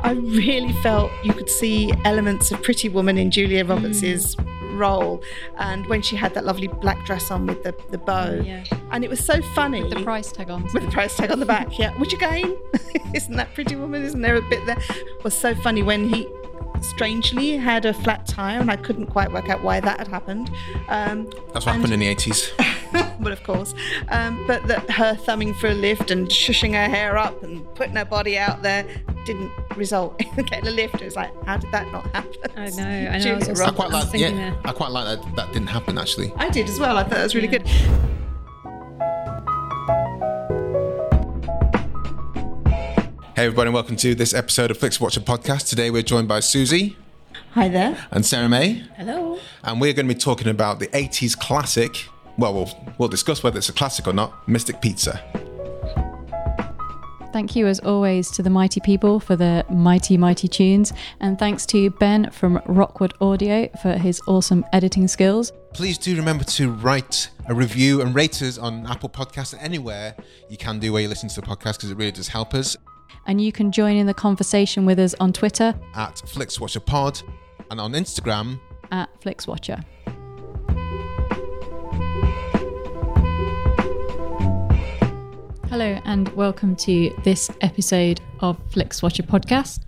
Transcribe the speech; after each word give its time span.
I 0.00 0.12
really 0.12 0.72
felt 0.74 1.10
you 1.24 1.32
could 1.32 1.50
see 1.50 1.92
elements 2.04 2.52
of 2.52 2.62
Pretty 2.62 2.88
Woman 2.88 3.18
in 3.18 3.30
Julia 3.30 3.64
Roberts's 3.64 4.36
role, 4.74 5.20
and 5.58 5.86
when 5.88 6.02
she 6.02 6.14
had 6.14 6.34
that 6.34 6.44
lovely 6.44 6.68
black 6.68 7.04
dress 7.04 7.30
on 7.32 7.46
with 7.46 7.62
the, 7.64 7.74
the 7.90 7.98
bow, 7.98 8.40
Yeah. 8.44 8.62
and 8.92 9.02
it 9.04 9.10
was 9.10 9.24
so 9.24 9.42
funny. 9.54 9.82
With 9.82 9.94
The 9.94 10.04
price 10.04 10.30
tag 10.30 10.50
on. 10.50 10.62
with 10.72 10.84
the 10.84 10.90
price 10.90 11.16
tag 11.16 11.32
on 11.32 11.40
the 11.40 11.46
back, 11.46 11.76
yeah. 11.78 11.90
Which 11.98 12.12
again, 12.12 12.56
isn't 13.14 13.34
that 13.36 13.52
Pretty 13.54 13.74
Woman? 13.74 14.04
Isn't 14.04 14.20
there 14.22 14.36
a 14.36 14.42
bit 14.42 14.64
there? 14.66 14.78
Was 15.24 15.36
so 15.36 15.54
funny 15.56 15.82
when 15.82 16.08
he 16.08 16.28
strangely 16.80 17.56
had 17.56 17.84
a 17.84 17.92
flat 17.92 18.26
tire, 18.26 18.60
and 18.60 18.70
I 18.70 18.76
couldn't 18.76 19.06
quite 19.06 19.32
work 19.32 19.48
out 19.48 19.62
why 19.64 19.80
that 19.80 19.98
had 19.98 20.06
happened. 20.08 20.48
Um, 20.88 21.24
That's 21.52 21.66
what 21.66 21.74
happened 21.74 21.92
in 21.92 21.98
the 22.00 22.14
80s. 22.14 22.52
but 23.20 23.32
of 23.32 23.42
course, 23.42 23.74
um, 24.08 24.44
but 24.46 24.66
that 24.68 24.88
her 24.90 25.14
thumbing 25.14 25.54
for 25.54 25.68
a 25.68 25.74
lift 25.74 26.10
and 26.10 26.28
shushing 26.28 26.72
her 26.72 26.88
hair 26.88 27.16
up 27.18 27.42
and 27.42 27.64
putting 27.74 27.96
her 27.96 28.04
body 28.04 28.38
out 28.38 28.62
there 28.62 28.86
didn't 29.26 29.50
result 29.76 30.20
in 30.38 30.44
getting 30.46 30.66
a 30.68 30.70
lift. 30.70 30.96
It 31.00 31.04
was 31.04 31.16
like, 31.16 31.30
how 31.44 31.56
did 31.58 31.70
that 31.72 31.90
not 31.92 32.06
happen? 32.14 32.32
I 32.56 32.70
know. 32.70 32.82
I 32.84 33.18
know. 33.18 33.32
I 33.32 33.34
was 33.36 33.46
Julia 33.46 33.48
also 33.50 33.64
I 33.64 33.70
quite 33.72 33.90
like, 33.90 34.08
thinking 34.08 34.36
yeah, 34.36 34.50
that. 34.50 34.68
I 34.68 34.72
quite 34.72 34.90
like 34.90 35.04
that. 35.20 35.36
That 35.36 35.52
didn't 35.52 35.68
happen 35.68 35.98
actually. 35.98 36.32
I 36.36 36.48
did 36.50 36.68
as 36.68 36.78
well. 36.80 36.96
I 36.96 37.02
thought 37.02 37.10
that 37.12 37.22
was 37.24 37.34
really 37.34 37.48
Yeah. 37.48 37.58
good. 37.58 37.68
Hey 43.36 43.44
everybody, 43.44 43.68
and 43.68 43.74
welcome 43.74 43.94
to 43.96 44.14
this 44.16 44.34
episode 44.34 44.70
of 44.72 44.78
Flix 44.78 45.00
Watcher 45.00 45.20
podcast. 45.20 45.68
Today 45.68 45.90
we're 45.92 46.02
joined 46.02 46.26
by 46.26 46.40
Susie 46.40 46.96
Hi 47.52 47.68
there. 47.68 47.96
and 48.10 48.26
Sarah 48.26 48.48
May, 48.48 48.84
Hello. 48.96 49.38
and 49.62 49.80
we're 49.80 49.92
going 49.92 50.08
to 50.08 50.14
be 50.14 50.18
talking 50.18 50.48
about 50.48 50.80
the 50.80 50.88
80s 50.88 51.38
classic. 51.38 52.06
Well, 52.38 52.54
we'll 52.54 52.94
we'll 52.98 53.08
discuss 53.08 53.42
whether 53.42 53.58
it's 53.58 53.68
a 53.68 53.72
classic 53.72 54.06
or 54.06 54.12
not. 54.12 54.48
Mystic 54.48 54.80
Pizza. 54.80 55.20
Thank 57.32 57.54
you, 57.54 57.66
as 57.66 57.78
always, 57.80 58.30
to 58.32 58.42
the 58.42 58.50
mighty 58.50 58.80
people 58.80 59.20
for 59.20 59.36
the 59.36 59.64
mighty, 59.68 60.16
mighty 60.16 60.48
tunes. 60.48 60.92
And 61.20 61.38
thanks 61.38 61.66
to 61.66 61.90
Ben 61.90 62.30
from 62.30 62.60
Rockwood 62.66 63.12
Audio 63.20 63.68
for 63.82 63.92
his 63.92 64.20
awesome 64.26 64.64
editing 64.72 65.06
skills. 65.08 65.52
Please 65.74 65.98
do 65.98 66.16
remember 66.16 66.44
to 66.44 66.70
write 66.70 67.28
a 67.46 67.54
review 67.54 68.00
and 68.00 68.14
rate 68.14 68.40
us 68.40 68.56
on 68.56 68.86
Apple 68.86 69.10
Podcasts 69.10 69.52
and 69.52 69.60
anywhere 69.62 70.16
you 70.48 70.56
can 70.56 70.78
do 70.78 70.92
where 70.92 71.02
you 71.02 71.08
listen 71.08 71.28
to 71.28 71.40
the 71.40 71.46
podcast 71.46 71.76
because 71.76 71.90
it 71.90 71.96
really 71.98 72.12
does 72.12 72.28
help 72.28 72.54
us. 72.54 72.76
And 73.26 73.40
you 73.40 73.52
can 73.52 73.72
join 73.72 73.96
in 73.96 74.06
the 74.06 74.14
conversation 74.14 74.86
with 74.86 74.98
us 74.98 75.14
on 75.20 75.32
Twitter 75.34 75.74
At 75.94 76.16
FlixWatcherPod 76.16 77.22
and 77.70 77.78
on 77.78 77.92
Instagram 77.92 78.58
at 78.90 79.08
FlixWatcher. 79.20 79.84
Hello, 85.70 86.00
and 86.06 86.30
welcome 86.30 86.74
to 86.76 87.14
this 87.24 87.50
episode 87.60 88.22
of 88.40 88.58
FlixWatcher 88.70 89.26
podcast. 89.26 89.80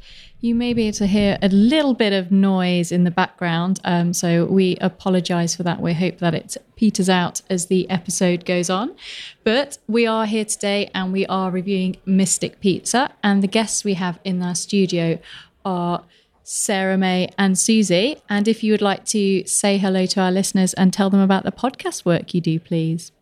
You 0.42 0.54
may 0.54 0.74
be 0.74 0.88
able 0.88 0.98
to 0.98 1.06
hear 1.06 1.38
a 1.40 1.48
little 1.48 1.94
bit 1.94 2.12
of 2.12 2.30
noise 2.30 2.92
in 2.92 3.04
the 3.04 3.10
background, 3.10 3.80
um, 3.84 4.12
so 4.12 4.44
we 4.44 4.76
apologise 4.82 5.56
for 5.56 5.62
that. 5.62 5.80
We 5.80 5.94
hope 5.94 6.18
that 6.18 6.34
it 6.34 6.58
peters 6.76 7.08
out 7.08 7.40
as 7.48 7.66
the 7.66 7.88
episode 7.88 8.44
goes 8.44 8.68
on. 8.68 8.94
But 9.42 9.78
we 9.88 10.06
are 10.06 10.26
here 10.26 10.44
today 10.44 10.90
and 10.94 11.14
we 11.14 11.24
are 11.28 11.50
reviewing 11.50 11.96
Mystic 12.04 12.60
Pizza, 12.60 13.14
and 13.22 13.42
the 13.42 13.48
guests 13.48 13.82
we 13.82 13.94
have 13.94 14.20
in 14.22 14.42
our 14.42 14.54
studio 14.54 15.18
are 15.64 16.04
Sarah 16.44 16.98
May 16.98 17.30
and 17.38 17.58
Susie. 17.58 18.18
And 18.28 18.46
if 18.46 18.62
you 18.62 18.74
would 18.74 18.82
like 18.82 19.06
to 19.06 19.46
say 19.46 19.78
hello 19.78 20.04
to 20.04 20.20
our 20.20 20.30
listeners 20.30 20.74
and 20.74 20.92
tell 20.92 21.08
them 21.08 21.20
about 21.20 21.44
the 21.44 21.52
podcast 21.52 22.04
work 22.04 22.34
you 22.34 22.42
do, 22.42 22.60
please. 22.60 23.12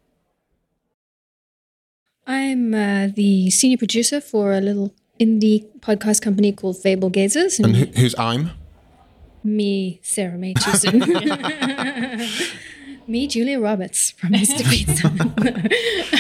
I'm 2.29 2.75
uh, 2.75 3.09
the 3.15 3.49
senior 3.49 3.79
producer 3.79 4.21
for 4.21 4.53
a 4.53 4.61
little 4.61 4.95
indie 5.19 5.67
podcast 5.81 6.21
company 6.21 6.53
called 6.53 6.77
Fable 6.77 7.11
Gazers, 7.11 7.59
and 7.59 7.75
and 7.75 7.77
who, 7.77 7.87
who's 8.03 8.15
I'm. 8.19 8.51
me, 9.43 9.99
Sarah 10.03 10.37
May 10.37 10.53
me, 13.07 13.27
Julia 13.27 13.59
Roberts 13.59 14.11
from 14.11 14.33
Mystic 14.33 14.67
Pizza. 14.67 15.09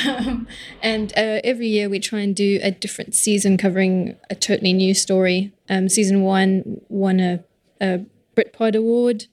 um, 0.08 0.48
and 0.82 1.12
uh, 1.12 1.42
every 1.44 1.68
year 1.68 1.90
we 1.90 2.00
try 2.00 2.20
and 2.20 2.34
do 2.34 2.58
a 2.62 2.70
different 2.70 3.14
season 3.14 3.58
covering 3.58 4.16
a 4.30 4.34
totally 4.34 4.72
new 4.72 4.94
story. 4.94 5.52
Um, 5.68 5.90
season 5.90 6.22
one 6.22 6.80
won 6.88 7.20
a, 7.20 7.44
a 7.82 8.06
Britpod 8.34 8.74
award. 8.74 9.26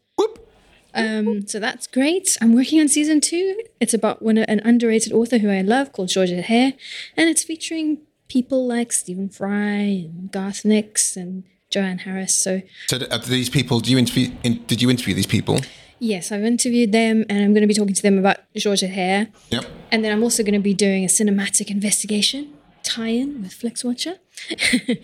Um, 0.96 1.46
so 1.48 1.60
that's 1.60 1.88
great. 1.88 2.38
I'm 2.42 2.56
working 2.56 2.80
on 2.80 2.88
season 2.88 3.22
two. 3.22 3.62
It's 3.80 3.94
about 3.94 4.22
one 4.22 4.38
an 4.38 4.62
underrated 4.64 5.12
author 5.14 5.38
who 5.40 5.50
I 5.50 5.62
love 5.62 5.92
called 5.92 6.10
Georgette 6.10 6.46
Heyer, 6.46 6.74
and 7.18 7.30
it's 7.30 7.44
featuring 7.44 8.00
people 8.28 8.66
like 8.66 8.92
Stephen 8.92 9.30
Fry 9.30 10.08
and 10.10 10.32
Garth 10.32 10.66
Nix 10.66 11.16
and 11.18 11.44
Joanne 11.70 12.00
Harris. 12.00 12.34
So 12.36 12.62
So, 12.88 12.98
these 12.98 13.50
people? 13.50 13.80
Do 13.80 13.92
you 13.92 13.98
interview? 13.98 14.32
In, 14.44 14.64
did 14.66 14.82
you 14.82 14.90
interview 14.90 15.14
these 15.14 15.28
people? 15.28 15.60
yes, 16.00 16.32
I've 16.32 16.44
interviewed 16.44 16.92
them, 16.92 17.26
and 17.30 17.44
I'm 17.44 17.54
going 17.54 17.62
to 17.62 17.68
be 17.68 17.74
talking 17.74 17.96
to 17.96 18.02
them 18.02 18.18
about 18.18 18.38
Georgette 18.56 18.92
Heyer, 18.92 19.28
Yep. 19.50 19.66
and 19.92 20.04
then 20.04 20.12
I'm 20.12 20.24
also 20.24 20.44
going 20.44 20.54
to 20.54 20.60
be 20.60 20.74
doing 20.74 21.04
a 21.04 21.08
cinematic 21.08 21.70
investigation 21.72 22.52
tie-in 22.96 23.42
with 23.42 23.52
FlixWatcher. 23.52 24.18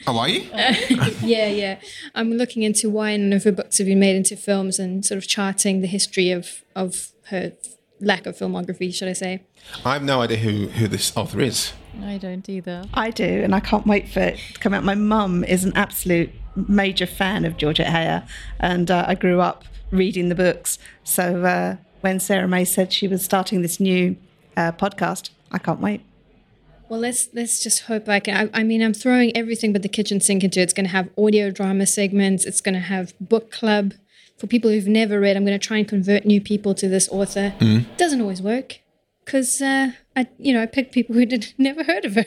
How 0.06 0.18
are 0.20 0.30
you? 0.36 0.42
yeah, 1.24 1.48
yeah. 1.48 1.80
I'm 2.16 2.32
looking 2.34 2.64
into 2.64 2.90
why 2.90 3.18
none 3.18 3.34
of 3.34 3.44
her 3.44 3.52
books 3.52 3.78
have 3.80 3.88
been 3.88 4.00
made 4.00 4.16
into 4.16 4.36
films 4.36 4.80
and 4.80 5.06
sort 5.06 5.18
of 5.18 5.28
charting 5.28 5.82
the 5.82 5.88
history 5.88 6.32
of 6.32 6.64
of 6.76 7.12
her 7.26 7.54
lack 8.00 8.26
of 8.26 8.38
filmography, 8.38 8.94
should 8.94 9.08
I 9.08 9.14
say? 9.14 9.44
I 9.86 9.94
have 9.94 10.04
no 10.04 10.22
idea 10.22 10.38
who 10.38 10.68
who 10.68 10.88
this 10.88 11.16
author 11.16 11.42
is. 11.42 11.74
I 12.04 12.18
don't 12.18 12.48
either. 12.48 12.84
I 12.94 13.12
do, 13.12 13.26
and 13.44 13.54
I 13.54 13.60
can't 13.60 13.86
wait 13.86 14.08
for 14.10 14.22
it 14.22 14.38
to 14.54 14.60
come 14.60 14.74
out. 14.74 14.84
My 14.84 14.96
mum 14.96 15.44
is 15.44 15.64
an 15.66 15.74
absolute 15.76 16.32
major 16.56 17.06
fan 17.06 17.46
of 17.46 17.58
Georgette 17.58 17.88
Heyer, 17.88 18.28
and 18.60 18.90
uh, 18.90 19.06
I 19.08 19.16
grew 19.16 19.42
up 19.42 19.66
reading 19.92 20.30
the 20.30 20.36
books. 20.36 20.80
So 21.04 21.44
uh, 21.44 21.76
when 22.02 22.20
Sarah 22.20 22.48
May 22.48 22.66
said 22.66 22.94
she 22.94 23.08
was 23.08 23.24
starting 23.24 23.62
this 23.62 23.80
new 23.80 24.16
uh, 24.56 24.72
podcast, 24.72 25.30
I 25.52 25.58
can't 25.58 25.82
wait. 25.82 26.02
Well, 26.92 27.00
let's 27.00 27.30
let's 27.34 27.64
just 27.64 27.84
hope 27.84 28.10
I 28.10 28.20
can. 28.20 28.50
I, 28.54 28.60
I 28.60 28.64
mean, 28.64 28.84
I'm 28.84 28.94
throwing 28.94 29.34
everything 29.34 29.72
but 29.72 29.82
the 29.82 29.88
kitchen 29.88 30.20
sink 30.20 30.44
into 30.44 30.60
it. 30.60 30.64
It's 30.64 30.74
going 30.74 30.88
to 30.88 30.92
have 30.92 31.08
audio 31.18 31.50
drama 31.50 31.86
segments. 31.86 32.44
It's 32.44 32.60
going 32.60 32.74
to 32.74 32.82
have 32.82 33.14
book 33.22 33.50
club 33.50 33.94
for 34.38 34.46
people 34.48 34.70
who've 34.70 34.90
never 34.90 35.18
read. 35.18 35.38
I'm 35.38 35.46
going 35.46 35.58
to 35.58 35.66
try 35.66 35.78
and 35.78 35.88
convert 35.88 36.26
new 36.26 36.42
people 36.42 36.76
to 36.76 36.90
this 36.90 37.08
author. 37.08 37.54
Doesn't 37.96 38.20
always 38.20 38.42
work 38.42 38.82
because 39.24 39.62
uh, 39.62 39.92
I, 40.18 40.28
you 40.38 40.54
know, 40.54 40.62
I 40.62 40.66
picked 40.66 40.94
people 40.94 41.16
who 41.16 41.26
did 41.34 41.54
never 41.58 41.86
heard 41.86 42.04
of 42.04 42.16
her. 42.16 42.26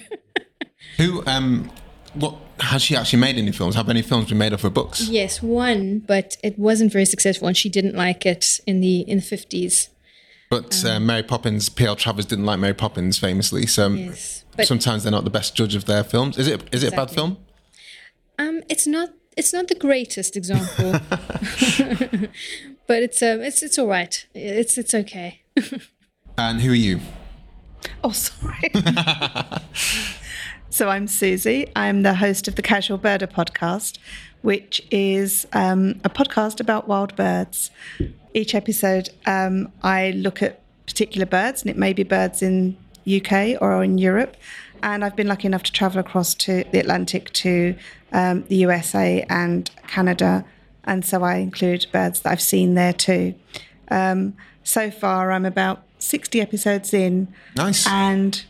Who 0.96 1.22
um, 1.26 1.70
what 2.14 2.36
has 2.60 2.82
she 2.82 2.96
actually 2.96 3.18
made 3.18 3.36
any 3.36 3.52
films? 3.52 3.74
Have 3.74 3.90
any 3.90 4.00
films 4.00 4.30
been 4.30 4.38
made 4.38 4.54
of 4.54 4.62
her 4.62 4.70
books? 4.70 5.08
yes, 5.08 5.42
one, 5.42 5.98
but 5.98 6.38
it 6.42 6.58
wasn't 6.58 6.90
very 6.90 7.04
successful, 7.04 7.48
and 7.48 7.56
she 7.56 7.68
didn't 7.68 7.96
like 7.96 8.24
it 8.24 8.60
in 8.66 8.80
the 8.80 9.00
in 9.00 9.18
the 9.18 9.24
50s. 9.24 9.88
But 10.50 10.84
uh, 10.84 11.00
Mary 11.00 11.22
Poppins, 11.22 11.68
P.L. 11.68 11.96
Travers 11.96 12.26
didn't 12.26 12.44
like 12.46 12.60
Mary 12.60 12.74
Poppins 12.74 13.18
famously, 13.18 13.66
so 13.66 13.86
um, 13.86 13.96
Yes, 13.96 14.43
but 14.56 14.66
sometimes 14.66 15.02
they're 15.02 15.12
not 15.12 15.24
the 15.24 15.30
best 15.30 15.54
judge 15.54 15.74
of 15.74 15.84
their 15.84 16.04
films. 16.04 16.38
Is 16.38 16.48
it? 16.48 16.62
Is 16.72 16.82
it 16.82 16.92
a 16.92 16.96
bad 16.96 17.10
film? 17.10 17.38
Um, 18.38 18.62
it's 18.68 18.86
not 18.86 19.10
it's 19.36 19.52
not 19.52 19.68
the 19.68 19.74
greatest 19.74 20.36
example, 20.36 20.92
but 22.86 23.02
it's 23.02 23.22
um 23.22 23.40
it's 23.40 23.62
it's 23.62 23.78
all 23.78 23.86
right. 23.86 24.26
It's 24.34 24.78
it's 24.78 24.94
okay. 24.94 25.42
And 26.36 26.60
who 26.60 26.72
are 26.72 26.74
you? 26.74 26.98
Oh, 28.02 28.10
sorry. 28.10 28.72
so 30.68 30.88
I'm 30.88 31.06
Susie. 31.06 31.70
I'm 31.76 32.02
the 32.02 32.14
host 32.14 32.48
of 32.48 32.56
the 32.56 32.62
Casual 32.62 32.98
Birder 32.98 33.30
podcast, 33.30 33.98
which 34.42 34.84
is 34.90 35.46
um, 35.52 36.00
a 36.02 36.10
podcast 36.10 36.58
about 36.58 36.88
wild 36.88 37.14
birds. 37.14 37.70
Each 38.32 38.52
episode, 38.52 39.10
um, 39.26 39.70
I 39.84 40.10
look 40.10 40.42
at 40.42 40.60
particular 40.86 41.24
birds, 41.24 41.62
and 41.62 41.70
it 41.70 41.76
may 41.76 41.92
be 41.92 42.02
birds 42.02 42.42
in 42.42 42.76
UK 43.06 43.60
or 43.60 43.82
in 43.84 43.98
Europe. 43.98 44.36
And 44.82 45.04
I've 45.04 45.16
been 45.16 45.28
lucky 45.28 45.46
enough 45.46 45.62
to 45.64 45.72
travel 45.72 45.98
across 46.00 46.34
to 46.34 46.64
the 46.70 46.78
Atlantic 46.78 47.32
to 47.34 47.74
um, 48.12 48.44
the 48.48 48.56
USA 48.56 49.24
and 49.30 49.70
Canada, 49.86 50.44
and 50.84 51.04
so 51.04 51.22
I 51.22 51.36
include 51.36 51.86
birds 51.90 52.20
that 52.20 52.30
I've 52.32 52.40
seen 52.42 52.74
there 52.74 52.92
too. 52.92 53.34
Um, 53.88 54.34
so 54.62 54.90
far, 54.90 55.32
I'm 55.32 55.46
about 55.46 55.82
60 55.98 56.40
episodes 56.40 56.92
in, 56.92 57.28
Nice. 57.56 57.86
and 57.88 58.44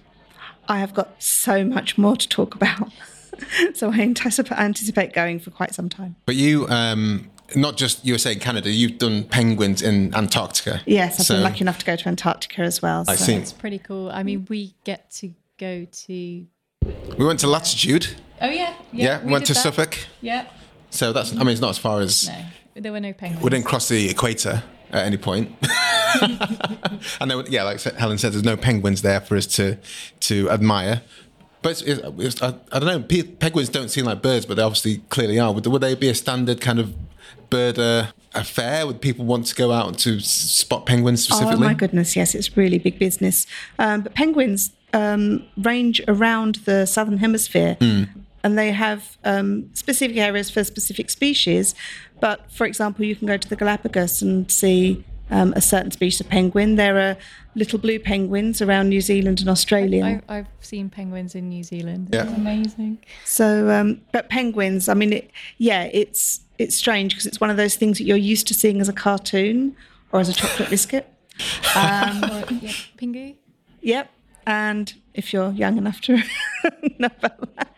I 0.68 0.78
have 0.80 0.92
got 0.92 1.22
so 1.22 1.64
much 1.64 1.96
more 1.96 2.16
to 2.16 2.28
talk 2.28 2.54
about. 2.54 2.90
so 3.74 3.92
I 3.92 4.00
anticipate, 4.00 4.58
anticipate 4.58 5.12
going 5.12 5.38
for 5.38 5.50
quite 5.50 5.74
some 5.74 5.88
time. 5.88 6.16
But 6.26 6.36
you, 6.36 6.66
um, 6.68 7.30
not 7.56 7.76
just 7.76 8.04
USA 8.04 8.32
and 8.32 8.40
Canada, 8.40 8.70
you've 8.70 8.98
done 8.98 9.24
penguins 9.24 9.82
in 9.82 10.14
Antarctica. 10.14 10.80
Yes, 10.86 11.18
I've 11.20 11.26
So- 11.26 11.34
been 11.34 11.42
lucky 11.44 11.60
enough 11.62 11.78
to 11.78 11.84
go 11.84 11.96
to 11.96 12.08
Antarctica 12.08 12.62
as 12.62 12.80
well. 12.82 13.04
I 13.08 13.16
so- 13.16 13.24
see. 13.26 13.34
It's 13.34 13.52
pretty 13.52 13.78
cool. 13.78 14.10
I 14.10 14.22
mean, 14.22 14.46
we 14.48 14.74
get 14.84 15.10
to 15.12 15.32
go 15.58 15.86
to. 16.06 16.12
We 16.12 17.24
went 17.24 17.40
to 17.40 17.46
Latitude. 17.46 18.08
Oh 18.40 18.48
yeah, 18.50 18.74
Yeah, 18.92 19.22
we 19.24 19.32
went 19.32 19.46
to 19.46 19.54
that. 19.54 19.60
Suffolk. 19.60 19.96
Yeah, 20.20 20.46
So 20.90 21.12
that's. 21.12 21.32
I 21.32 21.38
mean, 21.38 21.48
it's 21.48 21.60
not 21.60 21.70
as 21.70 21.78
far 21.78 22.00
as 22.00 22.28
no, 22.28 22.34
there 22.82 22.92
were 22.92 23.00
no 23.00 23.12
penguins. 23.12 23.42
we 23.42 23.50
didn't 23.50 23.64
cross 23.64 23.88
the 23.88 24.08
equator 24.10 24.62
at 24.90 25.06
any 25.06 25.16
point. 25.16 25.52
and 26.20 27.30
there, 27.30 27.42
yeah, 27.48 27.62
like 27.62 27.80
Helen 27.82 28.18
said, 28.18 28.32
there's 28.32 28.44
no 28.44 28.56
penguins 28.56 29.02
there 29.02 29.20
for 29.20 29.36
us 29.36 29.46
to 29.56 29.78
to 30.20 30.50
admire. 30.50 31.02
But 31.64 31.80
it's, 31.80 32.02
it's, 32.18 32.42
I, 32.42 32.48
I, 32.72 32.78
don't 32.78 32.84
know. 32.84 33.00
Pe- 33.00 33.22
penguins 33.22 33.70
don't 33.70 33.88
seem 33.88 34.04
like 34.04 34.20
birds, 34.20 34.44
but 34.44 34.58
they 34.58 34.62
obviously 34.62 34.98
clearly 35.08 35.40
are. 35.40 35.50
Would, 35.50 35.66
would 35.66 35.80
they 35.80 35.94
be 35.94 36.10
a 36.10 36.14
standard 36.14 36.60
kind 36.60 36.78
of 36.78 36.94
bird 37.48 37.78
uh, 37.78 38.08
affair? 38.34 38.86
Would 38.86 39.00
people 39.00 39.24
want 39.24 39.46
to 39.46 39.54
go 39.54 39.72
out 39.72 39.96
to 40.00 40.20
spot 40.20 40.84
penguins 40.84 41.24
specifically? 41.24 41.64
Oh 41.64 41.68
my 41.68 41.72
goodness, 41.72 42.16
yes, 42.16 42.34
it's 42.34 42.54
really 42.54 42.76
big 42.76 42.98
business. 42.98 43.46
Um, 43.78 44.02
but 44.02 44.12
penguins 44.12 44.72
um, 44.92 45.42
range 45.56 46.02
around 46.06 46.56
the 46.66 46.84
southern 46.84 47.16
hemisphere. 47.16 47.78
Mm. 47.80 48.10
And 48.42 48.58
they 48.58 48.72
have 48.72 49.16
um, 49.24 49.70
specific 49.72 50.18
areas 50.18 50.50
for 50.50 50.62
specific 50.64 51.08
species. 51.08 51.74
But 52.20 52.52
for 52.52 52.66
example, 52.66 53.06
you 53.06 53.16
can 53.16 53.26
go 53.26 53.38
to 53.38 53.48
the 53.48 53.56
Galapagos 53.56 54.20
and 54.20 54.50
see 54.50 55.02
um, 55.30 55.54
a 55.56 55.62
certain 55.62 55.92
species 55.92 56.20
of 56.20 56.28
penguin. 56.28 56.76
There 56.76 56.98
are 56.98 57.16
little 57.54 57.78
blue 57.78 57.98
penguins 57.98 58.60
around 58.60 58.88
New 58.88 59.00
Zealand 59.00 59.40
and 59.40 59.48
Australia. 59.48 60.22
I, 60.28 60.36
have 60.36 60.48
seen 60.60 60.90
penguins 60.90 61.34
in 61.34 61.48
New 61.48 61.62
Zealand. 61.62 62.10
Yeah. 62.12 62.24
It's 62.24 62.32
amazing. 62.32 62.98
So, 63.24 63.70
um, 63.70 64.00
but 64.12 64.28
penguins, 64.28 64.88
I 64.88 64.94
mean, 64.94 65.12
it, 65.12 65.30
yeah, 65.58 65.84
it's 65.92 66.40
it's 66.58 66.76
strange 66.76 67.12
because 67.12 67.26
it's 67.26 67.40
one 67.40 67.50
of 67.50 67.56
those 67.56 67.76
things 67.76 67.98
that 67.98 68.04
you're 68.04 68.16
used 68.16 68.46
to 68.48 68.54
seeing 68.54 68.80
as 68.80 68.88
a 68.88 68.92
cartoon 68.92 69.76
or 70.12 70.20
as 70.20 70.28
a 70.28 70.34
chocolate 70.34 70.70
biscuit. 70.70 71.08
Um, 71.74 72.22
Or, 72.22 72.44
yeah, 72.52 72.70
Pingu. 72.96 73.34
Yep. 73.80 74.08
And 74.46 74.94
if 75.14 75.32
you're 75.32 75.50
young 75.50 75.78
enough 75.78 76.00
to 76.02 76.22
know 76.98 77.08
about 77.18 77.56
that. 77.56 77.74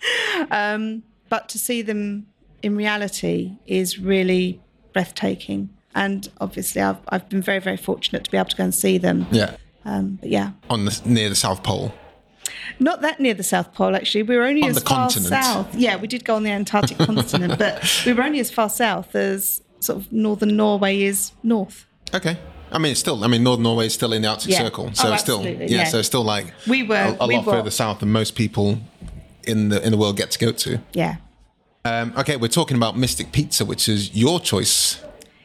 Um, 0.51 1.05
but 1.31 1.49
to 1.49 1.59
see 1.59 1.81
them 1.81 2.27
in 2.63 2.77
reality 2.77 3.53
is 3.67 3.99
really 3.99 4.61
breathtaking. 4.93 5.71
And 5.95 6.29
obviously, 6.41 6.83
I've, 6.83 6.99
I've 7.09 7.29
been 7.29 7.41
very, 7.41 7.61
very 7.61 7.79
fortunate 7.79 8.25
to 8.25 8.31
be 8.31 8.37
able 8.37 8.51
to 8.51 8.57
go 8.57 8.65
and 8.65 8.75
see 8.75 8.99
them. 8.99 9.27
Yeah, 9.31 9.57
Um, 9.87 10.19
but 10.21 10.29
yeah, 10.31 10.51
on 10.69 10.85
the 10.85 11.01
near 11.05 11.29
the 11.29 11.35
South 11.37 11.63
Pole. 11.63 11.95
not 12.81 13.01
that 13.03 13.21
near 13.21 13.35
the 13.35 13.43
South 13.45 13.73
Pole, 13.73 13.95
actually. 13.97 14.25
We 14.25 14.37
were 14.37 14.45
only 14.45 14.63
On 14.65 14.71
as 14.71 14.83
far 14.83 15.07
continent. 15.09 15.29
south. 15.45 15.75
Yeah, 15.75 15.97
we 15.97 16.09
did 16.09 16.25
go 16.25 16.35
on 16.35 16.43
the 16.43 16.51
Antarctic 16.51 16.99
continent, 17.11 17.59
but 17.59 18.03
we 18.05 18.13
were 18.13 18.23
only 18.25 18.41
as 18.41 18.51
far 18.51 18.69
south 18.69 19.15
as 19.15 19.63
sort 19.81 19.99
of 20.01 20.13
northern 20.13 20.57
Norway 20.57 21.03
is 21.03 21.33
north. 21.43 21.87
Okay. 22.13 22.37
I 22.73 22.79
mean, 22.79 22.91
it's 22.93 23.01
still. 23.01 23.23
I 23.23 23.29
mean, 23.29 23.45
Northern 23.45 23.63
Norway 23.63 23.87
is 23.87 23.95
still 23.95 24.13
in 24.13 24.23
the 24.23 24.29
Arctic 24.29 24.51
Yeah. 24.51 24.59
Circle, 24.65 24.91
so 24.95 25.09
Oh, 25.09 25.13
it's 25.13 25.23
still. 25.23 25.45
Yeah, 25.47 25.67
yeah. 25.69 25.85
so 25.85 25.99
it's 25.99 26.09
still 26.09 26.25
like 26.25 26.53
We 26.67 26.83
were- 26.83 26.97
a, 26.97 27.25
a 27.25 27.27
we 27.29 27.37
lot 27.37 27.47
were- 27.47 27.53
further 27.53 27.71
south 27.71 28.01
than 28.01 28.11
most 28.11 28.35
people 28.35 28.79
in 29.45 29.69
the 29.69 29.81
in 29.87 29.93
the 29.93 29.97
world 29.97 30.17
get 30.17 30.33
to 30.33 30.39
go 30.41 30.51
to. 30.51 30.81
Yeah, 30.93 31.17
Um, 31.85 32.13
okay, 32.19 32.37
we're 32.37 32.49
talking 32.49 32.77
about 32.77 32.97
Mystic 32.99 33.31
Pizza, 33.31 33.65
which 33.65 33.89
is 33.89 34.13
your 34.17 34.41
choice. 34.41 34.99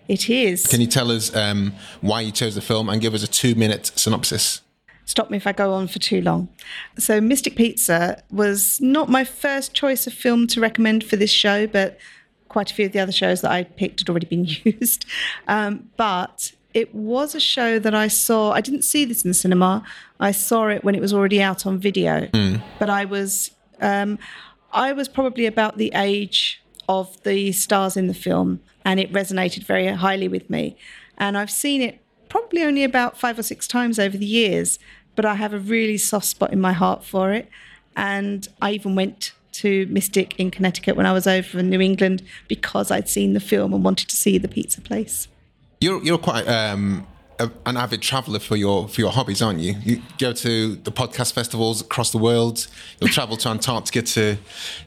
It 0.07 0.29
is. 0.29 0.65
Can 0.67 0.81
you 0.81 0.87
tell 0.87 1.11
us 1.11 1.35
um, 1.35 1.73
why 2.01 2.21
you 2.21 2.31
chose 2.31 2.55
the 2.55 2.61
film 2.61 2.89
and 2.89 3.01
give 3.01 3.13
us 3.13 3.23
a 3.23 3.27
two-minute 3.27 3.91
synopsis? 3.95 4.61
stop 5.11 5.29
me 5.29 5.35
if 5.35 5.45
I 5.45 5.51
go 5.51 5.73
on 5.73 5.87
for 5.87 5.99
too 5.99 6.21
long. 6.21 6.47
So, 6.97 7.19
Mystic 7.19 7.55
Pizza 7.55 8.23
was 8.31 8.79
not 8.79 9.09
my 9.09 9.23
first 9.23 9.73
choice 9.73 10.07
of 10.07 10.13
film 10.13 10.47
to 10.47 10.61
recommend 10.61 11.03
for 11.03 11.17
this 11.17 11.29
show, 11.29 11.67
but 11.67 11.99
quite 12.47 12.71
a 12.71 12.73
few 12.73 12.85
of 12.85 12.91
the 12.91 12.99
other 12.99 13.11
shows 13.11 13.41
that 13.41 13.51
I 13.51 13.63
picked 13.63 13.99
had 13.99 14.09
already 14.09 14.27
been 14.27 14.45
used. 14.63 15.05
Um, 15.47 15.89
but 15.97 16.53
it 16.73 16.95
was 16.95 17.35
a 17.35 17.39
show 17.39 17.77
that 17.79 17.93
I 17.93 18.07
saw. 18.07 18.51
I 18.51 18.61
didn't 18.61 18.83
see 18.83 19.05
this 19.05 19.23
in 19.23 19.29
the 19.29 19.35
cinema. 19.35 19.83
I 20.19 20.31
saw 20.31 20.67
it 20.67 20.83
when 20.83 20.95
it 20.95 21.01
was 21.01 21.13
already 21.13 21.41
out 21.41 21.65
on 21.65 21.77
video. 21.77 22.29
But 22.79 22.89
I 22.89 23.05
was, 23.05 23.51
um, 23.81 24.17
I 24.71 24.93
was 24.93 25.07
probably 25.09 25.45
about 25.45 25.77
the 25.77 25.91
age 25.93 26.63
of 26.87 27.21
the 27.23 27.51
stars 27.51 27.97
in 27.97 28.07
the 28.07 28.13
film, 28.13 28.59
and 28.85 28.99
it 28.99 29.11
resonated 29.11 29.63
very 29.63 29.87
highly 29.87 30.27
with 30.27 30.49
me. 30.49 30.77
And 31.17 31.37
I've 31.37 31.51
seen 31.51 31.81
it 31.81 31.99
probably 32.29 32.63
only 32.63 32.83
about 32.83 33.17
five 33.17 33.37
or 33.37 33.43
six 33.43 33.67
times 33.67 33.99
over 33.99 34.17
the 34.17 34.25
years, 34.25 34.79
but 35.15 35.25
I 35.25 35.35
have 35.35 35.53
a 35.53 35.59
really 35.59 35.97
soft 35.97 36.25
spot 36.25 36.53
in 36.53 36.61
my 36.61 36.73
heart 36.73 37.03
for 37.03 37.33
it. 37.33 37.49
And 37.95 38.47
I 38.61 38.71
even 38.71 38.95
went 38.95 39.33
to 39.53 39.85
Mystic 39.87 40.39
in 40.39 40.49
Connecticut 40.49 40.95
when 40.95 41.05
I 41.05 41.11
was 41.11 41.27
over 41.27 41.59
in 41.59 41.69
New 41.69 41.81
England 41.81 42.23
because 42.47 42.89
I'd 42.89 43.09
seen 43.09 43.33
the 43.33 43.39
film 43.39 43.73
and 43.73 43.83
wanted 43.83 44.07
to 44.09 44.15
see 44.15 44.37
the 44.37 44.47
pizza 44.47 44.81
place. 44.81 45.27
You're 45.81 46.01
you're 46.03 46.17
quite 46.17 46.47
um, 46.47 47.05
a, 47.39 47.51
an 47.65 47.75
avid 47.75 48.01
traveller 48.01 48.39
for 48.39 48.55
your 48.55 48.87
for 48.87 49.01
your 49.01 49.11
hobbies, 49.11 49.41
aren't 49.41 49.59
you? 49.59 49.75
You 49.83 50.01
go 50.17 50.31
to 50.31 50.75
the 50.75 50.91
podcast 50.91 51.33
festivals 51.33 51.81
across 51.81 52.11
the 52.11 52.17
world. 52.17 52.67
You'll 52.99 53.09
travel 53.09 53.35
to 53.37 53.49
Antarctica 53.49 54.01
to 54.01 54.37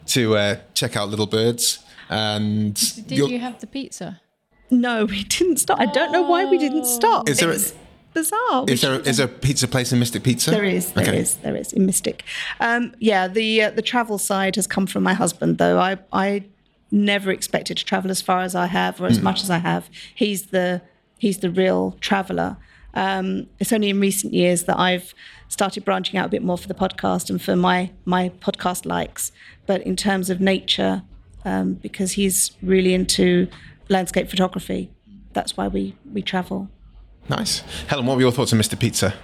to 0.06 0.36
uh, 0.36 0.56
check 0.72 0.96
out 0.96 1.08
little 1.08 1.26
birds. 1.26 1.83
And 2.08 2.74
Did 3.06 3.18
you'll- 3.18 3.38
have 3.40 3.60
the 3.60 3.66
pizza? 3.66 4.20
No, 4.70 5.04
we 5.04 5.24
didn't 5.24 5.58
stop. 5.58 5.78
I 5.78 5.86
don't 5.86 6.12
know 6.12 6.22
why 6.22 6.44
we 6.46 6.58
didn't 6.58 6.86
stop. 6.86 7.28
Is 7.28 7.38
there 7.38 7.50
a- 7.50 7.54
it's 7.54 7.74
bizarre. 8.14 8.64
Is 8.68 8.80
there 8.80 9.00
is 9.00 9.16
there 9.18 9.26
a 9.26 9.28
pizza 9.28 9.68
place 9.68 9.92
in 9.92 9.98
Mystic 9.98 10.22
Pizza? 10.22 10.50
There 10.50 10.64
is, 10.64 10.92
there 10.92 11.12
is, 11.14 11.34
there 11.36 11.56
is 11.56 11.72
in 11.72 11.84
Mystic. 11.84 12.24
Um, 12.60 12.94
yeah, 12.98 13.28
the 13.28 13.62
uh, 13.64 13.70
the 13.70 13.82
travel 13.82 14.18
side 14.18 14.56
has 14.56 14.66
come 14.66 14.86
from 14.86 15.02
my 15.02 15.14
husband, 15.14 15.58
though. 15.58 15.78
I 15.78 15.98
I 16.12 16.44
never 16.90 17.30
expected 17.30 17.76
to 17.76 17.84
travel 17.84 18.10
as 18.10 18.22
far 18.22 18.40
as 18.42 18.54
I 18.54 18.66
have 18.66 19.00
or 19.00 19.06
as 19.06 19.20
much 19.20 19.42
as 19.42 19.50
I 19.50 19.58
have. 19.58 19.90
He's 20.14 20.46
the 20.46 20.80
he's 21.18 21.38
the 21.38 21.50
real 21.50 21.96
traveller. 22.00 22.56
Um, 22.94 23.48
it's 23.58 23.72
only 23.72 23.90
in 23.90 23.98
recent 24.00 24.32
years 24.32 24.64
that 24.64 24.78
I've 24.78 25.12
started 25.48 25.84
branching 25.84 26.18
out 26.18 26.26
a 26.26 26.28
bit 26.28 26.44
more 26.44 26.56
for 26.56 26.68
the 26.68 26.74
podcast 26.74 27.28
and 27.30 27.42
for 27.42 27.56
my 27.56 27.90
my 28.04 28.30
podcast 28.40 28.86
likes. 28.86 29.32
But 29.66 29.82
in 29.82 29.96
terms 29.96 30.30
of 30.30 30.40
nature, 30.40 31.02
um, 31.44 31.74
because 31.74 32.12
he's 32.12 32.52
really 32.62 32.94
into 32.94 33.48
landscape 33.88 34.28
photography, 34.30 34.90
that's 35.32 35.56
why 35.56 35.68
we 35.68 35.94
we 36.12 36.22
travel. 36.22 36.68
Nice. 37.28 37.60
Helen, 37.86 38.06
what 38.06 38.16
were 38.16 38.22
your 38.22 38.32
thoughts 38.32 38.52
on 38.52 38.58
Mystic 38.58 38.78
Pizza? 38.78 39.14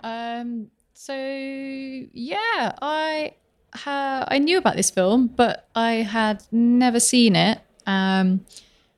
Um. 0.00 0.70
So 0.94 1.14
yeah, 1.14 2.72
I 2.82 3.34
ha- 3.74 4.24
I 4.28 4.38
knew 4.38 4.58
about 4.58 4.76
this 4.76 4.90
film, 4.90 5.28
but 5.28 5.68
I 5.74 5.92
had 5.94 6.42
never 6.52 7.00
seen 7.00 7.36
it. 7.36 7.60
Um. 7.86 8.44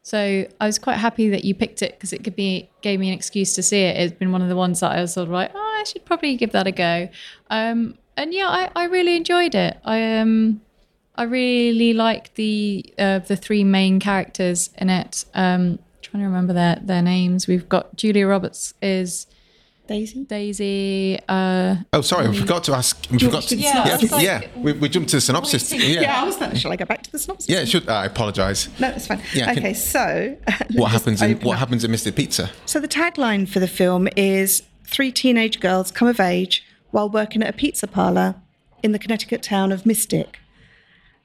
So 0.03 0.47
I 0.61 0.67
was 0.67 0.79
quite 0.79 0.97
happy 0.97 1.29
that 1.29 1.45
you 1.45 1.55
picked 1.55 1.83
it 1.83 1.93
because 1.93 2.13
it 2.13 2.25
could 2.25 2.35
be 2.35 2.71
gave 2.81 2.99
me 2.99 3.09
an 3.09 3.15
excuse 3.15 3.55
to 3.55 3.63
see 3.63 3.83
it. 3.83 3.97
It's 3.97 4.19
been 4.19 4.33
one 4.33 4.43
of 4.43 4.49
the 4.49 4.57
ones 4.57 4.81
that 4.81 4.93
I 4.93 5.01
was 5.01 5.13
sort 5.13 5.29
of 5.29 5.33
like, 5.33 5.53
oh, 5.55 5.77
I 5.81 5.85
should 5.85 6.05
probably 6.05 6.37
give 6.37 6.53
that 6.53 6.67
a 6.67 6.73
go. 6.73 7.09
Um. 7.51 7.97
And 8.17 8.35
yeah, 8.35 8.49
I, 8.49 8.71
I 8.77 8.85
really 8.85 9.17
enjoyed 9.17 9.55
it. 9.55 9.79
I 9.85 10.19
um. 10.19 10.61
I 11.17 11.25
really 11.25 11.93
like 11.93 12.35
the 12.35 12.85
uh, 12.99 13.19
the 13.21 13.37
three 13.37 13.65
main 13.65 14.01
characters 14.01 14.71
in 14.79 14.89
it. 14.91 15.25
Um, 15.35 15.79
trying 16.03 16.23
to 16.23 16.27
remember 16.29 16.53
their 16.53 16.79
their 16.83 17.03
names. 17.03 17.47
We've 17.47 17.69
got 17.69 17.97
Julia 17.97 18.27
Roberts 18.27 18.75
is 18.81 19.27
Daisy. 19.87 20.25
Daisy. 20.25 21.19
Uh, 21.29 21.77
Oh, 21.93 22.01
sorry, 22.01 22.29
I 22.29 22.33
forgot 22.33 22.63
to 22.65 22.75
ask. 22.75 23.07
We 23.11 23.19
forgot 23.19 23.43
to, 23.45 23.57
Yeah, 23.57 23.87
yeah, 23.89 23.95
I 23.95 23.97
like- 24.15 24.25
yeah. 24.25 24.41
We, 24.57 24.73
we 24.73 24.89
jumped 24.89 25.11
to 25.11 25.17
the 25.17 25.21
synopsis. 25.21 25.73
Yeah, 25.73 26.01
Yeah, 26.01 26.23
I 26.23 26.25
was 26.25 26.41
like, 26.41 26.55
shall 26.57 26.71
I 26.71 26.77
go 26.77 26.85
back 26.85 27.03
to 27.03 27.11
the 27.11 27.19
synopsis? 27.19 27.49
Yeah, 27.49 27.61
it 27.63 27.69
should. 27.69 27.89
I 27.89 28.07
apologise. 28.07 28.69
No, 28.79 28.89
it's 28.91 29.09
fine. 29.09 29.21
Yeah, 29.35 29.51
okay, 29.51 29.61
can- 29.61 29.75
so 29.75 30.37
What 30.75 30.93
happens 30.93 31.21
in 31.21 31.39
What 31.41 31.55
up. 31.55 31.59
happens 31.59 31.83
in 31.83 31.91
Mystic 31.91 32.15
Pizza? 32.15 32.51
So 32.67 32.79
the 32.79 32.87
tagline 32.87 33.49
for 33.49 33.59
the 33.59 33.67
film 33.67 34.07
is 34.17 34.63
three 34.85 35.11
teenage 35.11 35.59
girls 35.59 35.91
come 35.91 36.07
of 36.07 36.21
age 36.21 36.65
while 36.93 37.09
working 37.09 37.43
at 37.43 37.51
a 37.51 37.53
pizza 37.53 37.89
parlor 37.89 38.37
in 38.85 38.93
the 38.93 38.99
Connecticut 39.01 39.43
town 39.43 39.73
of 39.73 39.85
Mystic. 39.85 40.39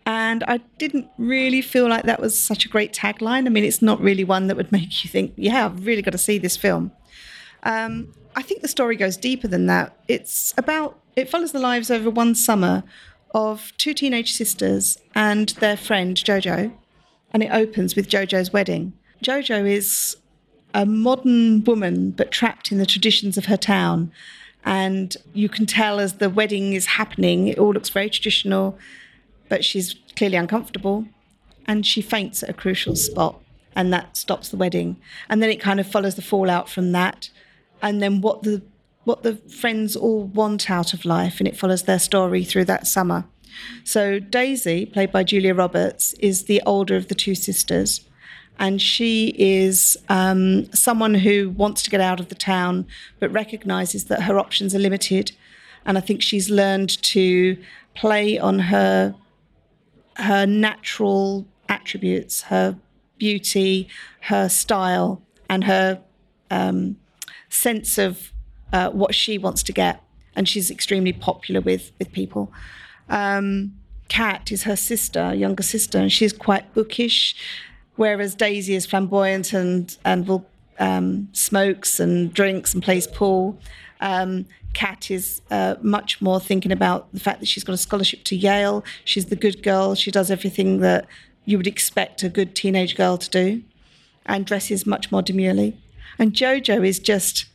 And 0.05 0.43
I 0.47 0.57
didn't 0.77 1.07
really 1.17 1.61
feel 1.61 1.87
like 1.87 2.03
that 2.03 2.21
was 2.21 2.39
such 2.39 2.65
a 2.65 2.69
great 2.69 2.93
tagline. 2.93 3.47
I 3.47 3.49
mean, 3.49 3.63
it's 3.63 3.81
not 3.81 3.99
really 3.99 4.23
one 4.23 4.47
that 4.47 4.57
would 4.57 4.71
make 4.79 5.03
you 5.03 5.09
think, 5.09 5.33
yeah, 5.35 5.65
I've 5.65 5.85
really 5.85 6.01
got 6.01 6.11
to 6.11 6.17
see 6.17 6.37
this 6.37 6.57
film. 6.57 6.91
Um, 7.63 8.13
I 8.35 8.41
think 8.41 8.61
the 8.61 8.67
story 8.67 8.95
goes 8.95 9.17
deeper 9.17 9.47
than 9.47 9.65
that. 9.67 9.97
It's 10.07 10.53
about, 10.57 10.99
it 11.15 11.29
follows 11.29 11.51
the 11.51 11.59
lives 11.59 11.89
over 11.89 12.09
one 12.09 12.35
summer 12.35 12.83
of 13.33 13.73
two 13.77 13.93
teenage 13.93 14.33
sisters 14.33 14.97
and 15.15 15.49
their 15.59 15.77
friend 15.77 16.15
Jojo. 16.15 16.73
And 17.31 17.43
it 17.43 17.51
opens 17.51 17.95
with 17.95 18.07
Jojo's 18.07 18.53
wedding. 18.53 18.93
Jojo 19.23 19.67
is 19.67 20.17
a 20.73 20.85
modern 20.85 21.63
woman, 21.63 22.11
but 22.11 22.31
trapped 22.31 22.71
in 22.71 22.77
the 22.77 22.85
traditions 22.85 23.37
of 23.37 23.45
her 23.45 23.57
town. 23.57 24.11
And 24.63 25.15
you 25.33 25.49
can 25.49 25.65
tell 25.65 25.99
as 25.99 26.15
the 26.15 26.29
wedding 26.29 26.73
is 26.73 26.85
happening, 26.85 27.47
it 27.47 27.57
all 27.57 27.73
looks 27.73 27.89
very 27.89 28.09
traditional, 28.09 28.77
but 29.49 29.63
she's 29.63 29.95
clearly 30.15 30.37
uncomfortable. 30.37 31.05
And 31.67 31.85
she 31.85 32.01
faints 32.01 32.43
at 32.43 32.49
a 32.49 32.53
crucial 32.53 32.95
spot, 32.95 33.41
and 33.75 33.91
that 33.91 34.15
stops 34.15 34.49
the 34.49 34.57
wedding. 34.57 34.97
And 35.29 35.41
then 35.41 35.49
it 35.49 35.59
kind 35.59 35.79
of 35.79 35.87
follows 35.87 36.15
the 36.15 36.21
fallout 36.21 36.69
from 36.69 36.91
that, 36.91 37.29
and 37.81 38.01
then 38.01 38.21
what 38.21 38.43
the 38.43 38.61
what 39.03 39.21
the 39.21 39.35
friends 39.35 39.95
all 39.95 40.23
want 40.23 40.69
out 40.69 40.93
of 40.93 41.05
life, 41.05 41.39
and 41.39 41.47
it 41.47 41.57
follows 41.57 41.83
their 41.83 41.99
story 41.99 42.43
through 42.43 42.65
that 42.65 42.87
summer. 42.87 43.25
So 43.83 44.19
Daisy, 44.19 44.85
played 44.85 45.11
by 45.11 45.23
Julia 45.23 45.53
Roberts, 45.53 46.13
is 46.13 46.43
the 46.43 46.61
older 46.65 46.95
of 46.95 47.07
the 47.07 47.15
two 47.15 47.35
sisters, 47.35 48.01
and 48.59 48.81
she 48.81 49.33
is 49.37 49.97
um, 50.09 50.71
someone 50.73 51.15
who 51.15 51.49
wants 51.49 51.81
to 51.83 51.89
get 51.89 52.01
out 52.01 52.19
of 52.19 52.29
the 52.29 52.35
town 52.35 52.85
but 53.19 53.31
recognizes 53.31 54.05
that 54.05 54.23
her 54.23 54.39
options 54.39 54.73
are 54.73 54.79
limited. 54.79 55.31
And 55.85 55.97
I 55.97 56.01
think 56.01 56.21
she's 56.21 56.49
learned 56.49 57.01
to 57.03 57.57
play 57.95 58.39
on 58.39 58.59
her 58.59 59.15
her 60.17 60.45
natural 60.45 61.45
attributes, 61.69 62.43
her 62.43 62.77
beauty, 63.17 63.87
her 64.21 64.49
style, 64.49 65.21
and 65.49 65.63
her 65.63 66.01
um, 66.51 66.97
sense 67.49 67.97
of 67.97 68.31
uh, 68.73 68.89
what 68.89 69.15
she 69.15 69.37
wants 69.37 69.63
to 69.63 69.73
get, 69.73 70.01
and 70.35 70.47
she's 70.47 70.69
extremely 70.69 71.13
popular 71.13 71.61
with 71.61 71.91
with 71.99 72.11
people. 72.11 72.51
Um, 73.09 73.75
Kat 74.07 74.51
is 74.51 74.63
her 74.63 74.75
sister, 74.75 75.33
younger 75.33 75.63
sister, 75.63 75.97
and 75.97 76.11
she's 76.11 76.33
quite 76.33 76.73
bookish, 76.73 77.35
whereas 77.95 78.35
Daisy 78.35 78.75
is 78.75 78.85
flamboyant 78.85 79.53
and 79.53 79.97
and 80.05 80.27
will 80.27 80.45
um, 80.79 81.29
smokes 81.31 81.99
and 81.99 82.33
drinks 82.33 82.73
and 82.73 82.83
plays 82.83 83.07
pool. 83.07 83.57
Um, 84.01 84.45
Kat 84.73 85.09
is 85.09 85.41
uh, 85.51 85.75
much 85.81 86.21
more 86.21 86.39
thinking 86.39 86.71
about 86.71 87.11
the 87.13 87.19
fact 87.19 87.39
that 87.39 87.47
she's 87.47 87.63
got 87.63 87.73
a 87.73 87.77
scholarship 87.77 88.23
to 88.25 88.35
Yale. 88.35 88.83
She's 89.05 89.25
the 89.25 89.35
good 89.35 89.63
girl. 89.63 89.95
She 89.95 90.11
does 90.11 90.29
everything 90.29 90.79
that 90.81 91.07
you 91.45 91.57
would 91.57 91.67
expect 91.67 92.23
a 92.23 92.29
good 92.29 92.55
teenage 92.55 92.95
girl 92.95 93.17
to 93.17 93.29
do, 93.29 93.63
and 94.25 94.45
dresses 94.45 94.85
much 94.85 95.11
more 95.11 95.21
demurely. 95.21 95.77
And 96.17 96.33
Jojo 96.33 96.85
is 96.85 96.99
just 96.99 97.45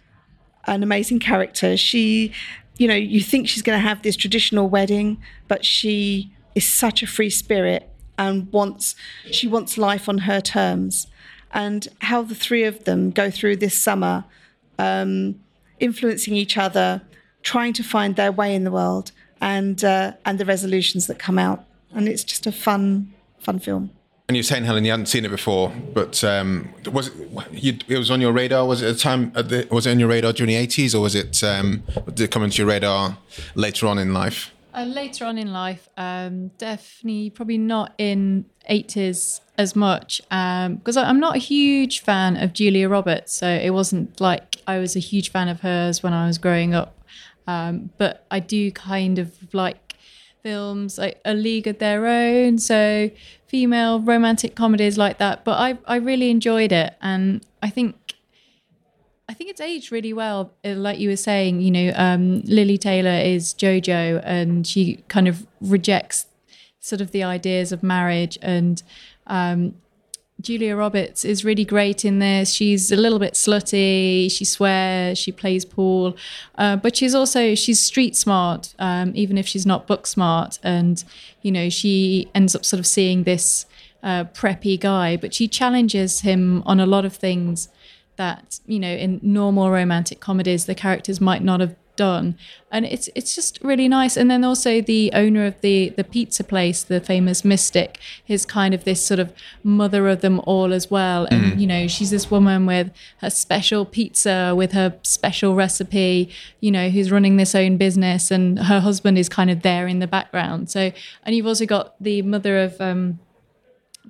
an 0.66 0.82
amazing 0.82 1.18
character. 1.18 1.76
She, 1.76 2.32
you 2.78 2.86
know, 2.86 2.94
you 2.94 3.20
think 3.20 3.48
she's 3.48 3.62
going 3.62 3.78
to 3.78 3.86
have 3.86 4.02
this 4.02 4.16
traditional 4.16 4.68
wedding, 4.68 5.20
but 5.48 5.64
she 5.64 6.32
is 6.54 6.66
such 6.66 7.02
a 7.02 7.06
free 7.06 7.30
spirit 7.30 7.88
and 8.18 8.52
wants 8.52 8.94
she 9.30 9.48
wants 9.48 9.78
life 9.78 10.08
on 10.08 10.18
her 10.18 10.40
terms. 10.40 11.06
And 11.52 11.88
how 12.00 12.22
the 12.22 12.34
three 12.34 12.64
of 12.64 12.84
them 12.84 13.10
go 13.10 13.30
through 13.30 13.56
this 13.56 13.76
summer, 13.76 14.24
um, 14.78 15.40
influencing 15.80 16.34
each 16.34 16.56
other, 16.56 17.02
trying 17.42 17.72
to 17.74 17.82
find 17.82 18.16
their 18.16 18.32
way 18.32 18.54
in 18.54 18.64
the 18.64 18.70
world, 18.70 19.12
and 19.40 19.82
uh, 19.84 20.12
and 20.24 20.38
the 20.38 20.44
resolutions 20.44 21.06
that 21.06 21.18
come 21.18 21.38
out. 21.38 21.64
And 21.92 22.08
it's 22.08 22.22
just 22.24 22.46
a 22.46 22.52
fun, 22.52 23.12
fun 23.38 23.58
film. 23.58 23.90
And 24.28 24.36
you're 24.36 24.44
saying, 24.44 24.62
Helen, 24.64 24.84
you 24.84 24.92
hadn't 24.92 25.06
seen 25.06 25.24
it 25.24 25.30
before, 25.30 25.72
but 25.92 26.22
um, 26.22 26.68
was 26.92 27.08
it? 27.08 27.14
You, 27.50 27.78
it 27.88 27.98
was 27.98 28.12
on 28.12 28.20
your 28.20 28.32
radar. 28.32 28.64
Was 28.64 28.80
it 28.80 28.86
at 28.86 28.94
the 28.94 29.00
time? 29.00 29.32
At 29.34 29.48
the, 29.48 29.66
was 29.72 29.86
it 29.86 29.90
on 29.90 29.98
your 29.98 30.08
radar 30.08 30.32
during 30.32 30.54
the 30.54 30.66
'80s, 30.66 30.94
or 30.94 31.00
was 31.00 31.16
it? 31.16 31.42
Um, 31.42 31.82
did 32.06 32.20
it 32.20 32.30
come 32.30 32.44
into 32.44 32.58
your 32.58 32.68
radar 32.68 33.18
later 33.56 33.88
on 33.88 33.98
in 33.98 34.12
life? 34.14 34.52
Uh, 34.72 34.84
later 34.84 35.24
on 35.24 35.36
in 35.36 35.52
life, 35.52 35.88
um, 35.96 36.48
definitely, 36.58 37.30
probably 37.30 37.58
not 37.58 37.92
in 37.98 38.44
80s 38.70 39.40
as 39.58 39.76
much 39.76 40.22
because 40.28 40.96
um, 40.96 41.06
I'm 41.06 41.20
not 41.20 41.36
a 41.36 41.38
huge 41.38 42.00
fan 42.00 42.36
of 42.36 42.52
Julia 42.52 42.88
Roberts. 42.88 43.34
So 43.34 43.48
it 43.48 43.70
wasn't 43.70 44.20
like 44.20 44.56
I 44.66 44.78
was 44.78 44.96
a 44.96 45.00
huge 45.00 45.30
fan 45.30 45.48
of 45.48 45.60
hers 45.60 46.02
when 46.02 46.12
I 46.12 46.26
was 46.26 46.38
growing 46.38 46.74
up. 46.74 46.96
Um, 47.46 47.90
but 47.98 48.24
I 48.30 48.40
do 48.40 48.70
kind 48.70 49.18
of 49.18 49.52
like 49.52 49.96
films 50.42 50.98
like 50.98 51.20
A 51.24 51.34
League 51.34 51.66
of 51.66 51.78
Their 51.78 52.06
Own, 52.06 52.58
so 52.58 53.10
female 53.46 54.00
romantic 54.00 54.54
comedies 54.54 54.96
like 54.96 55.18
that. 55.18 55.44
But 55.44 55.58
I, 55.58 55.78
I 55.86 55.96
really 55.96 56.30
enjoyed 56.30 56.72
it, 56.72 56.94
and 57.02 57.44
I 57.62 57.70
think 57.70 58.14
I 59.28 59.34
think 59.34 59.50
it's 59.50 59.60
aged 59.60 59.92
really 59.92 60.12
well. 60.12 60.52
Uh, 60.64 60.74
like 60.74 60.98
you 60.98 61.08
were 61.08 61.16
saying, 61.16 61.60
you 61.60 61.70
know, 61.70 61.92
um, 61.96 62.42
Lili 62.42 62.78
Taylor 62.78 63.18
is 63.18 63.54
JoJo, 63.54 64.22
and 64.24 64.66
she 64.66 65.04
kind 65.08 65.28
of 65.28 65.46
rejects 65.60 66.26
sort 66.80 67.00
of 67.00 67.12
the 67.12 67.22
ideas 67.22 67.72
of 67.72 67.82
marriage. 67.82 68.38
And 68.42 68.82
um, 69.26 69.74
Julia 70.40 70.74
Roberts 70.74 71.24
is 71.24 71.44
really 71.44 71.64
great 71.64 72.04
in 72.04 72.18
this. 72.18 72.50
She's 72.52 72.90
a 72.90 72.96
little 72.96 73.18
bit 73.18 73.34
slutty. 73.34 74.30
She 74.30 74.44
swears. 74.44 75.18
She 75.18 75.32
plays 75.32 75.64
pool, 75.64 76.16
uh, 76.56 76.76
but 76.76 76.96
she's 76.96 77.14
also 77.14 77.54
she's 77.54 77.84
street 77.84 78.16
smart, 78.16 78.74
um, 78.78 79.12
even 79.14 79.36
if 79.36 79.46
she's 79.46 79.66
not 79.66 79.86
book 79.86 80.06
smart. 80.06 80.58
And 80.62 81.04
you 81.42 81.52
know, 81.52 81.68
she 81.68 82.30
ends 82.34 82.56
up 82.56 82.64
sort 82.64 82.80
of 82.80 82.86
seeing 82.86 83.24
this 83.24 83.66
uh, 84.02 84.24
preppy 84.24 84.80
guy, 84.80 85.16
but 85.16 85.34
she 85.34 85.46
challenges 85.46 86.20
him 86.20 86.62
on 86.64 86.80
a 86.80 86.86
lot 86.86 87.04
of 87.04 87.14
things 87.14 87.68
that 88.16 88.60
you 88.66 88.78
know 88.78 88.92
in 88.92 89.18
normal 89.22 89.70
romantic 89.70 90.20
comedies 90.20 90.66
the 90.66 90.74
characters 90.74 91.22
might 91.22 91.42
not 91.42 91.58
have 91.60 91.74
done. 92.00 92.34
And 92.72 92.86
it's 92.86 93.10
it's 93.14 93.34
just 93.34 93.58
really 93.60 93.88
nice. 93.88 94.16
And 94.16 94.30
then 94.30 94.42
also 94.42 94.80
the 94.80 95.10
owner 95.12 95.44
of 95.44 95.60
the 95.60 95.90
the 95.90 96.04
pizza 96.14 96.42
place 96.42 96.82
the 96.82 96.98
famous 96.98 97.44
mystic 97.44 97.98
is 98.26 98.46
kind 98.46 98.72
of 98.72 98.84
this 98.84 99.04
sort 99.04 99.20
of 99.20 99.34
mother 99.62 100.08
of 100.08 100.22
them 100.22 100.40
all 100.44 100.72
as 100.72 100.90
well. 100.90 101.26
And 101.30 101.42
mm. 101.44 101.60
you 101.60 101.66
know 101.66 101.88
she's 101.88 102.10
this 102.10 102.30
woman 102.30 102.64
with 102.64 102.90
her 103.18 103.28
special 103.28 103.84
pizza 103.84 104.54
with 104.56 104.72
her 104.72 104.88
special 105.02 105.54
recipe 105.54 106.30
you 106.60 106.70
know 106.70 106.88
who's 106.88 107.12
running 107.12 107.36
this 107.36 107.54
own 107.54 107.76
business. 107.76 108.30
And 108.30 108.58
her 108.60 108.80
husband 108.80 109.18
is 109.18 109.28
kind 109.28 109.50
of 109.50 109.60
there 109.60 109.86
in 109.86 109.98
the 109.98 110.06
background. 110.06 110.70
So 110.70 110.92
and 111.24 111.36
you've 111.36 111.46
also 111.46 111.66
got 111.66 112.02
the 112.02 112.22
mother 112.22 112.56
of 112.66 112.80
um 112.80 113.18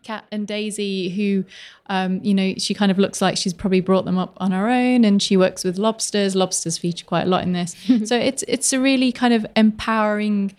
Kat 0.02 0.24
and 0.30 0.46
Daisy, 0.46 1.10
who, 1.10 1.44
um, 1.86 2.20
you 2.22 2.34
know, 2.34 2.54
she 2.58 2.74
kind 2.74 2.90
of 2.90 2.98
looks 2.98 3.20
like 3.20 3.36
she's 3.36 3.54
probably 3.54 3.80
brought 3.80 4.04
them 4.04 4.18
up 4.18 4.34
on 4.38 4.52
her 4.52 4.68
own, 4.68 5.04
and 5.04 5.22
she 5.22 5.36
works 5.36 5.64
with 5.64 5.78
lobsters. 5.78 6.34
Lobsters 6.34 6.78
feature 6.78 7.04
quite 7.04 7.22
a 7.22 7.30
lot 7.30 7.42
in 7.42 7.52
this, 7.52 7.76
so 8.04 8.16
it's 8.16 8.44
it's 8.48 8.72
a 8.72 8.80
really 8.80 9.12
kind 9.12 9.34
of 9.34 9.46
empowering 9.56 10.54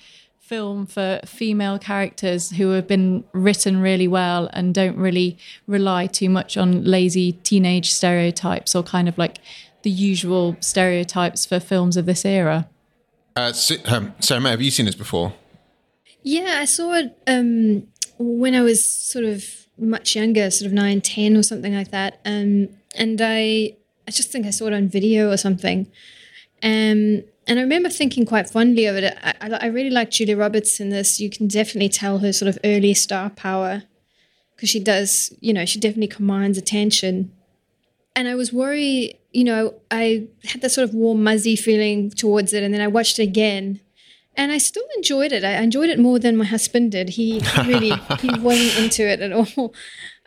film 0.52 0.86
for 0.86 1.18
female 1.26 1.80
characters 1.80 2.52
who 2.52 2.72
have 2.72 2.86
been 2.86 3.24
written 3.32 3.80
really 3.80 4.08
well 4.08 4.50
and 4.52 4.74
don't 4.74 4.98
really 4.98 5.38
rely 5.66 6.06
too 6.06 6.30
much 6.30 6.58
on 6.58 6.84
lazy 6.84 7.32
teenage 7.32 7.90
stereotypes 7.90 8.76
or 8.76 8.84
kind 8.84 9.08
of 9.08 9.18
like 9.18 9.38
the 9.84 9.90
usual 9.90 10.58
stereotypes 10.60 11.46
for 11.46 11.58
films 11.58 11.96
of 11.96 12.06
this 12.06 12.26
era. 12.26 12.68
Uh, 13.36 13.54
so, 13.54 13.76
um, 13.86 14.14
Sarah, 14.20 14.42
have 14.42 14.62
you 14.62 14.72
seen 14.72 14.86
this 14.86 14.96
before? 14.96 15.34
Yeah, 16.22 16.58
I 16.60 16.66
saw 16.66 16.96
it 16.96 17.18
um, 17.28 17.88
when 18.22 18.56
I 18.56 18.62
was 18.62 18.84
sort 18.86 19.26
of 19.26 19.44
much 19.78 20.16
younger, 20.16 20.50
sort 20.52 20.68
of 20.68 20.74
nine, 20.74 21.02
ten, 21.02 21.36
or 21.36 21.44
something 21.44 21.74
like 21.74 21.92
that. 21.92 22.20
Um, 22.26 22.70
and 22.96 23.22
I, 23.22 23.76
I 24.08 24.12
just 24.12 24.32
think 24.32 24.46
I 24.46 24.52
saw 24.52 24.68
it 24.68 24.74
on 24.74 24.88
video 24.88 25.32
or 25.32 25.38
something. 25.38 25.88
Um, 26.64 27.24
and 27.48 27.60
I 27.60 27.62
remember 27.62 27.90
thinking 27.90 28.26
quite 28.26 28.50
fondly 28.50 28.86
of 28.86 28.96
it. 28.96 29.18
I, 29.24 29.50
I, 29.50 29.66
really 29.66 29.90
like 29.90 30.12
Julia 30.12 30.38
Roberts 30.38 30.80
in 30.80 30.90
this. 30.90 31.20
You 31.20 31.30
can 31.30 31.48
definitely 31.48 31.90
tell 31.90 32.20
her 32.20 32.32
sort 32.32 32.50
of 32.50 32.60
early 32.64 32.94
star 32.94 33.32
power 33.32 33.84
because 34.56 34.70
she 34.70 34.80
does, 34.80 35.34
you 35.40 35.52
know, 35.52 35.66
she 35.66 35.80
definitely 35.80 36.08
commands 36.08 36.58
attention. 36.58 37.32
And 38.16 38.28
I 38.28 38.36
was 38.36 38.54
worried, 38.54 39.18
you 39.32 39.44
know, 39.44 39.74
I 39.90 40.28
had 40.44 40.62
that 40.62 40.70
sort 40.70 40.88
of 40.88 40.94
warm, 40.94 41.24
muzzy 41.24 41.56
feeling 41.56 42.12
towards 42.12 42.54
it. 42.54 42.62
And 42.62 42.74
then 42.74 42.82
I 42.82 42.88
watched 42.88 43.18
it 43.18 43.24
again 43.24 43.80
and 44.36 44.52
I 44.52 44.58
still 44.58 44.86
enjoyed 44.96 45.32
it. 45.32 45.44
I 45.44 45.62
enjoyed 45.62 45.90
it 45.90 46.00
more 46.00 46.20
than 46.20 46.38
my 46.38 46.46
husband 46.46 46.92
did. 46.92 47.10
He 47.10 47.42
really 47.66 47.92
he 48.20 48.40
wasn't 48.40 48.86
into 48.86 49.08
it 49.08 49.22
at 49.22 49.32
all. 49.32 49.74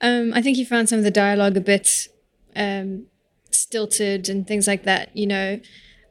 Um, 0.01 0.33
I 0.35 0.43
think 0.43 0.57
he 0.57 0.65
found 0.65 0.89
some 0.89 0.99
of 0.99 1.05
the 1.05 1.11
dialogue 1.11 1.57
a 1.57 1.61
bit 1.61 2.09
um, 2.55 3.07
stilted 3.51 4.29
and 4.29 4.47
things 4.47 4.67
like 4.67 4.83
that. 4.85 5.17
You 5.17 5.27
know, 5.27 5.61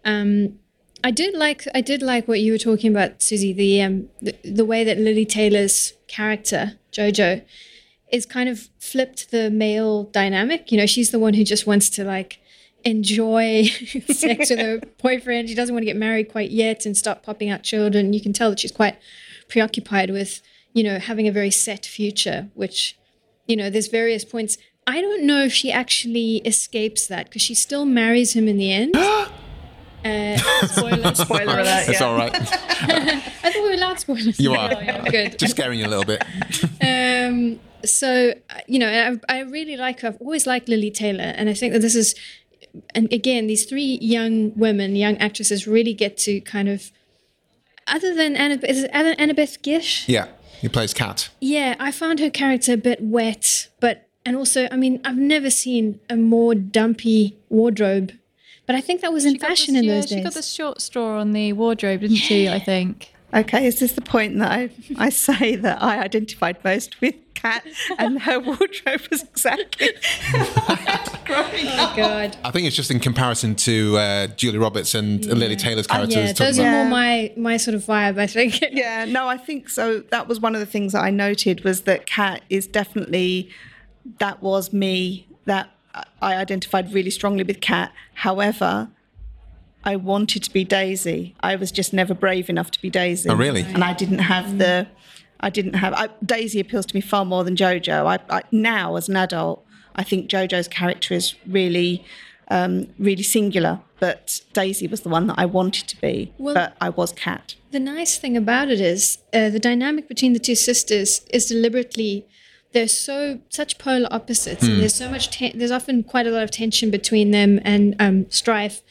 um, 0.05 0.59
I 1.03 1.11
did 1.11 1.35
like 1.35 1.67
I 1.75 1.81
did 1.81 2.01
like 2.01 2.27
what 2.27 2.39
you 2.39 2.51
were 2.51 2.57
talking 2.57 2.91
about, 2.91 3.21
Susie. 3.21 3.53
The 3.53 3.81
um, 3.81 4.09
the, 4.21 4.35
the 4.43 4.65
way 4.65 4.83
that 4.83 4.97
Lili 4.97 5.25
Taylor's 5.25 5.93
character 6.07 6.79
Jojo 6.91 7.43
is 8.11 8.25
kind 8.25 8.47
of 8.47 8.69
flipped 8.79 9.31
the 9.31 9.49
male 9.49 10.05
dynamic. 10.05 10.71
You 10.71 10.77
know, 10.77 10.85
she's 10.85 11.11
the 11.11 11.19
one 11.19 11.33
who 11.33 11.43
just 11.43 11.67
wants 11.67 11.89
to 11.91 12.03
like 12.03 12.39
enjoy 12.85 13.63
sex 14.07 14.49
with 14.49 14.59
her 14.59 14.81
boyfriend. 15.01 15.49
She 15.49 15.55
doesn't 15.55 15.73
want 15.73 15.83
to 15.83 15.87
get 15.87 15.95
married 15.95 16.31
quite 16.31 16.51
yet 16.51 16.85
and 16.85 16.95
start 16.97 17.23
popping 17.23 17.49
out 17.49 17.63
children. 17.63 18.13
You 18.13 18.21
can 18.21 18.33
tell 18.33 18.49
that 18.49 18.59
she's 18.59 18.71
quite 18.71 18.97
preoccupied 19.49 20.09
with, 20.09 20.41
you 20.73 20.83
know, 20.83 20.99
having 20.99 21.27
a 21.27 21.31
very 21.31 21.51
set 21.51 21.85
future, 21.85 22.49
which, 22.53 22.97
you 23.47 23.55
know, 23.55 23.69
there's 23.69 23.87
various 23.87 24.25
points. 24.25 24.57
I 24.85 25.01
don't 25.01 25.23
know 25.23 25.43
if 25.43 25.53
she 25.53 25.71
actually 25.71 26.37
escapes 26.37 27.07
that 27.07 27.25
because 27.25 27.41
she 27.41 27.55
still 27.55 27.85
marries 27.85 28.35
him 28.35 28.47
in 28.47 28.57
the 28.57 28.71
end. 28.71 28.95
Uh, 30.05 30.35
spoiler, 30.67 31.15
spoiler 31.15 31.59
alert. 31.59 31.87
It's 31.87 32.01
yeah. 32.01 32.05
all 32.05 32.17
right. 32.17 32.35
I 32.35 33.19
thought 33.21 33.53
we 33.55 33.61
were 33.61 33.71
allowed 33.71 34.01
spoilers. 34.01 34.37
You 34.37 34.53
are. 34.53 34.69
Oh, 34.75 34.81
yeah, 34.81 35.09
good. 35.09 35.39
Just 35.39 35.55
scaring 35.55 35.79
you 35.79 35.85
a 35.85 35.87
little 35.87 36.03
bit. 36.03 36.21
um, 36.81 37.57
so, 37.85 38.33
you 38.67 38.79
know, 38.79 39.19
I, 39.29 39.37
I 39.37 39.39
really 39.43 39.77
like 39.77 40.01
her. 40.01 40.09
I've 40.09 40.17
always 40.21 40.47
liked 40.47 40.67
Lili 40.67 40.91
Taylor. 40.91 41.23
And 41.23 41.49
I 41.49 41.53
think 41.53 41.73
that 41.73 41.79
this 41.79 41.95
is 41.95 42.15
and 42.95 43.11
again, 43.11 43.47
these 43.47 43.65
three 43.65 43.99
young 44.01 44.57
women, 44.57 44.95
young 44.95 45.17
actresses, 45.17 45.67
really 45.67 45.93
get 45.93 46.17
to 46.19 46.41
kind 46.41 46.69
of, 46.69 46.91
other 47.87 48.13
than 48.15 48.35
Annabeth, 48.35 48.69
is 48.69 48.83
it 48.83 48.91
Annabeth 48.91 49.61
Gish? 49.61 50.07
Yeah, 50.07 50.27
he 50.59 50.69
plays 50.69 50.93
Kat. 50.93 51.29
Yeah, 51.39 51.75
I 51.79 51.91
found 51.91 52.19
her 52.19 52.29
character 52.29 52.73
a 52.73 52.77
bit 52.77 53.01
wet, 53.01 53.69
but 53.79 54.07
and 54.25 54.37
also, 54.37 54.67
I 54.71 54.77
mean, 54.77 55.01
I've 55.03 55.17
never 55.17 55.49
seen 55.49 55.99
a 56.09 56.15
more 56.15 56.55
dumpy 56.55 57.37
wardrobe, 57.49 58.13
but 58.65 58.75
I 58.75 58.81
think 58.81 59.01
that 59.01 59.11
was 59.11 59.25
in 59.25 59.37
fashion 59.37 59.73
this, 59.73 59.83
in 59.83 59.87
yeah, 59.87 59.95
those 59.95 60.05
days. 60.05 60.17
She 60.19 60.23
got 60.23 60.33
the 60.33 60.41
short 60.41 60.81
straw 60.81 61.19
on 61.19 61.33
the 61.33 61.53
wardrobe, 61.53 62.01
didn't 62.01 62.15
yeah. 62.15 62.21
she? 62.21 62.49
I 62.49 62.59
think. 62.59 63.13
Okay, 63.33 63.65
is 63.65 63.79
this 63.79 63.93
the 63.93 64.01
point 64.01 64.37
that 64.39 64.51
I, 64.51 64.69
I 64.97 65.09
say 65.09 65.55
that 65.55 65.81
I 65.81 65.99
identified 65.99 66.63
most 66.63 67.01
with 67.01 67.15
Kat 67.43 67.65
and 67.99 68.21
her 68.21 68.39
wardrobe 68.39 69.01
was 69.11 69.21
exactly 69.23 69.89
Oh 71.35 71.93
God! 71.95 72.37
I 72.43 72.51
think 72.51 72.67
it's 72.67 72.75
just 72.75 72.91
in 72.91 72.99
comparison 72.99 73.55
to 73.55 73.97
uh, 73.97 74.27
Julia 74.27 74.59
Roberts 74.59 74.93
and 74.93 75.25
yeah. 75.25 75.33
Lili 75.33 75.55
Taylor's 75.55 75.87
characters. 75.87 76.15
Uh, 76.15 76.19
yeah, 76.19 76.33
those 76.33 76.59
are 76.59 76.69
more 76.69 76.85
my 76.85 77.33
my 77.37 77.57
sort 77.57 77.75
of 77.75 77.83
vibe. 77.83 78.17
I 78.17 78.27
think. 78.27 78.59
yeah, 78.71 79.05
no, 79.05 79.27
I 79.27 79.37
think 79.37 79.69
so. 79.69 79.99
That 80.11 80.27
was 80.27 80.39
one 80.39 80.53
of 80.53 80.59
the 80.59 80.65
things 80.65 80.93
that 80.93 81.01
I 81.01 81.09
noted 81.09 81.63
was 81.63 81.81
that 81.81 82.05
Kat 82.05 82.43
is 82.49 82.67
definitely 82.67 83.49
that 84.19 84.41
was 84.41 84.73
me. 84.73 85.27
That 85.45 85.69
I 86.21 86.35
identified 86.35 86.93
really 86.93 87.11
strongly 87.11 87.43
with 87.43 87.61
Kat. 87.61 87.91
However, 88.15 88.89
I 89.83 89.95
wanted 89.95 90.43
to 90.43 90.51
be 90.51 90.63
Daisy. 90.63 91.35
I 91.41 91.55
was 91.55 91.71
just 91.71 91.93
never 91.93 92.13
brave 92.13 92.49
enough 92.49 92.71
to 92.71 92.81
be 92.81 92.89
Daisy. 92.89 93.29
Oh, 93.29 93.35
really? 93.35 93.61
And 93.61 93.83
I 93.83 93.93
didn't 93.93 94.19
have 94.19 94.57
the. 94.57 94.87
I 95.43 95.49
didn't 95.49 95.73
have. 95.73 95.93
I, 95.93 96.09
Daisy 96.25 96.59
appeals 96.59 96.85
to 96.87 96.95
me 96.95 97.01
far 97.01 97.25
more 97.25 97.43
than 97.43 97.55
Jojo. 97.55 98.05
I, 98.05 98.19
I 98.37 98.41
now, 98.51 98.95
as 98.95 99.07
an 99.09 99.15
adult, 99.17 99.65
I 99.95 100.03
think 100.03 100.29
Jojo's 100.29 100.67
character 100.67 101.13
is 101.13 101.35
really, 101.47 102.03
um, 102.49 102.87
really 102.97 103.23
singular. 103.23 103.81
But 103.99 104.41
Daisy 104.53 104.87
was 104.87 105.01
the 105.01 105.09
one 105.09 105.27
that 105.27 105.35
I 105.37 105.45
wanted 105.45 105.87
to 105.89 106.01
be. 106.01 106.33
Well- 106.37 106.55
but 106.55 106.75
I 106.81 106.89
was 106.89 107.11
Kat. 107.13 107.55
The 107.71 107.79
nice 107.79 108.17
thing 108.17 108.37
about 108.37 108.69
it 108.69 108.79
is 108.79 109.17
uh, 109.33 109.49
the 109.49 109.59
dynamic 109.59 110.07
between 110.07 110.33
the 110.33 110.39
two 110.39 110.55
sisters 110.55 111.21
is 111.31 111.45
deliberately 111.47 112.25
they're 112.73 112.87
so 112.87 113.39
such 113.49 113.77
polar 113.77 114.07
opposites. 114.11 114.63
And 114.63 114.79
there's 114.81 114.95
so 114.95 115.09
much 115.09 115.29
ten- 115.37 115.57
there's 115.57 115.71
often 115.71 116.03
quite 116.03 116.27
a 116.27 116.31
lot 116.31 116.43
of 116.43 116.51
tension 116.51 116.89
between 116.91 117.31
them 117.31 117.59
and 117.63 117.95
um, 117.99 118.29
strife. 118.29 118.81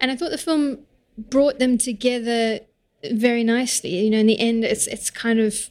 And 0.00 0.10
I 0.10 0.16
thought 0.16 0.30
the 0.30 0.38
film 0.38 0.78
brought 1.18 1.58
them 1.58 1.78
together 1.78 2.60
very 3.12 3.44
nicely. 3.44 3.90
You 4.04 4.10
know, 4.10 4.18
in 4.18 4.26
the 4.26 4.38
end, 4.40 4.64
it's 4.64 4.86
it's 4.86 5.10
kind 5.10 5.38
of 5.38 5.70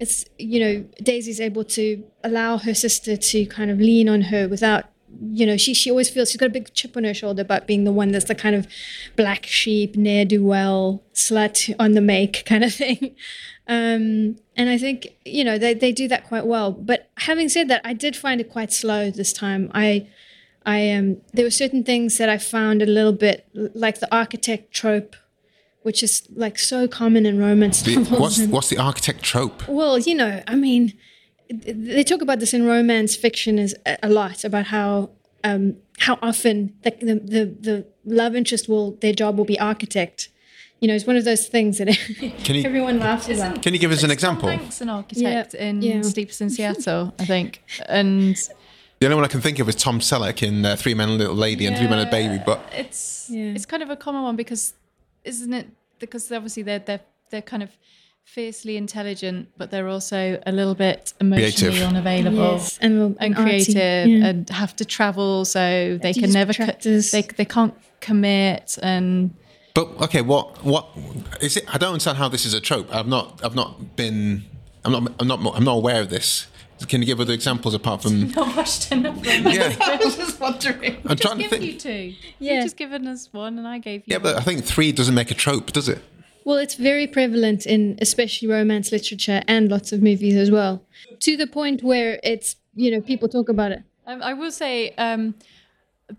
it's 0.00 0.24
you 0.38 0.60
know 0.60 0.84
Daisy's 1.02 1.40
able 1.40 1.64
to 1.64 2.04
allow 2.22 2.58
her 2.58 2.74
sister 2.74 3.16
to 3.16 3.46
kind 3.46 3.70
of 3.70 3.78
lean 3.78 4.08
on 4.08 4.22
her 4.22 4.48
without 4.48 4.86
you 5.30 5.46
know 5.46 5.56
she 5.56 5.74
she 5.74 5.90
always 5.90 6.10
feels 6.10 6.30
she's 6.30 6.36
got 6.36 6.46
a 6.46 6.50
big 6.50 6.72
chip 6.74 6.96
on 6.96 7.04
her 7.04 7.14
shoulder 7.14 7.42
about 7.42 7.66
being 7.66 7.84
the 7.84 7.92
one 7.92 8.12
that's 8.12 8.26
the 8.26 8.34
kind 8.34 8.54
of 8.54 8.66
black 9.16 9.46
sheep 9.46 9.96
ne'er 9.96 10.24
do 10.24 10.44
well 10.44 11.02
slut 11.14 11.74
on 11.78 11.92
the 11.92 12.00
make 12.00 12.44
kind 12.46 12.64
of 12.64 12.74
thing. 12.74 13.14
Um 13.66 14.36
and 14.56 14.70
i 14.70 14.78
think 14.78 15.08
you 15.24 15.44
know 15.44 15.58
they, 15.58 15.74
they 15.74 15.92
do 15.92 16.08
that 16.08 16.24
quite 16.26 16.46
well. 16.46 16.72
But 16.72 17.10
having 17.18 17.48
said 17.48 17.68
that 17.68 17.80
i 17.84 17.92
did 17.92 18.16
find 18.16 18.40
it 18.40 18.50
quite 18.50 18.72
slow 18.72 19.10
this 19.10 19.32
time. 19.32 19.70
I 19.74 20.08
i 20.66 20.90
um 20.90 21.18
there 21.32 21.44
were 21.44 21.50
certain 21.50 21.84
things 21.84 22.18
that 22.18 22.28
i 22.28 22.36
found 22.38 22.82
a 22.82 22.86
little 22.86 23.12
bit 23.12 23.46
like 23.54 24.00
the 24.00 24.14
architect 24.14 24.72
trope 24.72 25.16
which 25.88 26.00
is 26.02 26.14
like 26.44 26.56
so 26.72 26.78
common 27.00 27.22
in 27.30 27.34
romance 27.48 27.76
The- 27.82 27.96
novels 27.96 28.20
what's 28.22 28.38
and- 28.38 28.52
what's 28.54 28.68
the 28.74 28.78
architect 28.88 29.20
trope? 29.30 29.58
well, 29.80 29.94
you 30.08 30.14
know, 30.20 30.32
I 30.52 30.56
mean, 30.66 30.84
they 31.48 32.04
talk 32.04 32.20
about 32.26 32.38
this 32.42 32.52
in 32.58 32.62
romance 32.74 33.12
fiction 33.24 33.58
is 33.58 33.72
a 33.86 33.92
a 34.08 34.10
lot 34.20 34.38
about 34.50 34.66
how 34.76 34.90
um, 35.48 35.62
how 36.06 36.14
often 36.30 36.56
the, 36.84 36.90
the 37.08 37.14
the 37.34 37.42
the 37.68 37.76
love 38.20 38.32
interest 38.40 38.64
will 38.70 38.86
their 39.02 39.14
job 39.22 39.32
will 39.38 39.50
be 39.54 39.58
architect. 39.72 40.18
You 40.80 40.86
know, 40.88 40.94
it's 40.98 41.06
one 41.12 41.16
of 41.22 41.24
those 41.30 41.44
things 41.54 41.72
that 41.78 41.88
Can 42.46 42.54
you 42.56 42.62
everyone 42.70 42.96
laughs 43.08 43.28
about. 43.28 43.62
can 43.64 43.72
you 43.74 43.80
give 43.84 43.92
us 43.96 44.02
an 44.08 44.12
example? 44.18 44.48
Thanks, 44.48 44.80
an 44.80 44.88
architect 44.98 45.54
Yeah, 45.54 45.66
in 45.68 45.74
yeah. 45.82 46.02
Sleepless 46.14 46.40
in 46.44 46.50
Seattle, 46.56 47.04
I 47.22 47.24
think, 47.32 47.50
and 48.00 48.36
The 49.00 49.06
only 49.06 49.16
one 49.20 49.24
I 49.24 49.32
can 49.34 49.40
think 49.46 49.58
of 49.62 49.66
is 49.68 49.74
Tom 49.86 49.98
Selleck 50.00 50.38
in 50.48 50.56
uh, 50.64 50.76
Three 50.82 50.94
Men 50.98 51.08
and 51.08 51.16
a 51.18 51.22
Little 51.24 51.40
Lady 51.46 51.64
and 51.66 51.74
Three 51.78 51.88
Men 51.92 51.98
and 51.98 52.08
a 52.08 52.10
Baby. 52.18 52.38
But 52.50 52.58
it's 52.82 53.28
Yeah. 53.36 53.56
it's 53.56 53.66
kind 53.72 53.82
of 53.86 53.90
a 53.90 53.96
common 53.96 54.22
one 54.28 54.36
because 54.36 54.62
isn't 55.24 55.52
it 55.60 55.66
because 55.98 56.30
obviously 56.32 56.62
they're 56.62 56.78
they're 56.78 57.00
they're 57.30 57.42
kind 57.42 57.62
of 57.62 57.70
fiercely 58.24 58.76
intelligent 58.76 59.48
but 59.56 59.70
they're 59.70 59.88
also 59.88 60.38
a 60.44 60.52
little 60.52 60.74
bit 60.74 61.14
emotionally 61.18 61.50
Creative. 61.52 61.82
unavailable 61.88 62.52
Yes, 62.52 62.78
and, 62.82 63.16
and 63.20 63.34
creative 63.34 64.06
yeah. 64.06 64.26
and 64.26 64.50
have 64.50 64.76
to 64.76 64.84
travel 64.84 65.46
so 65.46 65.98
they 66.02 66.12
to 66.12 66.20
can 66.20 66.32
never 66.32 66.52
co- 66.52 66.66
they 66.82 67.22
they 67.22 67.44
can't 67.46 67.74
commit 68.00 68.76
and 68.82 69.34
but 69.74 69.88
okay, 70.02 70.22
what 70.22 70.64
what 70.64 70.88
is 71.40 71.56
it? 71.56 71.64
I 71.72 71.78
don't 71.78 71.92
understand 71.92 72.18
how 72.18 72.28
this 72.28 72.44
is 72.44 72.52
a 72.52 72.60
trope. 72.60 72.92
I've 72.92 73.06
not 73.06 73.40
I've 73.44 73.54
not 73.54 73.94
been 73.94 74.44
I'm 74.84 74.90
not 74.90 75.12
I'm 75.20 75.28
not 75.28 75.40
I'm 75.54 75.62
not 75.62 75.74
aware 75.76 76.00
of 76.00 76.10
this. 76.10 76.48
Can 76.86 77.00
you 77.02 77.06
give 77.06 77.20
other 77.20 77.32
examples 77.32 77.74
apart 77.74 78.02
from? 78.02 78.30
not 78.30 78.56
watched 78.56 78.92
enough 78.92 79.18
Yeah, 79.24 79.74
I 79.80 79.96
was 80.02 80.16
just 80.16 80.40
wondering. 80.40 80.98
I'm 81.06 81.16
trying 81.16 81.36
to 81.38 81.42
give 81.42 81.50
think. 81.50 81.64
you 81.64 81.78
two 81.78 82.14
Yeah. 82.38 82.54
you've 82.54 82.64
just 82.64 82.76
given 82.76 83.06
us 83.06 83.28
one 83.32 83.58
and 83.58 83.66
I 83.66 83.78
gave 83.78 84.00
you 84.06 84.12
Yeah, 84.12 84.18
but 84.18 84.36
I 84.36 84.40
think 84.40 84.64
three 84.64 84.92
doesn't 84.92 85.14
make 85.14 85.30
a 85.30 85.34
trope, 85.34 85.72
does 85.72 85.88
it? 85.88 86.02
Well, 86.44 86.56
it's 86.56 86.76
very 86.76 87.06
prevalent 87.06 87.66
in 87.66 87.98
especially 88.00 88.48
romance 88.48 88.90
literature 88.92 89.42
and 89.46 89.68
lots 89.70 89.92
of 89.92 90.00
movies 90.02 90.34
as 90.36 90.50
well. 90.50 90.82
To 91.20 91.36
the 91.36 91.46
point 91.46 91.82
where 91.82 92.18
it's 92.22 92.56
you 92.74 92.90
know 92.90 93.00
people 93.00 93.28
talk 93.28 93.48
about 93.48 93.72
it. 93.72 93.82
Um, 94.06 94.22
I 94.22 94.32
will 94.32 94.52
say 94.52 94.92
um, 94.92 95.34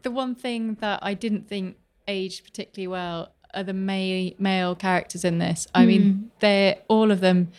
the 0.03 0.11
one 0.11 0.35
thing 0.35 0.75
that 0.81 0.99
I 1.01 1.13
didn't 1.15 1.47
think 1.47 1.77
aged 2.07 2.43
particularly 2.43 2.87
well 2.87 3.31
are 3.55 3.63
the 3.63 3.73
male 3.73 4.33
male 4.37 4.75
characters 4.75 5.25
in 5.25 5.39
this. 5.39 5.67
I 5.73 5.85
mean, 5.87 6.29
they're 6.41 6.75
all 6.87 7.09
of 7.11 7.21
them 7.21 7.51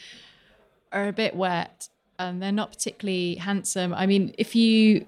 are 0.93 1.09
a 1.09 1.13
bit 1.13 1.35
wet 1.35 1.89
and 2.21 2.41
they're 2.43 2.53
not 2.53 2.71
particularly 2.71 3.37
handsome. 3.37 3.93
I 3.95 4.07
mean, 4.07 4.35
if 4.39 4.55
you 4.55 5.07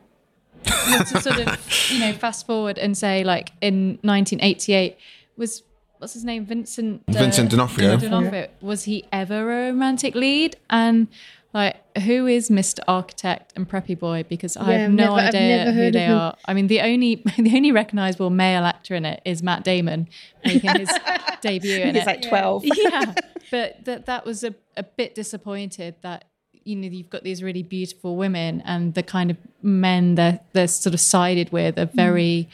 were 0.65 1.05
to 1.05 1.21
sort 1.21 1.39
of 1.41 1.91
you 1.91 1.99
know 2.01 2.13
fast 2.13 2.47
forward 2.47 2.79
and 2.79 2.97
say 2.97 3.25
like 3.25 3.51
in 3.61 3.99
1988 4.03 4.97
was 5.37 5.63
what's 5.99 6.15
his 6.15 6.25
name 6.25 6.47
Vincent 6.47 7.03
uh, 7.09 7.13
Vincent 7.13 7.51
D'Onofrio. 7.51 7.97
D'Onofrio 7.97 8.49
was 8.61 8.85
he 8.85 9.05
ever 9.13 9.41
a 9.51 9.67
romantic 9.71 10.15
lead 10.15 10.57
and 10.71 11.09
like 11.55 11.77
who 11.99 12.27
is 12.27 12.49
Mr. 12.49 12.79
Architect 12.89 13.53
and 13.57 13.69
Preppy 13.69 13.99
Boy 13.99 14.25
because 14.29 14.57
I 14.57 14.71
Yeah, 14.71 14.79
have 14.79 14.91
I've 14.91 14.95
no 14.97 15.17
never- 15.17 15.29
idea 15.37 15.73
who 15.73 15.91
they 15.91 16.07
are. 16.07 16.37
I 16.47 16.55
mean 16.55 16.69
the 16.69 16.81
only 16.81 17.17
the 17.39 17.57
only 17.57 17.73
recognizable 17.73 18.31
male 18.31 18.65
actor 18.65 18.95
in 18.95 19.05
it 19.05 19.21
is 19.25 19.43
Matt 19.43 19.65
Damon 19.65 20.09
making 20.45 20.71
his 20.79 20.91
debut 21.41 21.79
in 21.81 21.95
He's 21.97 22.05
it 22.05 22.07
like 22.07 22.23
12. 22.23 22.65
yeah, 22.65 23.15
but 23.51 23.85
that 23.85 24.07
that 24.07 24.25
was 24.25 24.45
a, 24.45 24.55
a 24.77 24.83
bit 24.85 25.15
disappointed 25.17 25.97
that 26.03 26.25
you 26.65 26.77
know 26.77 26.89
you've 26.89 27.11
got 27.11 27.23
these 27.25 27.43
really 27.43 27.63
beautiful 27.63 28.17
women 28.17 28.63
and 28.65 28.95
the 28.95 29.03
kind 29.03 29.31
of 29.31 29.37
men 29.63 30.15
they're 30.15 30.41
they're 30.53 30.69
sort 30.69 30.95
of 30.95 31.01
sided 31.01 31.51
with 31.53 31.79
are 31.79 31.87
very 31.87 32.49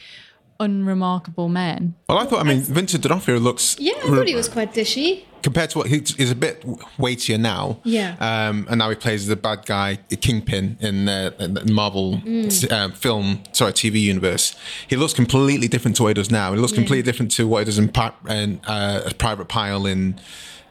unremarkable 0.59 1.47
men. 1.49 1.95
Well, 2.07 2.17
I 2.17 2.25
thought. 2.25 2.39
I 2.41 2.43
mean, 2.43 2.61
Vincent 2.61 3.03
D'Onofrio 3.03 3.39
looks. 3.39 3.77
Yeah, 3.79 3.93
I 4.03 4.07
thought 4.07 4.27
he 4.27 4.35
was 4.35 4.49
quite 4.49 4.73
dishy. 4.73 5.23
compared 5.41 5.69
to 5.69 5.77
what 5.77 5.87
he 5.87 5.97
is 6.17 6.31
a 6.31 6.35
bit 6.35 6.65
weightier 6.97 7.37
now. 7.37 7.79
Yeah. 7.85 8.15
Um, 8.19 8.67
and 8.69 8.79
now 8.79 8.89
he 8.89 8.95
plays 8.97 9.27
the 9.27 9.37
bad 9.37 9.65
guy, 9.65 9.99
the 10.09 10.17
Kingpin 10.17 10.77
in 10.81 11.07
uh, 11.07 11.31
the 11.39 11.71
Marvel 11.71 12.17
Mm. 12.25 12.71
uh, 12.71 12.89
film, 12.93 13.41
sorry, 13.53 13.71
TV 13.71 14.01
universe. 14.01 14.53
He 14.89 14.97
looks 14.97 15.13
completely 15.13 15.69
different 15.69 15.95
to 15.97 16.03
what 16.03 16.09
he 16.09 16.13
does 16.15 16.29
now. 16.29 16.51
He 16.53 16.59
looks 16.59 16.73
completely 16.73 17.03
different 17.03 17.31
to 17.37 17.47
what 17.47 17.59
he 17.59 17.65
does 17.65 17.79
in, 17.79 17.87
Pi- 17.87 18.11
in 18.27 18.59
uh, 18.67 19.09
Private 19.17 19.47
Pyle 19.47 19.85
in 19.85 20.19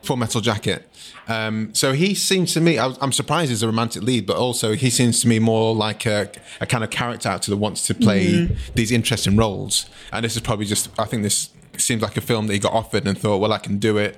Full 0.08 0.16
Metal 0.16 0.40
Jacket. 0.40 0.88
Um, 1.28 1.72
so 1.74 1.92
he 1.92 2.14
seems 2.14 2.54
to 2.54 2.60
me, 2.60 2.78
I, 2.78 2.94
I'm 3.00 3.12
surprised 3.12 3.50
he's 3.50 3.62
a 3.62 3.66
romantic 3.66 4.02
lead, 4.02 4.26
but 4.26 4.36
also 4.36 4.72
he 4.74 4.88
seems 4.90 5.20
to 5.20 5.28
me 5.28 5.38
more 5.38 5.74
like 5.74 6.06
a, 6.06 6.30
a 6.60 6.66
kind 6.66 6.82
of 6.82 6.90
character 6.90 7.28
actor 7.28 7.50
that 7.50 7.58
wants 7.58 7.86
to 7.88 7.94
play 7.94 8.26
Mm-hmm. 8.26 8.54
these 8.74 8.90
interesting 8.90 9.36
roles. 9.36 9.86
And 10.12 10.24
this 10.24 10.34
is 10.34 10.40
probably 10.42 10.64
just, 10.66 10.88
I 10.98 11.04
think 11.04 11.22
this 11.22 11.50
seems 11.76 12.02
like 12.02 12.16
a 12.16 12.20
film 12.22 12.46
that 12.46 12.54
he 12.54 12.58
got 12.58 12.72
offered 12.72 13.06
and 13.06 13.16
thought, 13.18 13.38
well, 13.38 13.52
I 13.52 13.58
can 13.58 13.78
do 13.78 13.98
it. 13.98 14.16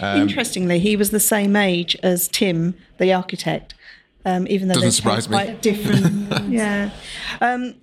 Um, 0.00 0.20
Interestingly, 0.20 0.78
he 0.78 0.94
was 0.96 1.10
the 1.10 1.20
same 1.20 1.56
age 1.56 1.96
as 2.02 2.28
Tim, 2.28 2.74
the 2.98 3.12
architect, 3.12 3.74
um, 4.26 4.46
even 4.48 4.68
though 4.68 4.74
Doesn't 4.74 4.86
they're 5.04 5.20
surprise 5.20 5.28
me. 5.28 5.32
quite 5.36 5.62
different. 5.62 6.48
yeah. 6.50 6.90
Um, 7.40 7.74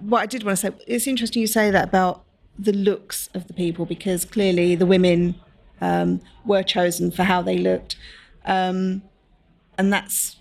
what 0.00 0.20
I 0.22 0.26
did 0.26 0.42
want 0.42 0.58
to 0.58 0.70
say, 0.70 0.76
it's 0.86 1.06
interesting 1.06 1.40
you 1.40 1.46
say 1.46 1.70
that 1.70 1.84
about 1.88 2.24
the 2.58 2.72
looks 2.72 3.28
of 3.34 3.46
the 3.46 3.52
people 3.54 3.84
because 3.86 4.24
clearly 4.24 4.74
the 4.74 4.86
women 4.86 5.34
um, 5.80 6.20
were 6.44 6.62
chosen 6.62 7.10
for 7.10 7.24
how 7.24 7.42
they 7.42 7.58
looked, 7.58 7.96
um, 8.44 9.02
and 9.78 9.92
that's. 9.92 10.36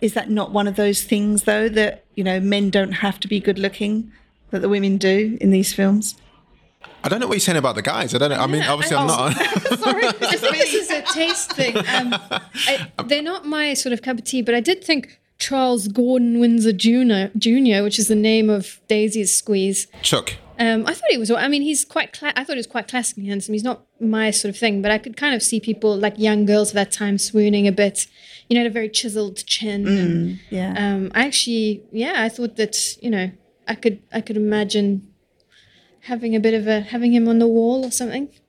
Is 0.00 0.14
that 0.14 0.28
not 0.30 0.50
one 0.50 0.66
of 0.66 0.74
those 0.74 1.02
things, 1.04 1.44
though, 1.44 1.68
that 1.68 2.04
you 2.16 2.24
know 2.24 2.40
men 2.40 2.70
don't 2.70 2.92
have 2.92 3.20
to 3.20 3.28
be 3.28 3.38
good 3.38 3.58
looking, 3.58 4.10
that 4.50 4.60
the 4.60 4.68
women 4.68 4.96
do 4.96 5.38
in 5.40 5.50
these 5.50 5.72
films? 5.72 6.16
I 7.04 7.08
don't 7.08 7.20
know 7.20 7.26
what 7.26 7.34
you're 7.34 7.40
saying 7.40 7.58
about 7.58 7.74
the 7.76 7.82
guys. 7.82 8.14
I 8.14 8.18
don't 8.18 8.30
know. 8.30 8.36
I 8.40 8.46
mean, 8.46 8.62
obviously, 8.62 8.96
I- 8.96 9.00
I'm 9.00 9.06
not. 9.06 9.36
Sorry, 9.78 10.04
I 10.06 10.12
think 10.12 10.56
this 10.56 10.74
is 10.74 10.90
a 10.90 11.02
taste 11.02 11.52
thing. 11.52 11.76
Um, 11.76 12.14
I, 12.66 12.88
they're 13.06 13.22
not 13.22 13.46
my 13.46 13.74
sort 13.74 13.92
of 13.92 14.02
cup 14.02 14.18
of 14.18 14.24
tea, 14.24 14.42
but 14.42 14.54
I 14.54 14.60
did 14.60 14.82
think 14.84 15.20
Charles 15.38 15.88
Gordon 15.88 16.38
Windsor 16.40 16.72
Jr., 16.72 17.36
Jr., 17.38 17.82
which 17.82 17.98
is 17.98 18.08
the 18.08 18.14
name 18.16 18.48
of 18.50 18.80
Daisy's 18.88 19.34
squeeze. 19.36 19.86
Chuck. 20.02 20.34
Um, 20.58 20.86
I 20.86 20.94
thought 20.94 21.10
he 21.10 21.18
was. 21.18 21.30
I 21.30 21.48
mean, 21.48 21.62
he's 21.62 21.84
quite. 21.84 22.12
Cla- 22.12 22.32
I 22.36 22.44
thought 22.44 22.54
he 22.54 22.58
was 22.58 22.66
quite 22.66 22.88
classically 22.88 23.26
handsome. 23.26 23.52
He's 23.54 23.64
not 23.64 23.86
my 24.00 24.30
sort 24.30 24.50
of 24.54 24.58
thing, 24.58 24.82
but 24.82 24.90
I 24.90 24.98
could 24.98 25.16
kind 25.16 25.34
of 25.34 25.42
see 25.42 25.60
people 25.60 25.96
like 25.96 26.18
young 26.18 26.44
girls 26.46 26.68
of 26.70 26.74
that 26.74 26.92
time 26.92 27.18
swooning 27.18 27.66
a 27.66 27.72
bit. 27.72 28.06
You 28.48 28.54
know, 28.54 28.62
had 28.62 28.70
a 28.70 28.74
very 28.74 28.88
chiseled 28.88 29.44
chin. 29.46 29.86
and, 29.86 30.38
Yeah. 30.50 30.74
um, 30.76 31.10
I 31.14 31.26
actually, 31.26 31.82
yeah, 31.92 32.14
I 32.22 32.28
thought 32.28 32.56
that 32.56 32.76
you 33.02 33.10
know, 33.10 33.30
I 33.66 33.74
could, 33.74 34.02
I 34.12 34.20
could 34.20 34.36
imagine 34.36 35.08
having 36.02 36.34
a 36.36 36.40
bit 36.40 36.54
of 36.54 36.66
a 36.66 36.80
having 36.80 37.12
him 37.12 37.28
on 37.28 37.38
the 37.38 37.46
wall 37.46 37.84
or 37.84 37.90
something. 37.90 38.28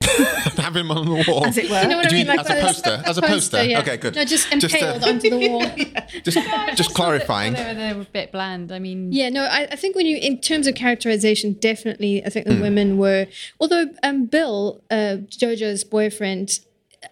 Have 0.58 0.76
him 0.76 0.90
on 0.92 1.06
the 1.06 1.24
wall. 1.28 1.44
As 1.46 1.56
it 1.58 1.68
were. 1.68 1.82
You 1.82 1.88
know 1.88 1.96
what 1.96 2.08
Do 2.08 2.14
I 2.14 2.18
you 2.20 2.24
mean? 2.24 2.36
mean 2.36 2.38
as 2.38 2.48
a 2.50 2.54
the- 2.54 2.60
poster? 2.60 3.02
As 3.04 3.18
a 3.18 3.22
poster? 3.22 3.64
yeah. 3.64 3.80
Okay, 3.80 3.96
good. 3.96 4.14
No, 4.14 4.24
just 4.24 4.48
Just, 4.52 4.74
uh, 4.74 4.78
impaled 4.78 5.04
onto 5.04 5.30
the 5.30 5.48
wall. 5.48 5.66
Just, 6.22 6.38
just 6.76 6.94
clarifying. 6.94 7.54
They 7.54 7.64
were, 7.64 7.74
they 7.74 7.92
were 7.94 8.02
a 8.02 8.04
bit 8.04 8.30
bland. 8.30 8.70
I 8.70 8.78
mean, 8.78 9.10
Yeah, 9.12 9.28
no, 9.30 9.42
I, 9.44 9.66
I 9.72 9.76
think 9.76 9.96
when 9.96 10.06
you, 10.06 10.16
in 10.18 10.40
terms 10.40 10.66
of 10.68 10.74
characterization, 10.76 11.54
definitely, 11.54 12.24
I 12.24 12.28
think 12.28 12.46
the 12.46 12.60
women 12.60 12.96
were. 12.98 13.26
Although 13.58 13.86
um, 14.04 14.26
Bill, 14.26 14.80
uh, 14.90 15.16
Jojo's 15.28 15.82
boyfriend, 15.82 16.60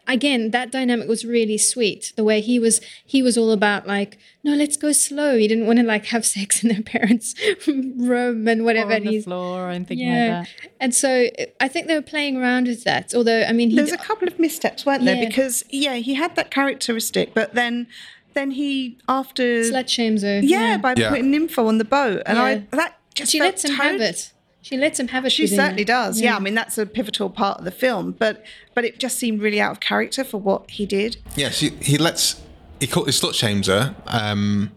again, 0.07 0.51
that 0.51 0.71
dynamic 0.71 1.09
was 1.09 1.25
really 1.25 1.59
sweet. 1.59 2.13
The 2.17 2.25
way 2.25 2.41
he 2.41 2.59
was, 2.59 2.81
he 3.05 3.23
was 3.23 3.37
all 3.39 3.53
about 3.53 3.87
like, 3.87 4.19
no, 4.45 4.53
let's 4.55 4.77
go 4.77 4.93
slow. 4.93 5.37
He 5.37 5.49
didn't 5.49 5.67
want 5.67 5.79
to 5.79 5.85
like 5.85 6.07
have 6.07 6.25
sex 6.37 6.63
in 6.63 6.69
their 6.69 6.83
parents' 6.83 7.35
room 7.67 8.49
and 8.49 8.65
whatever. 8.65 8.91
Or 8.93 8.97
on 8.97 9.03
and 9.03 9.09
the 9.09 9.21
floor 9.21 9.67
or 9.67 9.71
anything 9.71 9.99
yeah. 9.99 10.39
like 10.39 10.49
that. 10.63 10.71
And 10.81 10.95
so 10.95 11.29
I 11.61 11.69
think 11.69 11.87
they 11.87 11.95
were 11.95 12.03
playing 12.03 12.37
around 12.37 12.67
with 12.67 12.85
that. 12.85 13.15
Although, 13.15 13.43
I 13.43 13.53
mean, 13.53 13.71
he, 13.71 13.77
There's 13.77 13.93
a 13.93 13.99
couple 13.99 14.29
of 14.29 14.39
missteps, 14.39 14.85
weren't 14.85 15.05
there? 15.05 15.17
Yeah. 15.17 15.29
Because 15.29 15.65
yeah, 15.71 15.95
he 15.95 16.15
had 16.15 16.37
that 16.37 16.51
characteristic, 16.51 17.35
but 17.35 17.55
then 17.55 17.87
then 18.35 18.53
he 18.53 18.99
after 19.09 19.61
slut 19.63 19.89
shames 19.89 20.23
her. 20.23 20.41
yeah, 20.41 20.79
by 20.79 20.95
Yeah. 20.97 21.11
putting 21.11 21.35
info 21.35 21.67
on 21.67 21.79
the 21.79 21.85
boat, 21.85 22.23
and 22.27 22.39
Yeah. 22.39 22.45
I 22.45 22.67
that 22.71 22.99
just 23.15 23.31
she 23.33 23.39
felt 23.39 23.53
lets 23.53 23.65
him 23.65 23.75
have 23.75 24.01
it. 24.01 24.33
She 24.63 24.77
lets 24.77 24.99
him 24.99 25.09
have 25.09 25.25
it. 25.25 25.31
She 25.33 25.47
certainly 25.49 25.83
it. 25.83 25.89
does. 25.89 26.21
Yeah. 26.21 26.37
I 26.37 26.39
mean 26.39 26.55
that's 26.55 26.79
a 26.79 26.87
pivotal 26.87 27.29
part 27.29 27.59
of 27.59 27.65
the 27.65 27.71
film, 27.73 28.13
but 28.13 28.45
but 28.75 28.85
it 28.85 28.99
just 28.99 29.19
seemed 29.19 29.43
really 29.43 29.61
out 29.61 29.73
of 29.73 29.81
character 29.81 30.23
for 30.25 30.39
what 30.41 30.71
he 30.71 30.87
did. 30.87 31.17
Yeah, 31.37 31.49
he 31.51 31.99
lets 31.99 32.41
he, 32.81 32.87
call, 32.87 33.05
he 33.05 33.11
slut 33.11 33.35
shames 33.35 33.67
her 33.67 33.95
um, 34.07 34.71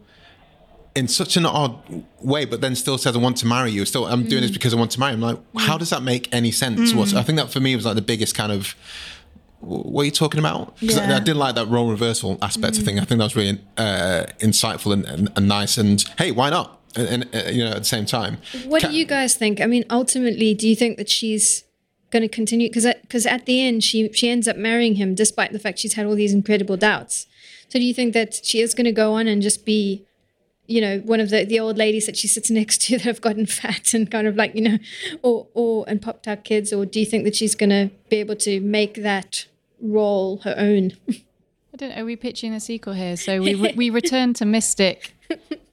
in 0.96 1.08
such 1.08 1.38
an 1.38 1.46
odd 1.46 1.78
way, 2.22 2.46
but 2.46 2.62
then 2.62 2.76
still 2.76 2.98
says, 2.98 3.16
"I 3.16 3.20
want 3.20 3.38
to 3.38 3.46
marry 3.48 3.72
you." 3.72 3.86
Still, 3.86 4.06
I'm 4.06 4.28
doing 4.28 4.42
this 4.42 4.52
because 4.52 4.74
I 4.74 4.78
want 4.78 4.92
to 4.92 5.00
marry. 5.00 5.12
you. 5.14 5.18
I'm 5.18 5.22
like, 5.22 5.40
how 5.58 5.78
does 5.78 5.90
that 5.92 6.04
make 6.04 6.34
any 6.34 6.52
sense? 6.52 6.94
what 6.94 7.14
I 7.14 7.24
think 7.24 7.38
that 7.38 7.52
for 7.52 7.60
me 7.60 7.76
was 7.76 7.86
like 7.86 7.96
the 7.96 8.02
biggest 8.02 8.36
kind 8.36 8.52
of. 8.52 8.76
What 9.62 10.04
are 10.04 10.06
you 10.06 10.12
talking 10.12 10.40
about? 10.40 10.80
Because 10.80 10.98
Yeah. 10.98 11.16
I 11.16 11.20
did 11.20 11.36
like 11.36 11.56
that 11.56 11.68
role 11.70 11.90
reversal 11.90 12.38
aspect 12.42 12.78
of 12.78 12.84
thing. 12.84 13.00
I 13.00 13.04
think 13.06 13.18
that 13.18 13.26
was 13.26 13.36
really 13.36 13.60
uh, 13.78 14.26
insightful 14.40 14.94
and, 14.94 15.06
and, 15.06 15.30
and 15.36 15.48
nice. 15.48 15.78
And 15.78 16.04
hey, 16.20 16.32
why 16.32 16.52
not? 16.52 16.80
And, 16.96 17.08
and 17.34 17.36
uh, 17.36 17.50
you 17.50 17.64
know, 17.64 17.72
at 17.72 17.80
the 17.80 17.86
same 17.86 18.06
time, 18.06 18.38
What 18.66 18.82
Ca- 18.82 18.90
do 18.90 18.96
you 18.96 19.06
guys 19.06 19.36
think? 19.36 19.60
I 19.62 19.66
mean, 19.66 19.84
ultimately, 19.90 20.54
do 20.54 20.68
you 20.68 20.76
think 20.76 20.98
that 20.98 21.10
she's 21.10 21.64
going 22.12 22.22
to 22.24 22.30
continue? 22.30 22.70
Because 22.70 22.88
because 23.02 23.26
at 23.26 23.46
the 23.46 23.62
end, 23.62 23.84
she 23.84 24.12
she 24.14 24.30
ends 24.30 24.48
up 24.48 24.58
marrying 24.58 24.96
him, 24.96 25.16
despite 25.16 25.52
the 25.52 25.60
fact 25.60 25.80
she's 25.80 25.94
had 25.94 26.06
all 26.06 26.16
these 26.16 26.34
incredible 26.34 26.78
doubts. 26.78 27.28
So, 27.70 27.80
do 27.80 27.86
you 27.86 27.94
think 27.94 28.14
that 28.14 28.46
she 28.46 28.62
is 28.62 28.74
going 28.74 28.86
to 28.86 28.92
go 28.92 29.14
on 29.14 29.28
and 29.28 29.42
just 29.42 29.66
be, 29.66 30.06
you 30.68 30.80
know, 30.80 31.00
one 31.00 31.20
of 31.20 31.30
the 31.30 31.44
the 31.44 31.60
old 31.60 31.78
ladies 31.78 32.06
that 32.06 32.16
she 32.16 32.28
sits 32.28 32.50
next 32.50 32.82
to 32.84 32.94
that 32.98 33.02
have 33.02 33.22
gotten 33.22 33.46
fat 33.46 33.94
and 33.94 34.10
kind 34.10 34.28
of 34.28 34.36
like 34.36 34.56
you 34.56 34.62
know, 34.62 34.78
or 35.22 35.48
or 35.54 35.84
and 35.88 36.02
popped 36.02 36.28
out 36.28 36.44
kids, 36.44 36.72
or 36.72 36.86
do 36.86 37.00
you 37.00 37.06
think 37.06 37.24
that 37.26 37.36
she's 37.36 37.56
going 37.56 37.72
to 37.72 37.90
be 38.10 38.18
able 38.18 38.36
to 38.38 38.60
make 38.62 38.96
that 39.04 39.48
role 39.82 40.38
her 40.40 40.56
own? 40.58 40.94
I 41.10 41.78
don't 41.78 41.90
know. 41.90 42.04
Are 42.04 42.06
we 42.06 42.16
pitching 42.16 42.54
a 42.54 42.62
sequel 42.62 42.94
here? 42.94 43.18
So 43.18 43.42
we 43.42 43.54
re- 43.54 43.74
we 43.76 43.90
return 43.90 44.34
to 44.36 44.46
Mystic 44.46 45.14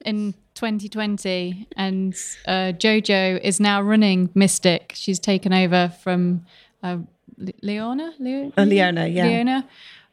in 0.03 0.33
2020, 0.55 1.67
and 1.75 2.13
uh, 2.47 2.73
JoJo 2.77 3.39
is 3.41 3.59
now 3.59 3.81
running 3.81 4.29
Mystic. 4.35 4.93
She's 4.95 5.19
taken 5.19 5.53
over 5.53 5.91
from 6.03 6.45
uh, 6.81 6.97
Le- 7.37 7.51
Leona. 7.61 8.13
Leo- 8.19 8.51
Uh, 8.57 8.63
Leona, 8.63 9.07
yeah. 9.07 9.27
Leona, 9.27 9.67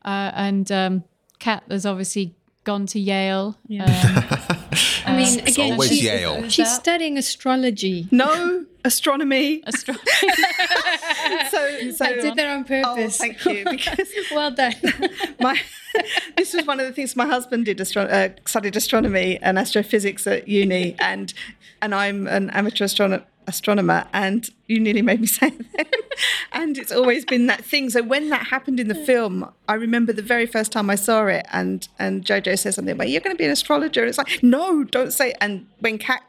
uh, 0.04 0.30
and 0.34 0.70
um, 0.72 1.04
Kat 1.38 1.62
has 1.70 1.84
obviously 1.86 2.34
gone 2.64 2.86
to 2.86 2.98
Yale. 3.00 3.56
Um, 3.80 3.84
I 5.06 5.16
mean, 5.16 5.38
it's 5.40 5.52
again, 5.56 5.72
always 5.72 5.90
she's, 5.90 6.02
Yale. 6.02 6.48
she's 6.48 6.70
studying 6.72 7.16
astrology. 7.18 8.06
No 8.10 8.64
astronomy. 8.84 9.62
astro- 9.66 9.94
so, 11.50 11.90
so 11.92 12.04
I 12.04 12.12
did 12.14 12.36
that 12.36 12.46
on 12.48 12.60
Oh, 12.60 12.94
purpose. 12.94 13.18
thank 13.18 13.44
you. 13.44 13.64
Because 13.68 14.08
well 14.30 14.50
done. 14.50 14.74
my 15.40 15.60
this 16.36 16.54
was 16.54 16.66
one 16.66 16.80
of 16.80 16.86
the 16.86 16.92
things 16.92 17.16
my 17.16 17.26
husband 17.26 17.64
did 17.66 17.80
astro- 17.80 18.02
uh, 18.04 18.28
studied 18.46 18.76
astronomy 18.76 19.38
and 19.42 19.58
astrophysics 19.58 20.26
at 20.26 20.46
uni 20.48 20.94
and 21.00 21.34
and 21.82 21.94
I'm 21.94 22.26
an 22.28 22.50
amateur 22.50 22.84
astronomer 22.84 23.24
astronomer 23.50 24.06
and 24.12 24.48
you 24.66 24.80
nearly 24.80 25.02
made 25.02 25.20
me 25.20 25.26
say 25.40 25.50
that. 25.50 25.94
And 26.52 26.78
it's 26.78 26.92
always 26.92 27.24
been 27.24 27.46
that 27.46 27.64
thing. 27.64 27.90
So 27.90 28.02
when 28.02 28.30
that 28.30 28.46
happened 28.46 28.80
in 28.80 28.88
the 28.88 28.94
hmm. 28.94 29.04
film 29.04 29.52
I 29.68 29.74
remember 29.74 30.12
the 30.12 30.22
very 30.22 30.46
first 30.46 30.72
time 30.72 30.88
I 30.88 30.94
saw 30.94 31.26
it 31.26 31.46
and 31.52 31.86
and 31.98 32.24
Jojo 32.24 32.58
says 32.58 32.76
something 32.76 32.92
about 32.92 33.08
you're 33.10 33.20
going 33.20 33.36
to 33.36 33.38
be 33.38 33.44
an 33.44 33.50
astrologer. 33.50 34.00
And 34.00 34.08
it's 34.08 34.18
like 34.18 34.42
no 34.42 34.84
don't 34.84 35.12
say 35.12 35.34
and 35.40 35.66
when 35.80 35.98
Kat 35.98 36.22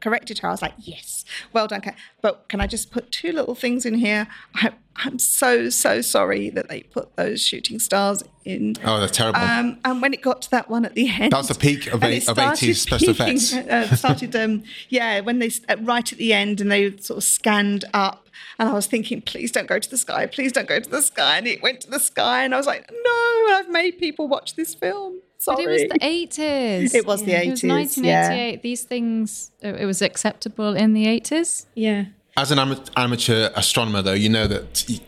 corrected 0.00 0.38
her. 0.38 0.48
I 0.48 0.50
was 0.52 0.62
like, 0.62 0.74
yes, 0.78 1.24
well 1.52 1.66
done. 1.66 1.82
But 2.20 2.48
can 2.48 2.60
I 2.60 2.66
just 2.66 2.90
put 2.90 3.10
two 3.10 3.32
little 3.32 3.54
things 3.54 3.86
in 3.86 3.94
here? 3.94 4.26
I, 4.54 4.72
I'm 4.98 5.18
so, 5.18 5.68
so 5.68 6.00
sorry 6.00 6.48
that 6.50 6.68
they 6.68 6.82
put 6.82 7.16
those 7.16 7.42
shooting 7.42 7.78
stars 7.78 8.22
in. 8.44 8.76
oh, 8.84 9.00
that's 9.00 9.16
terrible. 9.16 9.40
Um, 9.40 9.78
and 9.84 10.00
when 10.00 10.14
it 10.14 10.22
got 10.22 10.40
to 10.42 10.50
that 10.52 10.70
one 10.70 10.84
at 10.84 10.94
the 10.94 11.08
end, 11.20 11.32
That 11.32 11.38
was 11.38 11.48
the 11.48 11.54
peak 11.54 11.86
of 11.92 12.02
it 12.02 12.16
of 12.28 12.36
started 12.36 12.68
80s 12.68 12.76
special 12.76 13.14
peaking, 13.14 13.36
effects. 13.36 13.54
Uh, 13.70 13.94
started, 13.96 14.34
um, 14.36 14.62
yeah, 14.88 15.20
when 15.20 15.38
they 15.38 15.50
uh, 15.68 15.76
right 15.80 16.10
at 16.10 16.18
the 16.18 16.32
end 16.32 16.60
and 16.60 16.70
they 16.70 16.96
sort 16.98 17.18
of 17.18 17.24
scanned 17.24 17.84
up, 17.92 18.28
and 18.58 18.68
I 18.68 18.72
was 18.72 18.86
thinking, 18.86 19.20
please 19.20 19.50
don't 19.52 19.66
go 19.66 19.78
to 19.78 19.90
the 19.90 19.98
sky, 19.98 20.26
please 20.26 20.52
don't 20.52 20.68
go 20.68 20.80
to 20.80 20.88
the 20.88 21.02
sky, 21.02 21.38
and 21.38 21.46
it 21.46 21.62
went 21.62 21.80
to 21.82 21.90
the 21.90 22.00
sky, 22.00 22.44
and 22.44 22.54
I 22.54 22.56
was 22.58 22.66
like, 22.66 22.90
no, 22.90 23.54
I've 23.54 23.68
made 23.68 23.98
people 23.98 24.28
watch 24.28 24.54
this 24.54 24.74
film. 24.74 25.20
But 25.46 25.60
it 25.60 25.68
was 25.68 25.82
the 25.82 25.98
80s. 25.98 26.94
It 26.94 27.06
was 27.06 27.22
the 27.24 27.32
It 27.32 27.50
was 27.50 27.60
80s, 27.62 27.68
1988. 27.68 28.62
These 28.62 28.82
things, 28.82 29.50
uh, 29.64 29.68
it 29.68 29.86
was 29.86 30.02
acceptable 30.02 30.74
in 30.74 30.92
the 30.94 31.06
80s. 31.06 31.66
yeah. 31.74 32.06
As 32.38 32.50
an 32.50 32.58
ama- 32.58 32.84
amateur 32.96 33.48
astronomer, 33.56 34.02
though, 34.02 34.12
you 34.12 34.28
know 34.28 34.46
that 34.46 34.84
y- 34.88 35.00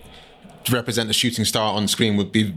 to 0.65 0.73
represent 0.73 1.11
a 1.11 1.13
shooting 1.13 1.45
star 1.45 1.75
on 1.75 1.87
screen 1.87 2.17
would 2.17 2.33
be 2.33 2.55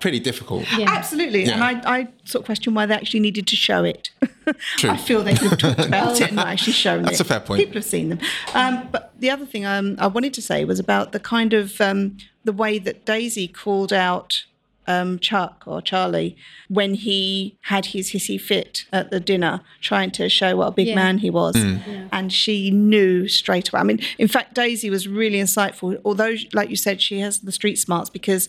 pretty 0.00 0.18
difficult. 0.18 0.64
Yeah. 0.78 0.86
Absolutely. 0.90 1.44
Yeah. 1.44 1.54
And 1.54 1.62
I, 1.62 1.98
I 1.98 2.08
sort 2.24 2.40
of 2.42 2.46
question 2.46 2.72
why 2.74 2.86
they 2.86 2.94
actually 2.94 3.20
needed 3.20 3.46
to 3.48 3.56
show 3.56 3.84
it. 3.84 4.10
True. 4.76 4.90
I 4.90 4.96
feel 4.96 5.22
they 5.22 5.34
could 5.34 5.50
have 5.50 5.58
talked 5.58 5.78
about 5.88 6.20
it 6.20 6.28
and 6.28 6.36
not 6.36 6.46
actually 6.48 6.72
shown 6.72 7.02
That's 7.02 7.16
it. 7.16 7.18
That's 7.18 7.30
a 7.30 7.32
fair 7.34 7.40
point. 7.40 7.60
People 7.60 7.74
have 7.74 7.84
seen 7.84 8.08
them. 8.10 8.18
Um, 8.54 8.88
but 8.90 9.12
the 9.18 9.28
other 9.30 9.44
thing 9.46 9.66
um, 9.66 9.96
I 9.98 10.06
wanted 10.06 10.32
to 10.34 10.42
say 10.42 10.64
was 10.64 10.78
about 10.78 11.12
the 11.12 11.20
kind 11.20 11.52
of 11.52 11.78
um, 11.82 12.16
the 12.44 12.52
way 12.52 12.78
that 12.78 13.04
Daisy 13.04 13.46
called 13.48 13.92
out 13.92 14.44
um, 14.86 15.18
Chuck 15.18 15.64
or 15.66 15.80
Charlie 15.80 16.36
when 16.68 16.94
he 16.94 17.56
had 17.62 17.86
his 17.86 18.10
hissy 18.12 18.40
fit 18.40 18.84
at 18.92 19.10
the 19.10 19.20
dinner, 19.20 19.60
trying 19.80 20.10
to 20.12 20.28
show 20.28 20.56
what 20.56 20.68
a 20.68 20.70
big 20.72 20.88
Yeah. 20.88 20.94
man 20.94 21.18
he 21.18 21.30
was. 21.30 21.54
Mm. 21.54 22.08
And 22.12 22.32
she 22.32 22.70
knew 22.70 23.28
straight 23.28 23.68
away. 23.70 23.80
I 23.80 23.84
mean, 23.84 24.00
in 24.18 24.28
fact, 24.28 24.54
Daisy 24.54 24.90
was 24.90 25.06
really 25.08 25.38
insightful, 25.38 26.00
although, 26.04 26.34
like 26.52 26.70
you 26.70 26.76
said, 26.76 27.00
she 27.00 27.20
has 27.20 27.40
the 27.40 27.52
street 27.52 27.76
smarts 27.78 28.10
because 28.10 28.48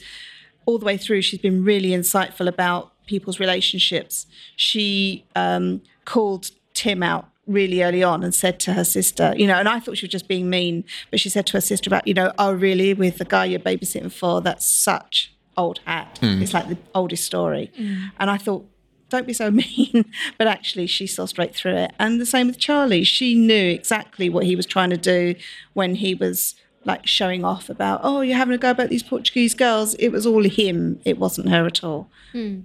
all 0.66 0.78
the 0.80 0.86
way 0.86 0.98
through, 0.98 1.22
she's 1.22 1.40
been 1.40 1.64
really 1.64 1.90
insightful 1.90 2.48
about 2.48 2.92
people's 3.06 3.40
relationships. 3.40 4.26
She 4.56 5.26
um, 5.36 5.82
called 6.06 6.52
Tim 6.74 7.04
out 7.04 7.30
really 7.48 7.84
early 7.84 8.02
on 8.02 8.24
and 8.24 8.34
said 8.34 8.60
to 8.60 8.74
her 8.74 8.84
sister, 8.84 9.36
you 9.38 9.46
know, 9.46 9.54
and 9.54 9.70
I 9.70 9.80
thought 9.80 9.98
she 9.98 10.06
was 10.06 10.12
just 10.12 10.28
being 10.28 10.50
mean, 10.50 10.84
but 11.12 11.20
she 11.20 11.30
said 11.30 11.46
to 11.48 11.54
her 11.54 11.62
sister 11.62 11.88
about, 11.88 12.08
you 12.08 12.16
know, 12.16 12.34
oh, 12.40 12.52
really, 12.52 12.96
with 12.96 13.20
the 13.20 13.26
guy 13.26 13.46
you're 13.46 13.60
babysitting 13.60 14.12
for, 14.12 14.42
that's 14.42 14.66
such 14.66 15.32
old 15.58 15.80
hat. 15.86 16.18
Hmm. 16.22 16.42
It's 16.42 16.54
like 16.54 16.68
the 16.68 16.78
oldest 16.94 17.24
story. 17.24 17.72
Hmm. 17.76 18.08
And 18.20 18.30
I 18.30 18.38
thought, 18.38 18.66
don't 19.10 19.28
be 19.28 19.34
so 19.34 19.52
mean. 19.52 20.06
But 20.38 20.48
actually, 20.48 20.88
she 20.88 21.08
saw 21.08 21.26
straight 21.26 21.56
through 21.56 21.76
it. 21.76 21.94
And 22.00 22.20
the 22.20 22.26
same 22.26 22.48
with 22.48 22.60
Charlie. 22.60 23.04
She 23.04 23.36
knew 23.36 23.70
exactly 23.70 24.30
what 24.30 24.46
he 24.46 24.56
was 24.56 24.66
trying 24.66 24.90
to 24.90 24.98
do 24.98 25.36
when 25.74 25.96
he 25.96 26.16
was 26.16 26.56
like 26.84 27.08
showing 27.08 27.44
off 27.44 27.70
about, 27.70 28.02
oh, 28.04 28.22
you're 28.22 28.38
having 28.38 28.54
a 28.54 28.58
go 28.58 28.72
about 28.72 28.90
these 28.90 29.04
Portuguese 29.04 29.54
girls. 29.54 29.96
It 29.96 30.10
was 30.10 30.26
all 30.26 30.44
him, 30.44 31.00
it 31.04 31.18
wasn't 31.18 31.50
her 31.50 31.66
at 31.66 31.84
all. 31.84 32.10
Hmm. 32.32 32.62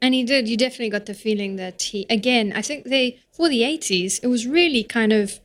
And 0.00 0.14
he 0.14 0.24
did. 0.24 0.48
You 0.48 0.56
definitely 0.56 0.90
got 0.90 1.06
the 1.06 1.14
feeling 1.14 1.56
that 1.56 1.80
he, 1.82 2.06
again, 2.10 2.52
I 2.54 2.60
think 2.60 2.84
they, 2.86 3.20
for 3.30 3.48
the 3.48 3.62
80s, 3.62 4.18
it 4.22 4.26
was 4.26 4.46
really 4.46 4.82
kind 4.82 5.12
of 5.12 5.40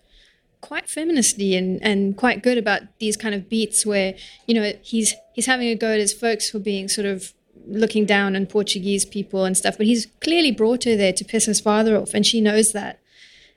quite 0.62 0.88
feministy 0.88 1.58
and, 1.58 1.82
and 1.84 2.18
quite 2.18 2.44
good 2.44 2.58
about 2.58 2.82
these 3.00 3.18
kind 3.18 3.36
of 3.36 3.50
beats 3.50 3.86
where, 3.86 4.16
you 4.46 4.54
know, 4.54 4.74
he's 4.82 5.16
he's 5.34 5.46
having 5.46 5.68
a 5.68 5.76
go 5.76 5.94
at 5.94 6.00
his 6.00 6.14
folks 6.14 6.50
for 6.50 6.60
being 6.60 6.88
sort 6.88 7.08
of 7.08 7.34
looking 7.68 8.06
down 8.06 8.36
on 8.36 8.46
Portuguese 8.46 9.06
people 9.06 9.46
and 9.46 9.58
stuff, 9.58 9.78
but 9.78 9.86
he's 9.86 10.08
clearly 10.22 10.52
brought 10.52 10.86
her 10.86 10.96
there 10.96 11.14
to 11.14 11.26
piss 11.26 11.46
his 11.46 11.60
father 11.60 11.98
off, 11.98 12.14
and 12.14 12.26
she 12.26 12.42
knows 12.42 12.72
that. 12.72 13.00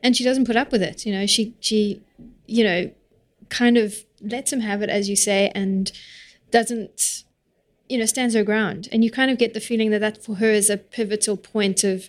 And 0.02 0.16
she 0.16 0.24
doesn't 0.24 0.46
put 0.46 0.56
up 0.56 0.72
with 0.72 0.82
it. 0.82 1.04
You 1.04 1.12
know, 1.12 1.26
she, 1.26 1.54
she, 1.60 2.02
you 2.46 2.64
know, 2.64 2.90
kind 3.50 3.76
of 3.76 3.94
lets 4.22 4.52
him 4.52 4.60
have 4.60 4.80
it, 4.80 4.88
as 4.88 5.08
you 5.10 5.16
say, 5.16 5.52
and 5.54 5.92
doesn't 6.50 7.24
you 7.88 7.98
know 7.98 8.06
stands 8.06 8.34
her 8.34 8.44
ground 8.44 8.88
and 8.92 9.04
you 9.04 9.10
kind 9.10 9.30
of 9.30 9.38
get 9.38 9.52
the 9.52 9.60
feeling 9.60 9.90
that 9.90 9.98
that 9.98 10.22
for 10.22 10.36
her 10.36 10.50
is 10.50 10.70
a 10.70 10.76
pivotal 10.76 11.36
point 11.36 11.82
of 11.84 12.08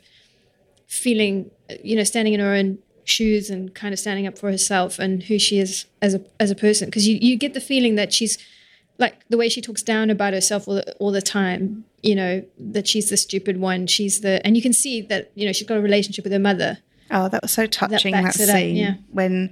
feeling 0.88 1.50
you 1.84 1.96
know 1.96 2.04
standing 2.04 2.34
in 2.34 2.40
her 2.40 2.54
own 2.54 2.78
shoes 3.12 3.50
and 3.50 3.76
kind 3.76 3.94
of 3.94 4.00
standing 4.00 4.26
up 4.26 4.38
for 4.38 4.50
herself 4.50 5.00
and 5.00 5.24
who 5.24 5.38
she 5.38 5.60
is 5.60 5.86
as 6.02 6.14
a 6.16 6.22
as 6.40 6.50
a 6.50 6.56
person 6.56 6.88
because 6.88 7.08
you, 7.08 7.18
you 7.22 7.36
get 7.38 7.54
the 7.54 7.62
feeling 7.72 7.96
that 7.96 8.14
she's 8.14 8.38
like 8.98 9.16
the 9.30 9.38
way 9.38 9.50
she 9.50 9.62
talks 9.62 9.84
down 9.84 10.10
about 10.10 10.34
herself 10.34 10.68
all 10.68 10.76
the, 10.76 10.94
all 11.02 11.12
the 11.12 11.22
time 11.22 11.84
you 12.02 12.16
know 12.16 12.44
that 12.76 12.88
she's 12.88 13.10
the 13.10 13.18
stupid 13.18 13.56
one 13.60 13.88
she's 13.88 14.22
the 14.22 14.46
and 14.46 14.56
you 14.56 14.62
can 14.62 14.74
see 14.74 15.02
that 15.02 15.32
you 15.36 15.46
know 15.46 15.52
she's 15.52 15.68
got 15.68 15.78
a 15.78 15.82
relationship 15.82 16.24
with 16.24 16.34
her 16.34 16.40
mother 16.40 16.78
Oh, 17.12 17.28
that 17.28 17.42
was 17.42 17.52
so 17.52 17.66
touching 17.66 18.14
that, 18.14 18.24
backs 18.24 18.40
it 18.40 18.50
up, 18.50 18.56
scene 18.56 18.76
yeah. 18.76 18.94
when 19.12 19.52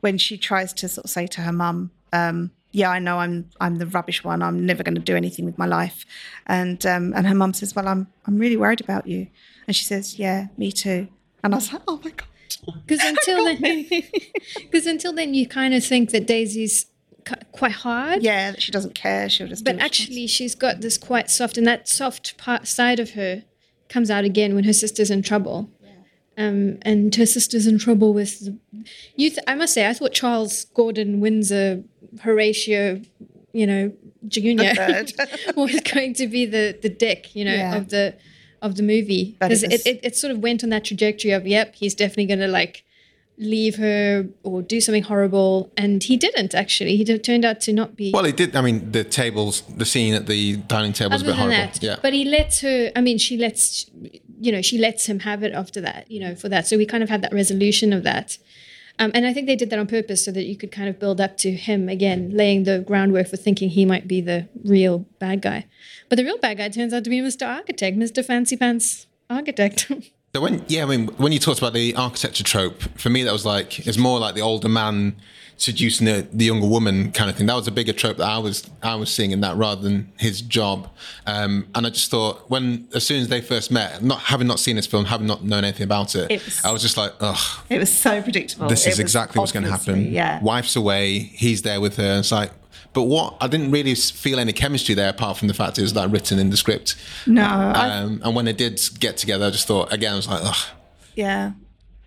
when 0.00 0.18
she 0.18 0.36
tries 0.36 0.72
to 0.74 0.88
sort 0.88 1.06
of 1.06 1.10
say 1.10 1.26
to 1.28 1.40
her 1.40 1.52
mum, 1.52 1.90
um, 2.12 2.50
"Yeah, 2.72 2.90
I 2.90 2.98
know 2.98 3.18
I'm 3.18 3.48
I'm 3.58 3.76
the 3.76 3.86
rubbish 3.86 4.22
one. 4.22 4.42
I'm 4.42 4.66
never 4.66 4.82
going 4.82 4.94
to 4.94 5.00
do 5.00 5.16
anything 5.16 5.46
with 5.46 5.56
my 5.56 5.64
life," 5.66 6.04
and 6.46 6.84
um, 6.84 7.14
and 7.16 7.26
her 7.26 7.34
mum 7.34 7.54
says, 7.54 7.74
"Well, 7.74 7.88
I'm 7.88 8.06
I'm 8.26 8.38
really 8.38 8.58
worried 8.58 8.82
about 8.82 9.06
you," 9.06 9.28
and 9.66 9.74
she 9.74 9.84
says, 9.84 10.18
"Yeah, 10.18 10.48
me 10.58 10.70
too." 10.70 11.08
And 11.42 11.54
I 11.54 11.56
was 11.56 11.72
like, 11.72 11.82
"Oh 11.88 12.00
my 12.04 12.10
god." 12.10 12.28
Because 12.86 13.04
until 13.04 13.44
then 13.44 13.86
because 14.56 14.86
until 14.86 15.12
then 15.12 15.34
you 15.34 15.46
kind 15.46 15.74
of 15.74 15.84
think 15.84 16.10
that 16.10 16.26
Daisy's 16.26 16.86
quite 17.52 17.72
hard. 17.72 18.22
Yeah, 18.22 18.52
that 18.52 18.62
she 18.62 18.70
doesn't 18.72 18.94
care. 18.94 19.28
She'll 19.28 19.48
just. 19.48 19.64
But 19.64 19.78
actually, 19.78 20.26
she's 20.26 20.54
got 20.54 20.80
this 20.80 20.98
quite 20.98 21.30
soft, 21.30 21.56
and 21.56 21.66
that 21.66 21.88
soft 21.88 22.36
part 22.36 22.66
side 22.68 23.00
of 23.00 23.10
her 23.12 23.44
comes 23.88 24.10
out 24.10 24.24
again 24.24 24.54
when 24.54 24.64
her 24.64 24.72
sister's 24.72 25.10
in 25.10 25.22
trouble. 25.22 25.70
Um, 26.36 26.78
and 26.82 27.14
her 27.14 27.26
sister's 27.26 27.68
in 27.68 27.78
trouble 27.78 28.12
with 28.12 28.40
the, 28.44 28.58
you. 29.14 29.30
Th- 29.30 29.44
I 29.46 29.54
must 29.54 29.72
say, 29.72 29.86
I 29.88 29.92
thought 29.92 30.12
Charles 30.12 30.64
Gordon 30.74 31.20
Windsor 31.20 31.84
Horatio, 32.22 33.02
you 33.52 33.66
know, 33.68 33.92
Junior 34.26 34.74
was 35.56 35.80
going 35.82 36.12
to 36.14 36.26
be 36.26 36.44
the 36.44 36.76
the 36.82 36.88
dick, 36.88 37.36
you 37.36 37.44
know, 37.44 37.54
Yeah. 37.54 37.76
of 37.76 37.88
the 37.90 38.16
of 38.64 38.76
the 38.76 38.82
movie 38.82 39.36
because 39.38 39.62
it, 39.62 39.86
it, 39.86 40.00
it 40.02 40.16
sort 40.16 40.30
of 40.32 40.38
went 40.38 40.64
on 40.64 40.70
that 40.70 40.84
trajectory 40.84 41.32
of 41.32 41.46
yep, 41.46 41.74
he's 41.74 41.94
definitely 41.94 42.26
going 42.26 42.40
to 42.40 42.48
like 42.48 42.84
leave 43.36 43.76
her 43.76 44.26
or 44.42 44.62
do 44.62 44.80
something 44.80 45.02
horrible, 45.02 45.72
and 45.76 46.02
he 46.02 46.16
didn't 46.16 46.54
actually. 46.54 46.96
He 46.96 47.04
d- 47.04 47.18
turned 47.18 47.44
out 47.44 47.60
to 47.62 47.72
not 47.72 47.96
be. 47.96 48.10
Well, 48.12 48.24
he 48.24 48.32
did. 48.32 48.56
I 48.56 48.62
mean, 48.62 48.90
the 48.92 49.04
tables, 49.04 49.62
the 49.62 49.84
scene 49.84 50.14
at 50.14 50.26
the 50.26 50.56
dining 50.56 50.92
table 50.92 51.12
was 51.12 51.22
a 51.22 51.24
bit 51.24 51.32
than 51.32 51.50
horrible. 51.50 51.56
that. 51.56 51.82
Yeah. 51.82 51.96
But 52.00 52.12
he 52.14 52.24
lets 52.24 52.60
her. 52.62 52.90
I 52.96 53.00
mean, 53.00 53.18
she 53.18 53.36
lets 53.36 53.90
you 54.40 54.50
know 54.50 54.62
she 54.62 54.78
lets 54.78 55.06
him 55.06 55.20
have 55.20 55.42
it 55.42 55.52
after 55.52 55.80
that. 55.82 56.10
You 56.10 56.20
know, 56.20 56.34
for 56.34 56.48
that. 56.48 56.66
So 56.66 56.76
we 56.76 56.86
kind 56.86 57.02
of 57.02 57.08
had 57.08 57.22
that 57.22 57.32
resolution 57.32 57.92
of 57.92 58.02
that. 58.04 58.38
Um, 58.98 59.10
and 59.12 59.26
I 59.26 59.32
think 59.32 59.46
they 59.46 59.56
did 59.56 59.70
that 59.70 59.78
on 59.78 59.86
purpose 59.86 60.24
so 60.24 60.30
that 60.32 60.44
you 60.44 60.56
could 60.56 60.70
kind 60.70 60.88
of 60.88 61.00
build 61.00 61.20
up 61.20 61.36
to 61.38 61.50
him 61.50 61.88
again, 61.88 62.30
laying 62.32 62.62
the 62.62 62.78
groundwork 62.80 63.28
for 63.28 63.36
thinking 63.36 63.70
he 63.70 63.84
might 63.84 64.06
be 64.06 64.20
the 64.20 64.48
real 64.64 65.06
bad 65.18 65.42
guy. 65.42 65.66
But 66.08 66.16
the 66.16 66.24
real 66.24 66.38
bad 66.38 66.58
guy 66.58 66.68
turns 66.68 66.92
out 66.92 67.04
to 67.04 67.10
be 67.10 67.20
Mr. 67.20 67.46
Architect, 67.46 67.96
Mr. 67.96 68.24
Fancy 68.24 68.56
Pants 68.56 69.06
Architect. 69.28 69.90
So 70.34 70.40
when 70.40 70.64
yeah, 70.66 70.82
I 70.82 70.86
mean, 70.86 71.06
when 71.16 71.30
you 71.30 71.38
talked 71.38 71.58
about 71.60 71.74
the 71.74 71.94
architecture 71.94 72.42
trope, 72.42 72.82
for 72.98 73.08
me 73.08 73.22
that 73.22 73.32
was 73.32 73.46
like 73.46 73.86
it's 73.86 73.96
more 73.96 74.18
like 74.18 74.34
the 74.34 74.40
older 74.40 74.68
man 74.68 75.14
seducing 75.56 76.06
the, 76.06 76.26
the 76.32 76.46
younger 76.46 76.66
woman 76.66 77.12
kind 77.12 77.30
of 77.30 77.36
thing. 77.36 77.46
That 77.46 77.54
was 77.54 77.68
a 77.68 77.70
bigger 77.70 77.92
trope 77.92 78.16
that 78.16 78.26
I 78.26 78.38
was 78.38 78.68
I 78.82 78.96
was 78.96 79.14
seeing 79.14 79.30
in 79.30 79.42
that 79.42 79.56
rather 79.56 79.80
than 79.82 80.10
his 80.18 80.40
job. 80.40 80.90
Um, 81.24 81.68
and 81.76 81.86
I 81.86 81.90
just 81.90 82.10
thought 82.10 82.50
when 82.50 82.88
as 82.92 83.06
soon 83.06 83.20
as 83.22 83.28
they 83.28 83.42
first 83.42 83.70
met, 83.70 84.02
not 84.02 84.18
having 84.22 84.48
not 84.48 84.58
seen 84.58 84.74
this 84.74 84.88
film, 84.88 85.04
having 85.04 85.28
not 85.28 85.44
known 85.44 85.62
anything 85.62 85.84
about 85.84 86.16
it, 86.16 86.28
It 86.32 86.44
was- 86.44 86.64
I 86.64 86.72
was 86.72 86.82
just 86.82 86.96
like, 86.96 87.12
ugh, 87.20 87.60
It 87.70 87.78
was 87.78 87.96
so 87.96 88.20
predictable. 88.20 88.66
this 88.68 88.88
It 88.88 88.94
is 88.94 88.98
exactly 88.98 89.38
what's 89.38 89.52
going 89.52 89.64
to 89.66 89.70
happen. 89.70 90.10
Yeah. 90.10 90.42
Wife's 90.42 90.74
away, 90.74 91.20
he's 91.20 91.62
there 91.62 91.80
with 91.80 91.94
her. 91.98 92.02
And 92.02 92.18
it's 92.18 92.32
like, 92.32 92.50
but 92.94 93.02
what? 93.02 93.36
I 93.40 93.48
didn't 93.48 93.70
really 93.70 93.94
feel 93.94 94.38
any 94.38 94.52
chemistry 94.52 94.94
there 94.94 95.10
apart 95.10 95.36
from 95.36 95.48
the 95.48 95.54
fact 95.54 95.78
it 95.78 95.82
was 95.82 95.94
like 95.94 96.10
written 96.10 96.38
in 96.38 96.50
the 96.50 96.56
script. 96.56 96.96
No, 97.26 97.42
I, 97.44 97.90
Um, 97.90 98.20
and 98.24 98.34
when 98.34 98.46
they 98.46 98.52
did 98.52 98.80
get 99.00 99.16
together, 99.18 99.46
I 99.46 99.50
just 99.50 99.66
thought 99.66 99.92
again, 99.92 100.14
I 100.14 100.16
was 100.16 100.28
like, 100.28 100.42
ugh. 100.42 100.56
yeah. 101.14 101.52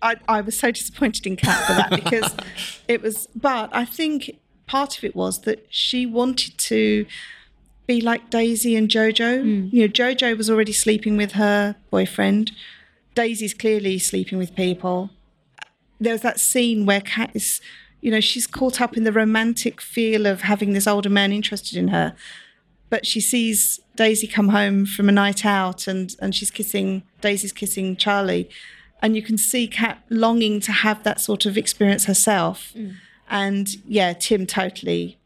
I, 0.00 0.14
I 0.28 0.40
was 0.42 0.56
so 0.56 0.70
disappointed 0.70 1.26
in 1.26 1.36
Kat 1.36 1.66
for 1.66 1.72
that 1.72 1.90
because 1.90 2.34
it 2.88 3.02
was, 3.02 3.28
but 3.34 3.68
I 3.72 3.84
think 3.84 4.38
part 4.66 4.96
of 4.96 5.02
it 5.02 5.16
was 5.16 5.40
that 5.40 5.66
she 5.70 6.06
wanted 6.06 6.56
to 6.58 7.04
be 7.88 8.00
like 8.00 8.30
Daisy 8.30 8.76
and 8.76 8.88
Jojo. 8.88 9.72
You 9.72 9.82
know, 9.82 9.88
Jojo 9.88 10.36
was 10.36 10.48
already 10.48 10.72
sleeping 10.72 11.16
with 11.16 11.32
her 11.32 11.74
boyfriend. 11.90 12.52
Daisy's 13.16 13.54
clearly 13.54 13.98
sleeping 13.98 14.38
with 14.38 14.54
people. 14.54 15.10
There's 16.00 16.20
that 16.20 16.38
scene 16.38 16.86
where 16.86 17.00
Kat 17.00 17.30
is, 17.34 17.60
you 18.00 18.10
know, 18.10 18.20
she's 18.20 18.46
caught 18.46 18.80
up 18.80 18.96
in 18.96 19.04
the 19.04 19.12
romantic 19.12 19.80
feel 19.80 20.26
of 20.26 20.42
having 20.42 20.72
this 20.72 20.86
older 20.86 21.10
man 21.10 21.32
interested 21.32 21.76
in 21.76 21.88
her. 21.88 22.14
But 22.90 23.06
she 23.06 23.20
sees 23.20 23.80
Daisy 23.96 24.26
come 24.26 24.48
home 24.48 24.86
from 24.86 25.08
a 25.08 25.12
night 25.12 25.44
out 25.44 25.86
and, 25.86 26.14
and 26.20 26.34
she's 26.34 26.50
kissing, 26.50 27.02
Daisy's 27.20 27.52
kissing 27.52 27.96
Charlie. 27.96 28.48
And 29.02 29.14
you 29.14 29.22
can 29.22 29.36
see 29.36 29.68
Kat 29.68 30.02
longing 30.08 30.60
to 30.60 30.72
have 30.72 31.02
that 31.04 31.20
sort 31.20 31.46
of 31.46 31.58
experience 31.58 32.06
herself. 32.06 32.74
And 33.28 33.68
yeah, 33.86 34.12
Tim 34.14 34.46
totally 34.46 35.18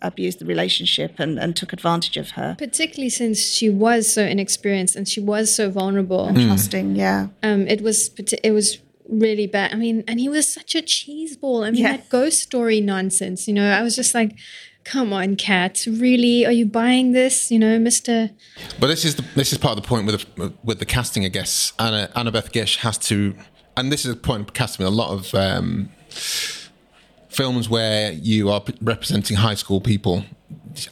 abused 0.00 0.38
the 0.38 0.44
relationship 0.44 1.18
and, 1.18 1.38
and 1.38 1.56
took 1.56 1.72
advantage 1.72 2.16
of 2.16 2.30
her. 2.30 2.54
Particularly 2.58 3.10
since 3.10 3.40
she 3.40 3.70
was 3.70 4.12
so 4.12 4.22
inexperienced 4.22 4.94
and 4.94 5.08
she 5.08 5.20
was 5.20 5.54
so 5.54 5.70
vulnerable. 5.70 6.26
And 6.26 6.36
Trusting, 6.36 6.96
yeah. 6.96 7.28
Um, 7.42 7.66
it 7.66 7.80
was 7.80 8.10
it 8.42 8.52
was 8.52 8.78
really 9.08 9.46
bad. 9.46 9.72
I 9.72 9.76
mean, 9.76 10.04
and 10.06 10.20
he 10.20 10.28
was 10.28 10.52
such 10.52 10.74
a 10.74 10.82
cheeseball. 10.82 11.66
I 11.66 11.70
mean, 11.70 11.82
Yeah. 11.82 11.96
that 11.96 12.08
ghost 12.08 12.40
story 12.42 12.80
nonsense. 12.80 13.48
You 13.48 13.54
know, 13.54 13.70
I 13.70 13.82
was 13.82 13.96
just 13.96 14.14
like, 14.14 14.36
come 14.84 15.12
on, 15.12 15.36
Kat, 15.36 15.84
really? 15.86 16.46
Are 16.46 16.52
you 16.52 16.66
buying 16.66 17.12
this? 17.12 17.50
You 17.50 17.58
know, 17.58 17.78
Mister. 17.78 18.30
But 18.80 18.86
this 18.88 19.04
is 19.04 19.16
the, 19.16 19.24
this 19.34 19.52
is 19.52 19.58
part 19.58 19.76
of 19.76 19.82
the 19.82 19.88
point 19.88 20.06
with 20.06 20.34
the, 20.36 20.52
with 20.62 20.78
the 20.78 20.86
casting, 20.86 21.24
I 21.24 21.28
guess. 21.28 21.72
Anna 21.78 22.10
Annabeth 22.14 22.52
Gish 22.52 22.76
has 22.78 22.96
to, 22.98 23.34
and 23.76 23.90
this 23.92 24.04
is 24.04 24.12
a 24.12 24.16
point 24.16 24.42
of 24.42 24.54
casting 24.54 24.84
with 24.84 24.92
a 24.92 24.96
lot 24.96 25.10
of 25.10 25.34
um, 25.34 25.90
films 27.28 27.68
where 27.68 28.12
you 28.12 28.50
are 28.50 28.62
representing 28.80 29.36
high 29.36 29.54
school 29.54 29.80
people. 29.80 30.24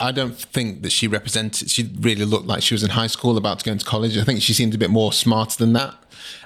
I 0.01 0.11
don't 0.12 0.37
think 0.37 0.83
that 0.83 0.90
she 0.92 1.07
represented. 1.07 1.70
She 1.70 1.88
really 2.01 2.25
looked 2.25 2.46
like 2.46 2.62
she 2.62 2.75
was 2.75 2.83
in 2.83 2.90
high 2.90 3.07
school, 3.07 3.37
about 3.37 3.61
to 3.61 3.64
go 3.64 3.72
into 3.72 3.85
college. 3.85 4.16
I 4.18 4.25
think 4.25 4.42
she 4.42 4.53
seemed 4.53 4.75
a 4.75 4.79
bit 4.79 4.90
more 4.90 5.12
smarter 5.12 5.57
than 5.59 5.72
that. 5.75 5.94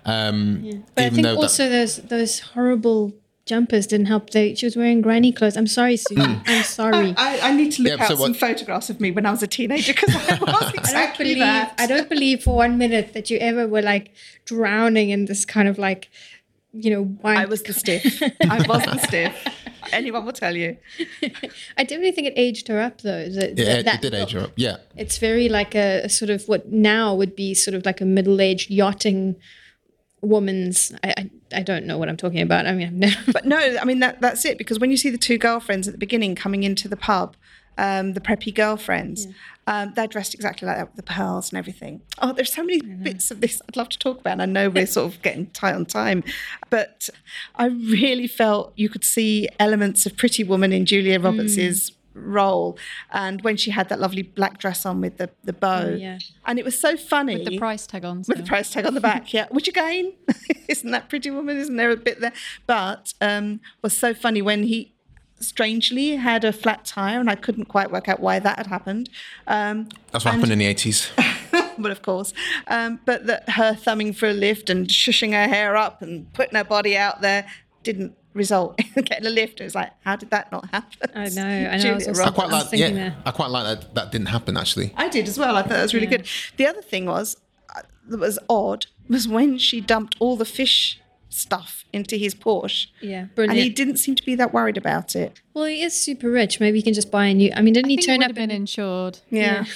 Um, 0.05 0.85
But 0.95 1.03
I 1.05 1.07
even 1.07 1.15
think 1.17 1.27
though 1.27 1.35
that- 1.37 1.41
also 1.43 1.69
those 1.69 1.97
those 1.97 2.41
horrible 2.41 3.15
jumpers 3.47 3.87
didn't 3.87 4.07
help. 4.07 4.31
They, 4.31 4.55
she 4.55 4.67
was 4.67 4.77
wearing 4.77 5.01
granny 5.01 5.33
clothes. 5.33 5.57
I'm 5.57 5.67
sorry, 5.67 5.97
Susan. 5.97 6.41
I'm 6.47 6.63
sorry. 6.63 7.15
I, 7.17 7.41
I 7.51 7.53
need 7.53 7.73
to 7.73 7.83
look 7.83 7.99
Yeah, 7.99 8.07
so 8.07 8.13
out 8.15 8.19
some 8.19 8.31
what- 8.33 8.37
photographs 8.41 8.91
of 8.91 9.01
me 9.01 9.11
when 9.11 9.27
I 9.27 9.31
was 9.31 9.43
a 9.43 9.47
teenager 9.47 9.93
because 9.95 10.15
I 10.15 10.39
was 10.39 10.75
I 10.95 11.07
don't 11.07 11.19
believe 11.19 11.39
that. 11.39 11.75
I 11.79 11.87
don't 11.87 12.09
believe 12.09 12.43
for 12.45 12.55
one 12.57 12.79
minute 12.79 13.13
that 13.15 13.31
you 13.31 13.39
ever 13.39 13.67
were 13.67 13.83
like 13.83 14.13
drowning 14.45 15.11
in 15.11 15.25
this 15.27 15.45
kind 15.45 15.67
of 15.69 15.79
like 15.79 16.11
you 16.73 16.91
know 16.91 17.03
wine. 17.23 17.39
I 17.39 17.47
was 17.47 17.63
the 17.63 17.73
stiff. 17.73 18.23
I 18.49 18.65
was 18.69 18.85
the 18.85 18.99
stiff. 18.99 19.35
Anyone 19.93 20.25
will 20.25 20.33
tell 20.33 20.57
you. 20.57 20.77
I 21.77 21.85
definitely 21.85 22.13
think 22.13 22.29
it 22.29 22.35
aged 22.37 22.69
her 22.69 22.81
up 22.81 23.01
though. 23.03 23.29
The, 23.29 23.49
yeah, 23.49 23.55
the- 23.55 23.79
it, 23.81 23.85
that 23.85 23.95
it 23.97 24.01
did 24.03 24.15
age 24.15 24.33
her 24.33 24.41
up. 24.41 24.53
Yeah, 24.57 24.77
It's 24.97 25.19
very 25.19 25.49
like 25.49 25.75
a, 25.75 26.03
a 26.05 26.09
sort 26.09 26.31
of 26.31 26.47
what 26.49 26.71
now 26.73 27.15
would 27.15 27.35
be 27.37 27.55
sort 27.55 27.75
of 27.75 27.85
like 27.87 28.01
a 28.01 28.05
middle-aged 28.05 28.71
yachting 28.71 29.37
woman's. 30.23 30.93
I, 31.03 31.15
I 31.17 31.31
I 31.53 31.63
don't 31.63 31.85
know 31.87 31.99
what 31.99 32.09
I'm 32.09 32.17
talking 32.17 32.41
about. 32.41 32.67
I 32.67 32.73
mean, 32.73 32.87
I've 32.87 32.93
never. 32.93 33.33
But 33.33 33.45
no, 33.45 33.57
I 33.59 33.85
mean 33.85 34.01
that 34.01 34.21
that's 34.21 34.45
it 34.45 34.59
because 34.59 34.79
when 34.79 34.91
you 34.91 34.97
see 34.97 35.11
the 35.11 35.19
two 35.19 35.39
girlfriends 35.39 35.89
at 35.89 35.93
the 35.95 35.99
beginning 35.99 36.35
coming 36.35 36.63
into 36.63 36.89
the 36.89 36.97
pub, 36.97 37.37
um, 37.79 38.13
the 38.13 38.21
preppy 38.21 38.55
girlfriends, 38.55 39.27
um, 39.71 39.93
they're 39.95 40.09
dressed 40.09 40.35
exactly 40.35 40.67
like 40.67 40.79
that 40.79 40.89
with 40.89 40.97
the 40.97 41.05
pearls 41.05 41.51
and 41.51 41.59
everything. 41.59 42.03
Oh, 42.19 42.33
there's 42.33 42.53
so 42.53 42.65
many 42.65 42.81
bits 42.81 43.31
of 43.31 43.41
this 43.41 43.63
I'd 43.69 43.77
love 43.77 43.89
to 43.91 43.99
talk 43.99 44.19
about. 44.19 44.33
And 44.33 44.43
I 44.43 44.47
know 44.47 44.69
we're 44.69 44.85
sort 44.85 45.15
of 45.15 45.23
getting 45.23 45.47
tight 45.47 45.77
on 45.77 45.87
time, 45.87 46.25
but 46.71 47.09
I 47.55 47.67
really 47.67 48.27
felt 48.27 48.73
you 48.75 48.89
could 48.89 49.05
see 49.05 49.49
elements 49.61 50.07
of 50.07 50.17
Pretty 50.17 50.43
Woman 50.43 50.73
in 50.73 50.87
Julia 50.87 51.21
Roberts's 51.21 51.93
role, 52.15 52.77
and 53.13 53.43
when 53.43 53.57
she 53.57 53.71
had 53.71 53.89
that 53.91 54.01
lovely 54.01 54.23
black 54.23 54.59
dress 54.59 54.85
on 54.85 55.01
with 55.01 55.19
the 55.19 55.31
the 55.45 55.53
bow, 55.53 55.91
yeah. 55.91 56.19
and 56.47 56.59
it 56.59 56.65
was 56.65 56.79
so 56.79 56.97
funny 56.97 57.37
With 57.37 57.47
the 57.47 57.59
price 57.59 57.87
tag 57.87 58.05
on. 58.05 58.25
with 58.27 58.39
the 58.39 58.43
price 58.43 58.71
tag 58.71 58.87
on 58.87 58.95
the 58.95 59.01
back, 59.01 59.33
yeah. 59.33 59.47
Which 59.53 59.69
again, 59.69 60.15
isn't 60.69 60.91
that 60.91 61.09
Pretty 61.09 61.31
Woman? 61.31 61.57
Isn't 61.57 61.77
there 61.77 61.93
a 61.93 61.97
bit 61.97 62.21
there? 62.21 62.33
But 62.67 63.15
um, 63.21 63.61
was 63.83 63.97
so 63.97 64.15
funny 64.15 64.43
when 64.43 64.65
he 64.65 64.93
strangely 65.41 66.17
had 66.17 66.45
a 66.45 66.53
flat 66.53 66.85
tire, 66.85 67.19
and 67.21 67.31
I 67.31 67.35
couldn't 67.35 67.67
quite 67.67 67.91
work 67.91 68.09
out 68.09 68.21
why 68.21 68.39
that 68.39 68.59
had 68.59 68.67
happened. 68.67 69.09
Um, 69.47 69.89
that's 70.13 70.25
what 70.25 70.35
happened 70.35 70.53
in 70.53 70.59
the 70.59 70.67
eighties. 70.67 71.11
but 71.79 71.91
of 71.91 72.03
course, 72.03 72.33
um, 72.69 73.01
but 73.05 73.27
that 73.27 73.49
her 73.51 73.75
thumbing 73.75 74.13
for 74.13 74.29
a 74.29 74.33
lift 74.33 74.71
and 74.71 74.87
shushing 74.89 75.33
her 75.33 75.49
hair 75.49 75.77
up 75.77 76.03
and 76.03 76.33
putting 76.33 76.57
her 76.57 76.65
body 76.65 76.97
out 76.97 77.21
there 77.21 77.47
didn't 77.83 78.15
result 78.35 78.79
in 78.97 79.03
getting 79.05 79.27
a 79.27 79.31
lift. 79.31 79.61
It 79.61 79.65
was 79.65 79.75
like, 79.75 79.93
how 80.05 80.17
did 80.17 80.31
that 80.31 80.53
not 80.53 80.69
happen? 80.71 81.11
I 81.15 81.29
know. 81.31 81.43
I 81.45 81.77
know. 81.79 81.91
I 81.91 81.95
was 81.95 82.09
also- 82.09 82.23
I 82.25 82.31
quite 82.31 82.45
was 82.45 82.53
like. 82.53 82.69
thinking 82.71 82.97
Yeah, 82.97 83.09
that. 83.11 83.17
I 83.27 83.31
quite 83.33 83.51
like 83.51 83.81
that. 83.81 83.95
That 83.95 84.13
didn't 84.13 84.29
happen 84.29 84.57
actually. 84.57 84.93
I 84.97 85.09
did 85.09 85.27
as 85.27 85.39
well. 85.39 85.57
I 85.57 85.63
thought 85.63 85.71
that 85.71 85.83
was 85.83 85.95
really 85.95 86.07
good. 86.07 86.27
The 86.57 86.67
other 86.67 86.83
thing 86.83 87.07
was 87.07 87.37
uh, 87.75 87.83
that 88.09 88.19
was 88.21 88.39
odd 88.49 88.87
was 89.09 89.27
when 89.27 89.59
she 89.59 89.81
dumped 89.81 90.15
all 90.21 90.37
the 90.37 90.45
fish 90.45 91.00
stuff 91.31 91.85
into 91.93 92.17
his 92.17 92.35
Porsche. 92.35 92.89
Yeah, 93.01 93.21
And 93.21 93.35
brilliant. 93.35 93.59
he 93.61 93.71
didn't 93.71 93.97
seem 93.97 94.15
to 94.17 94.23
be 94.25 94.35
that 94.35 94.53
worried 94.53 94.77
about 94.77 95.17
it. 95.17 95.41
well, 95.55 95.65
he 95.65 95.83
is 95.83 95.95
super 95.99 96.29
rich. 96.31 96.61
Maybe 96.61 96.79
he 96.79 96.83
can 96.83 96.93
just 96.93 97.11
buy 97.11 97.27
a 97.27 97.35
new. 97.35 97.51
I 97.57 97.63
mean, 97.63 97.73
didn't 97.75 97.87
I 97.87 97.91
he 97.91 97.97
think 97.97 98.05
it 98.05 98.11
turn 98.11 98.19
would 98.19 98.25
up 98.25 98.29
have 98.31 98.37
been 98.37 98.51
insured. 98.51 99.21
Yeah. 99.31 99.65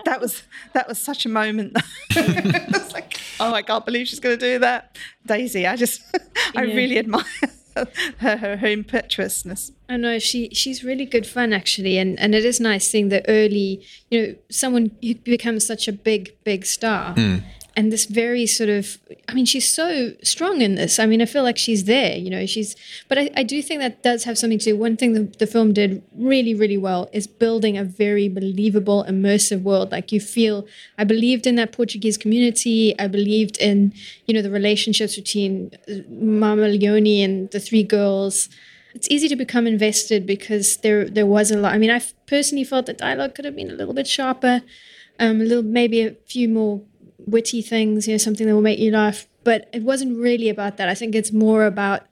that 0.06 0.20
was 0.20 0.42
that 0.72 0.88
was 0.88 0.98
such 0.98 1.26
a 1.26 1.28
moment. 1.28 1.76
I 2.16 2.66
was 2.72 2.92
like, 2.92 3.20
oh, 3.38 3.52
I 3.52 3.62
can't 3.62 3.84
believe 3.84 4.08
she's 4.08 4.20
going 4.20 4.38
to 4.38 4.44
do 4.54 4.58
that. 4.60 4.96
Daisy, 5.26 5.66
I 5.66 5.76
just, 5.76 6.00
I 6.56 6.62
Yeah. 6.64 6.74
really 6.74 6.98
admire 6.98 7.24
her, 7.76 7.86
her, 8.18 8.56
her 8.56 8.66
impetuousness. 8.68 9.72
I 9.88 9.96
know 9.96 10.18
she 10.18 10.48
she's 10.50 10.82
really 10.84 11.04
good 11.04 11.26
fun 11.26 11.52
actually, 11.52 11.98
and 11.98 12.18
and 12.18 12.34
it 12.34 12.44
is 12.44 12.60
nice 12.60 12.88
seeing 12.88 13.08
the 13.10 13.28
early, 13.28 13.84
you 14.10 14.26
know, 14.26 14.34
someone 14.50 14.92
who 15.02 15.14
becomes 15.16 15.66
such 15.66 15.88
a 15.88 15.92
big 15.92 16.32
big 16.44 16.64
star, 16.64 17.12
hmm. 17.14 17.38
And 17.76 17.92
this 17.92 18.06
very 18.06 18.46
sort 18.46 18.68
of, 18.68 18.98
I 19.28 19.34
mean, 19.34 19.46
she's 19.46 19.70
so 19.70 20.12
strong 20.22 20.60
in 20.60 20.74
this. 20.74 20.98
I 20.98 21.06
mean, 21.06 21.22
I 21.22 21.26
feel 21.26 21.42
like 21.42 21.56
she's 21.56 21.84
there, 21.84 22.16
you 22.16 22.28
know, 22.28 22.44
she's, 22.46 22.74
but 23.08 23.16
I, 23.16 23.30
I 23.36 23.42
do 23.42 23.62
think 23.62 23.80
that 23.80 24.02
does 24.02 24.24
have 24.24 24.36
something 24.36 24.58
to 24.58 24.64
do. 24.64 24.76
One 24.76 24.96
thing 24.96 25.12
the, 25.12 25.22
the 25.38 25.46
film 25.46 25.72
did 25.72 26.02
really 26.14 26.54
really 26.54 26.76
well 26.76 27.08
is 27.12 27.26
building 27.26 27.78
a 27.78 27.84
very 27.84 28.28
believable, 28.28 29.04
immersive 29.08 29.62
world. 29.62 29.92
Like 29.92 30.10
you 30.10 30.20
feel, 30.20 30.66
I 30.98 31.04
believed 31.04 31.46
in 31.46 31.54
that 31.56 31.72
Portuguese 31.72 32.18
community. 32.18 32.98
I 32.98 33.06
believed 33.06 33.56
in, 33.58 33.94
you 34.26 34.34
know, 34.34 34.42
the 34.42 34.50
relationships 34.50 35.16
between 35.16 35.70
uh, 35.88 35.94
Mama 36.08 36.68
Leona 36.68 37.24
and 37.24 37.50
the 37.50 37.60
three 37.60 37.84
girls 37.84 38.48
it's 38.94 39.08
easy 39.10 39.28
to 39.28 39.36
become 39.36 39.66
invested 39.66 40.26
because 40.26 40.78
there 40.78 41.08
there 41.08 41.26
was 41.26 41.50
a 41.50 41.56
lot. 41.56 41.74
I 41.74 41.78
mean, 41.78 41.90
I 41.90 42.02
personally 42.26 42.64
felt 42.64 42.86
the 42.86 42.92
dialogue 42.92 43.34
could 43.34 43.44
have 43.44 43.56
been 43.56 43.70
a 43.70 43.74
little 43.74 43.94
bit 43.94 44.06
sharper, 44.06 44.62
um, 45.18 45.40
a 45.40 45.44
little 45.44 45.62
maybe 45.62 46.02
a 46.02 46.14
few 46.26 46.48
more 46.48 46.82
witty 47.30 47.62
things, 47.62 48.06
you 48.06 48.14
know, 48.14 48.18
something 48.18 48.46
that 48.46 48.54
will 48.54 48.62
make 48.62 48.78
you 48.78 48.90
laugh. 48.90 49.26
But 49.44 49.68
it 49.72 49.82
wasn't 49.82 50.18
really 50.18 50.48
about 50.48 50.76
that. 50.76 50.88
I 50.88 50.94
think 50.94 51.14
it's 51.14 51.32
more 51.32 51.64
about 51.64 52.02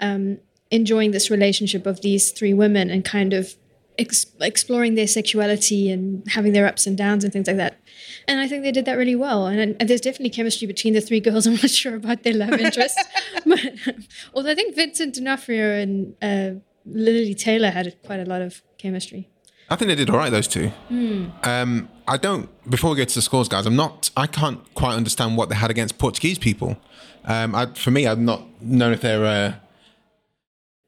um, 0.00 0.38
enjoying 0.70 1.10
this 1.10 1.30
relationship 1.30 1.86
of 1.86 2.00
these 2.00 2.30
three 2.30 2.54
women 2.54 2.90
and 2.90 3.04
kind 3.04 3.32
of 3.32 3.54
ex- 3.98 4.26
exploring 4.40 4.94
their 4.94 5.06
sexuality 5.06 5.90
and 5.90 6.24
having 6.30 6.52
their 6.52 6.66
ups 6.66 6.86
and 6.86 6.96
downs 6.96 7.24
and 7.24 7.32
things 7.32 7.46
like 7.46 7.56
that. 7.56 7.80
And 8.26 8.40
I 8.40 8.48
think 8.48 8.62
they 8.62 8.72
did 8.72 8.84
that 8.86 8.96
really 8.96 9.16
well. 9.16 9.46
And, 9.46 9.76
and 9.78 9.88
there's 9.88 10.00
definitely 10.00 10.30
chemistry 10.30 10.66
between 10.66 10.94
the 10.94 11.00
three 11.00 11.20
girls. 11.20 11.46
I'm 11.46 11.54
not 11.54 11.70
sure 11.70 11.96
about 11.96 12.22
their 12.22 12.34
love 12.34 12.54
interest, 12.54 12.98
but 13.46 13.60
although 14.34 14.50
I 14.50 14.54
think 14.54 14.74
Vincent 14.74 15.14
D'Onofrio 15.14 15.70
and 15.78 16.14
uh, 16.22 16.60
Lili 16.86 17.34
Taylor 17.34 17.70
had 17.70 17.94
quite 18.04 18.20
a 18.20 18.24
lot 18.24 18.42
of 18.42 18.62
chemistry. 18.78 19.28
I 19.72 19.76
think 19.76 19.88
they 19.88 19.94
did 19.94 20.10
all 20.10 20.18
right, 20.18 20.28
those 20.30 20.46
two. 20.46 20.70
Um, 21.42 21.88
I 22.06 22.18
don't. 22.18 22.50
Before 22.68 22.90
we 22.90 22.96
go 22.98 23.04
to 23.04 23.14
the 23.14 23.22
scores, 23.22 23.48
guys, 23.48 23.64
I'm 23.64 23.74
not. 23.74 24.10
I 24.16 24.26
can't 24.26 24.60
quite 24.74 24.94
understand 24.96 25.38
what 25.38 25.48
they 25.48 25.54
had 25.54 25.70
against 25.70 25.96
Portuguese 25.96 26.38
people. 26.38 26.76
Um, 27.24 27.54
I, 27.54 27.66
for 27.66 27.90
me, 27.90 28.06
I've 28.06 28.18
not 28.18 28.42
known 28.60 28.92
if 28.92 29.00
they're 29.00 29.24
uh, 29.24 29.54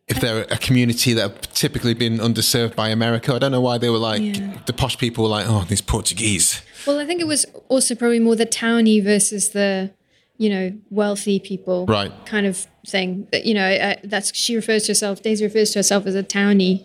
if 0.07 0.21
they're 0.21 0.43
a 0.51 0.59
community 0.59 1.15
that 1.15 1.23
have 1.23 1.41
typically 1.55 1.95
been 1.95 2.19
underserved 2.19 2.77
by 2.77 2.91
America. 2.91 3.33
I 3.33 3.39
don't 3.39 3.53
know 3.53 3.61
why 3.63 3.79
they 3.79 3.89
were 3.89 3.97
like 3.97 4.21
Yeah. 4.21 4.59
the 4.67 4.75
posh 4.75 4.99
people 4.99 5.25
were 5.25 5.31
like, 5.31 5.47
oh, 5.49 5.65
these 5.67 5.81
Portuguese. 5.81 6.61
Well, 6.87 6.99
I 7.01 7.07
think 7.07 7.23
it 7.23 7.27
was 7.27 7.47
also 7.71 7.95
probably 7.95 8.21
more 8.21 8.37
the 8.37 8.45
towny 8.45 9.01
versus 9.01 9.51
the, 9.51 9.93
you 10.37 10.51
know, 10.51 10.75
wealthy 10.91 11.41
people, 11.41 11.87
Right. 11.87 12.13
Kind 12.27 12.45
of 12.45 12.67
thing. 12.87 13.29
That 13.33 13.47
you 13.47 13.55
know, 13.55 13.67
uh, 13.67 13.95
that's 14.05 14.37
she 14.37 14.55
refers 14.57 14.83
to 14.85 14.91
herself. 14.91 15.23
Daisy 15.23 15.43
refers 15.47 15.71
to 15.71 15.79
herself 15.79 16.05
as 16.07 16.15
a 16.15 16.23
townie, 16.23 16.85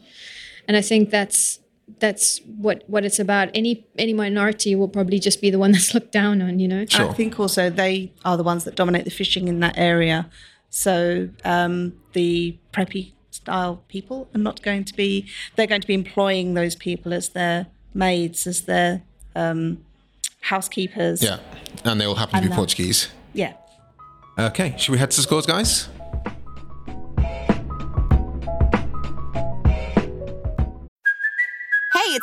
and 0.66 0.78
I 0.78 0.82
think 0.82 1.10
that's 1.10 1.60
that's 2.00 2.40
what 2.58 2.84
what 2.88 3.06
it's 3.06 3.20
about. 3.20 3.50
Any 3.54 3.86
any 3.98 4.14
minority 4.14 4.76
will 4.76 4.88
probably 4.88 5.20
just 5.20 5.42
be 5.42 5.50
the 5.50 5.60
one 5.60 5.72
that's 5.74 5.94
looked 5.94 6.12
down 6.12 6.42
on. 6.42 6.60
You 6.60 6.68
know. 6.68 6.86
Sure. 6.86 7.10
I 7.10 7.14
think 7.14 7.40
also 7.40 7.70
they 7.70 8.12
are 8.24 8.38
the 8.38 8.44
ones 8.44 8.64
that 8.66 8.76
dominate 8.76 9.06
the 9.06 9.12
fishing 9.12 9.48
in 9.48 9.60
that 9.62 9.78
area. 9.78 10.30
So 10.70 11.30
um, 11.44 11.94
the 12.14 12.58
preppy 12.72 13.14
style 13.32 13.84
people 13.88 14.30
are 14.36 14.40
not 14.40 14.62
going 14.62 14.86
to 14.86 14.94
be, 14.94 15.28
they're 15.56 15.68
going 15.68 15.82
to 15.82 15.88
be 15.88 15.94
employing 15.94 16.54
those 16.54 16.76
people 16.76 17.14
as 17.14 17.30
their 17.30 17.68
maids, 17.94 18.46
as 18.46 18.62
their 18.64 19.02
um, 19.36 19.84
housekeepers. 20.42 21.24
Yeah, 21.24 21.40
and 21.84 22.00
they 22.00 22.06
all 22.06 22.16
happen 22.16 22.36
to 22.36 22.42
be 22.42 22.48
And, 22.48 22.56
Portuguese. 22.56 23.10
Yeah. 23.34 23.54
Okay, 24.38 24.76
should 24.78 24.92
we 24.92 24.98
head 24.98 25.12
to 25.12 25.18
the 25.18 25.24
scores, 25.24 25.46
guys? 25.46 25.90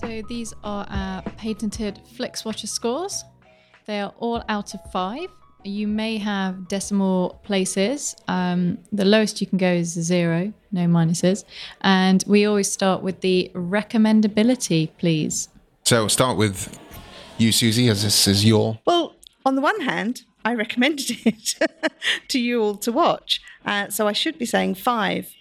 So 0.00 0.22
these 0.28 0.52
are 0.64 0.86
our 0.90 1.22
patented 1.36 2.00
FlixWatcher 2.18 2.66
scores. 2.66 3.24
They 3.86 4.00
are 4.00 4.12
all 4.18 4.42
out 4.48 4.74
of 4.74 4.80
five. 4.90 5.28
You 5.62 5.86
may 5.86 6.18
have 6.18 6.66
decimal 6.66 7.40
places. 7.44 8.16
Um, 8.26 8.78
the 8.92 9.04
lowest 9.04 9.40
you 9.40 9.46
can 9.46 9.56
go 9.56 9.72
is 9.72 9.88
zero, 9.92 10.52
no 10.72 10.86
minuses. 10.86 11.44
And 11.82 12.24
we 12.26 12.44
always 12.44 12.70
start 12.70 13.02
with 13.02 13.20
the 13.20 13.52
recommendability, 13.54 14.90
please. 14.98 15.48
So 15.84 16.00
we'll 16.00 16.08
start 16.08 16.36
with 16.36 16.76
you, 17.38 17.52
Susie, 17.52 17.88
as 17.88 18.02
this 18.02 18.26
is 18.26 18.44
your. 18.44 18.80
Well, 18.84 19.14
on 19.46 19.54
the 19.54 19.62
one 19.62 19.80
hand, 19.82 20.24
I 20.44 20.54
recommended 20.54 21.10
it 21.24 21.54
to 22.28 22.40
you 22.40 22.62
all 22.62 22.76
to 22.78 22.90
watch. 22.90 23.40
Uh, 23.64 23.88
so 23.90 24.08
I 24.08 24.12
should 24.12 24.38
be 24.38 24.46
saying 24.46 24.74
five. 24.74 25.32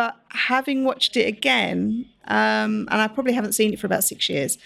But 0.00 0.16
having 0.30 0.84
watched 0.84 1.14
it 1.18 1.26
again, 1.28 2.06
um, 2.26 2.88
and 2.90 3.02
I 3.02 3.06
probably 3.06 3.34
haven't 3.34 3.52
seen 3.52 3.74
it 3.74 3.78
for 3.78 3.86
about 3.86 4.02
six 4.02 4.30
years, 4.30 4.56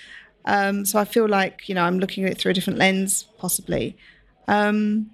um, 0.45 0.85
so 0.85 0.97
I 1.01 1.05
feel 1.05 1.27
like, 1.29 1.69
you 1.69 1.75
know, 1.75 1.83
I'm 1.83 1.99
looking 1.99 2.25
at 2.25 2.31
it 2.31 2.39
through 2.39 2.53
a 2.53 2.55
different 2.55 2.79
lens, 2.79 3.27
possibly. 3.37 3.97
Um, 4.47 5.11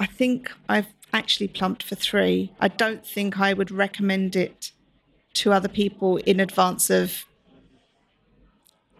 I 0.00 0.06
think 0.06 0.50
I've 0.70 0.86
actually 1.12 1.48
plumped 1.48 1.82
for 1.82 1.96
three. 1.96 2.50
I 2.58 2.68
don't 2.68 3.04
think 3.04 3.38
I 3.38 3.52
would 3.52 3.70
recommend 3.70 4.36
it 4.36 4.70
to 5.34 5.52
other 5.52 5.68
people 5.68 6.16
in 6.16 6.40
advance 6.40 6.88
of 6.88 7.26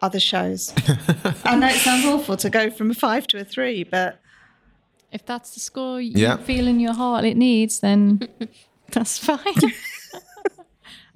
other 0.03 0.19
shows. 0.19 0.71
I 1.45 1.55
know 1.55 1.65
it 1.69 1.79
sounds 1.79 2.05
awful 2.05 2.37
to 2.37 2.49
go 2.51 2.69
from 2.69 2.91
a 2.91 2.93
five 2.93 3.25
to 3.29 3.39
a 3.39 3.43
three, 3.43 3.83
but 3.83 4.19
If 5.11 5.25
that's 5.25 5.55
the 5.55 5.61
score 5.61 5.99
you 5.99 6.11
Yeah. 6.15 6.37
feel 6.37 6.67
in 6.67 6.79
your 6.79 6.93
heart 6.93 7.25
it 7.25 7.37
needs, 7.37 7.79
then 7.79 8.19
that's 8.91 9.17
fine. 9.17 9.39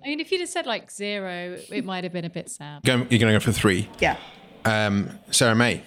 I 0.04 0.08
mean, 0.10 0.20
if 0.20 0.32
you'd 0.32 0.42
have 0.42 0.50
said 0.50 0.66
like 0.66 0.92
zero, 0.92 1.58
it 1.70 1.86
might 1.86 2.04
have 2.04 2.14
been 2.14 2.26
a 2.26 2.30
bit 2.30 2.50
sad. 2.50 2.84
Go, 2.84 2.98
you're 2.98 3.20
going 3.20 3.20
to 3.20 3.34
go 3.34 3.40
for 3.40 3.52
three. 3.52 3.88
yeah. 4.00 4.18
Um, 4.66 5.10
Sarah 5.32 5.56
May. 5.56 5.82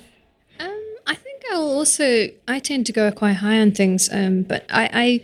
Um, 0.61 0.83
I 1.07 1.15
think 1.15 1.43
I'll 1.53 1.63
also. 1.63 2.29
I 2.47 2.59
tend 2.59 2.87
to 2.87 2.93
go 2.93 3.11
quite 3.11 3.35
high 3.35 3.59
on 3.61 3.73
things, 3.73 4.09
um, 4.13 4.43
but 4.43 4.67
I, 4.71 4.91
I, 4.93 5.21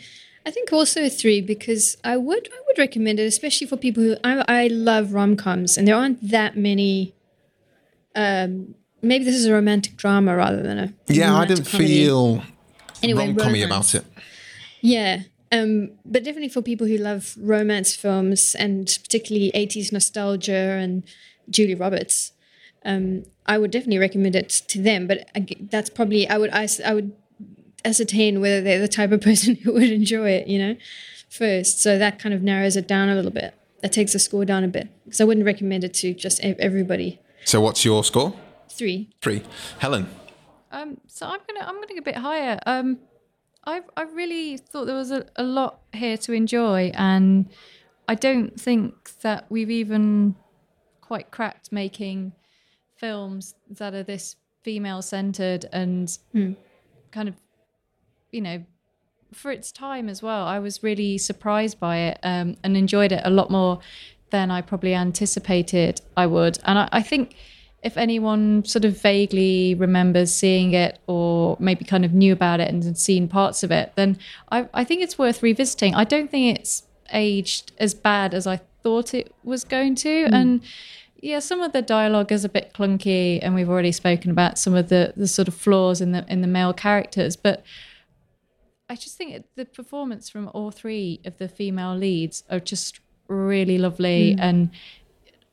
I 0.47 0.51
think 0.51 0.73
also 0.73 1.09
three 1.09 1.41
because 1.43 1.97
I 2.03 2.17
would 2.17 2.49
I 2.51 2.57
would 2.67 2.79
recommend 2.79 3.21
it, 3.21 3.25
especially 3.25 3.67
for 3.67 3.77
people 3.77 4.03
who 4.03 4.17
I, 4.25 4.45
I 4.49 4.67
love 4.69 5.13
rom 5.13 5.37
coms, 5.37 5.77
and 5.77 5.87
there 5.87 5.97
aren't 5.97 6.27
that 6.31 6.57
many. 6.57 7.15
Um, 8.15 8.75
maybe 9.03 9.25
this 9.25 9.35
is 9.35 9.47
a 9.47 9.53
romantic 9.53 9.97
drama 9.97 10.37
rather 10.37 10.63
than 10.63 10.79
a 10.79 10.93
Yeah, 11.09 11.35
I 11.35 11.45
didn't 11.47 11.67
comedy. 11.67 12.05
feel 12.05 12.43
Anyway, 13.03 13.27
rom-commy 13.29 13.63
about 13.65 13.95
it. 13.95 14.05
Yeah. 14.81 15.23
Um, 15.53 15.91
but 16.07 16.25
definitely 16.25 16.49
for 16.49 16.63
people 16.63 16.87
who 16.87 16.97
love 16.97 17.37
romance 17.39 17.95
films 17.95 18.55
and 18.55 18.87
particularly 18.87 19.53
80s 19.55 19.93
nostalgia 19.93 20.53
and 20.81 21.05
Julia 21.51 21.77
Roberts, 21.77 22.33
um, 22.87 23.25
I 23.45 23.59
would 23.59 23.71
definitely 23.71 23.99
recommend 23.99 24.35
it 24.35 24.49
to 24.49 24.81
them. 24.81 25.07
But 25.07 25.29
ag- 25.35 25.69
that's 25.71 25.91
probably, 25.91 26.27
I 26.27 26.39
would, 26.39 26.51
I, 26.53 26.67
I 26.85 26.95
would 26.95 27.13
ascertain 27.85 28.41
whether 28.41 28.63
they're 28.63 28.81
the 28.81 28.89
type 28.89 29.13
of 29.13 29.21
person 29.31 29.57
who 29.57 29.75
would 29.75 29.91
enjoy 29.91 30.31
it, 30.31 30.49
you 30.49 30.59
know, 30.59 30.77
first. 31.29 31.83
So 31.83 31.99
that 31.99 32.19
kind 32.19 32.35
of 32.35 32.43
narrows 32.43 32.75
it 32.77 32.89
down 32.89 33.11
a 33.11 33.15
little 33.15 33.31
bit. 33.31 33.55
That 33.83 33.93
takes 33.93 34.15
the 34.15 34.19
score 34.19 34.47
down 34.47 34.65
a 34.65 34.69
bit. 34.69 34.89
Because 35.05 35.21
I 35.21 35.25
wouldn't 35.25 35.45
recommend 35.45 35.85
it 35.85 35.93
to 35.95 36.15
just 36.15 36.41
everybody. 36.41 37.21
So 37.45 37.61
what's 37.61 37.85
your 37.85 38.03
score? 38.05 38.35
Three. 38.71 39.11
Three. 39.21 39.43
Helen. 39.81 40.09
Um, 40.71 40.99
so 41.07 41.27
I'm 41.27 41.41
gonna 41.47 41.67
I'm 41.69 41.75
gonna 41.75 41.89
go 41.89 41.99
a 41.99 42.03
bit 42.03 42.17
higher. 42.17 42.59
Um, 42.65 42.99
I 43.65 43.83
I 43.97 44.03
really 44.03 44.57
thought 44.57 44.87
there 44.87 44.97
was 44.97 45.11
a, 45.11 45.27
a 45.37 45.43
lot 45.45 45.81
here 45.93 46.17
to 46.19 46.33
enjoy, 46.33 46.93
and 46.95 47.49
I 48.09 48.15
don't 48.15 48.61
think 48.61 49.21
that 49.21 49.47
we've 49.51 49.71
even 49.71 50.35
quite 51.01 51.31
cracked 51.31 51.73
making 51.73 52.33
films 52.97 53.55
that 53.69 53.95
are 53.95 54.03
this 54.03 54.37
female 54.63 55.03
centered 55.03 55.67
and 55.73 56.17
kind 57.11 57.29
of 57.29 57.35
you 58.31 58.41
know 58.41 58.65
for 59.33 59.51
its 59.51 59.73
time 59.73 60.09
as 60.09 60.23
well. 60.23 60.47
I 60.47 60.59
was 60.59 60.83
really 60.83 61.19
surprised 61.19 61.81
by 61.81 61.99
it 61.99 62.19
um, 62.23 62.57
and 62.63 62.77
enjoyed 62.77 63.13
it 63.13 63.23
a 63.25 63.31
lot 63.31 63.51
more 63.51 63.81
than 64.31 64.51
I 64.51 64.61
probably 64.61 64.95
anticipated 64.95 66.01
I 66.17 66.27
would. 66.27 66.59
And 66.65 66.79
I, 66.79 66.89
I 66.93 67.03
think 67.03 67.37
if 67.83 67.97
anyone 67.97 68.65
sort 68.65 68.85
of 68.85 69.01
vaguely 69.01 69.75
remembers 69.75 70.33
seeing 70.33 70.73
it 70.73 71.01
or 71.07 71.57
maybe 71.59 71.85
kind 71.85 72.05
of 72.05 72.13
knew 72.13 72.33
about 72.33 72.61
it 72.61 72.69
and 72.69 72.97
seen 72.97 73.29
parts 73.29 73.63
of 73.63 73.73
it, 73.73 73.93
then 73.97 74.19
I, 74.51 74.69
I 74.73 74.85
think 74.85 75.03
it's 75.03 75.19
worth 75.19 75.43
revisiting. 75.43 75.95
I 75.95 76.05
don't 76.05 76.31
think 76.31 76.59
it's 76.59 76.85
aged 77.13 77.73
as 77.79 77.93
bad 77.93 78.35
as 78.35 78.47
I 78.47 78.61
thought 78.83 79.15
it 79.15 79.35
was 79.43 79.65
going 79.65 79.97
to. 79.97 80.27
Hmm. 80.27 80.35
And 80.35 80.61
yeah, 81.21 81.41
some 81.41 81.61
of 81.61 81.73
the 81.73 81.83
dialogue 81.83 82.31
is 82.31 82.45
a 82.45 82.49
bit 82.49 82.73
clunky, 82.73 83.41
and 83.43 83.55
we've 83.55 83.69
already 83.69 83.93
spoken 83.93 84.31
about 84.31 84.59
some 84.59 84.75
of 84.75 84.89
the, 84.89 85.13
the 85.17 85.29
sort 85.29 85.49
of 85.49 85.55
flaws 85.55 86.01
in 86.01 86.13
the 86.13 86.25
in 86.29 86.41
the 86.41 86.49
male 86.49 86.73
characters, 86.73 87.37
but 87.37 87.65
I 88.89 88.97
just 88.97 89.17
think 89.17 89.45
the 89.55 89.65
performance 89.65 90.29
from 90.29 90.51
all 90.53 90.71
three 90.71 91.21
of 91.25 91.39
the 91.39 91.49
female 91.49 91.97
leads 91.97 92.43
are 92.51 92.61
just 92.61 93.01
really 93.29 93.79
lovely, 93.79 94.35
hmm. 94.35 94.41
and 94.41 94.71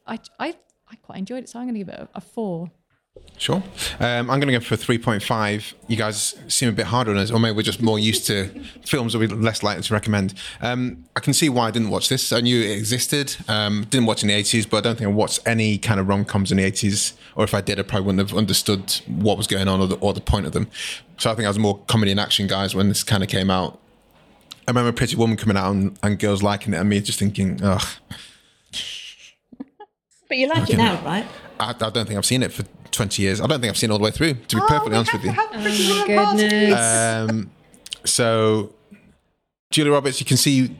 I, 0.07 0.19
I 0.39 0.55
I 0.91 0.95
quite 0.95 1.19
enjoyed 1.19 1.43
it. 1.43 1.49
So 1.49 1.59
I'm 1.59 1.65
going 1.65 1.75
to 1.75 1.79
give 1.79 1.89
it 1.89 1.99
a, 1.99 2.09
a 2.15 2.21
four. 2.21 2.71
Sure. 3.37 3.63
Um, 3.99 4.29
I'm 4.29 4.39
going 4.39 4.47
to 4.47 4.51
go 4.53 4.59
for 4.59 4.75
3.5. 4.75 5.73
You 5.87 5.95
guys 5.95 6.35
seem 6.47 6.69
a 6.69 6.71
bit 6.73 6.87
harder 6.87 7.11
on 7.11 7.17
us, 7.17 7.31
or 7.31 7.39
maybe 7.39 7.55
we're 7.55 7.63
just 7.63 7.81
more 7.81 7.97
used 7.97 8.25
to 8.27 8.47
films 8.85 9.13
that 9.13 9.19
we're 9.19 9.29
less 9.29 9.63
likely 9.63 9.81
to 9.81 9.93
recommend. 9.93 10.33
Um, 10.61 11.05
I 11.15 11.21
can 11.21 11.33
see 11.33 11.47
why 11.47 11.67
I 11.67 11.71
didn't 11.71 11.89
watch 11.89 12.09
this. 12.09 12.33
I 12.33 12.41
knew 12.41 12.61
it 12.61 12.77
existed. 12.77 13.35
Um, 13.47 13.85
didn't 13.89 14.07
watch 14.07 14.23
in 14.23 14.27
the 14.27 14.35
80s, 14.35 14.69
but 14.69 14.77
I 14.77 14.81
don't 14.81 14.97
think 14.97 15.09
I 15.09 15.13
watched 15.13 15.39
any 15.45 15.77
kind 15.77 15.99
of 15.99 16.07
rom 16.07 16.25
coms 16.25 16.51
in 16.51 16.57
the 16.57 16.69
80s. 16.69 17.13
Or 17.35 17.43
if 17.45 17.53
I 17.53 17.61
did, 17.61 17.79
I 17.79 17.83
probably 17.83 18.07
wouldn't 18.07 18.29
have 18.29 18.37
understood 18.37 19.01
what 19.07 19.37
was 19.37 19.47
going 19.47 19.67
on 19.67 19.79
or 19.79 19.87
the, 19.87 19.95
or 19.97 20.13
the 20.13 20.21
point 20.21 20.45
of 20.45 20.51
them. 20.51 20.67
So 21.17 21.31
I 21.31 21.35
think 21.35 21.45
I 21.45 21.49
was 21.49 21.59
more 21.59 21.79
comedy 21.87 22.11
and 22.11 22.19
action 22.19 22.47
guys 22.47 22.75
when 22.75 22.89
this 22.89 23.03
kind 23.03 23.23
of 23.23 23.29
came 23.29 23.49
out. 23.49 23.79
I 24.67 24.71
remember 24.71 24.91
Pretty 24.91 25.15
Woman 25.15 25.37
coming 25.37 25.57
out 25.57 25.71
and, 25.71 25.97
and 26.03 26.19
girls 26.19 26.43
liking 26.43 26.73
it, 26.73 26.77
and 26.77 26.89
me 26.89 26.99
just 26.99 27.19
thinking, 27.19 27.59
ugh. 27.63 27.87
But 30.29 30.37
you 30.37 30.47
like 30.47 30.69
it 30.69 30.77
now, 30.77 31.03
right? 31.03 31.27
I, 31.59 31.71
I 31.71 31.73
don't 31.73 32.05
think 32.05 32.11
I've 32.17 32.25
seen 32.25 32.43
it 32.43 32.53
for 32.53 32.63
20 32.91 33.21
years. 33.21 33.41
I 33.41 33.47
don't 33.47 33.59
think 33.59 33.71
I've 33.71 33.77
seen 33.77 33.89
it 33.89 33.93
all 33.93 33.99
the 33.99 34.05
way 34.05 34.11
through, 34.11 34.35
to 34.35 34.55
be 34.55 34.61
perfectly 34.67 34.95
honest 34.95 35.11
with 35.13 35.25
you. 35.25 35.33
Oh 35.35 35.49
my 35.53 36.37
goodness. 36.37 37.29
Um, 37.29 37.51
so, 38.05 38.73
Julia 39.71 39.91
Roberts, 39.91 40.19
you 40.19 40.25
can 40.25 40.37
see 40.37 40.75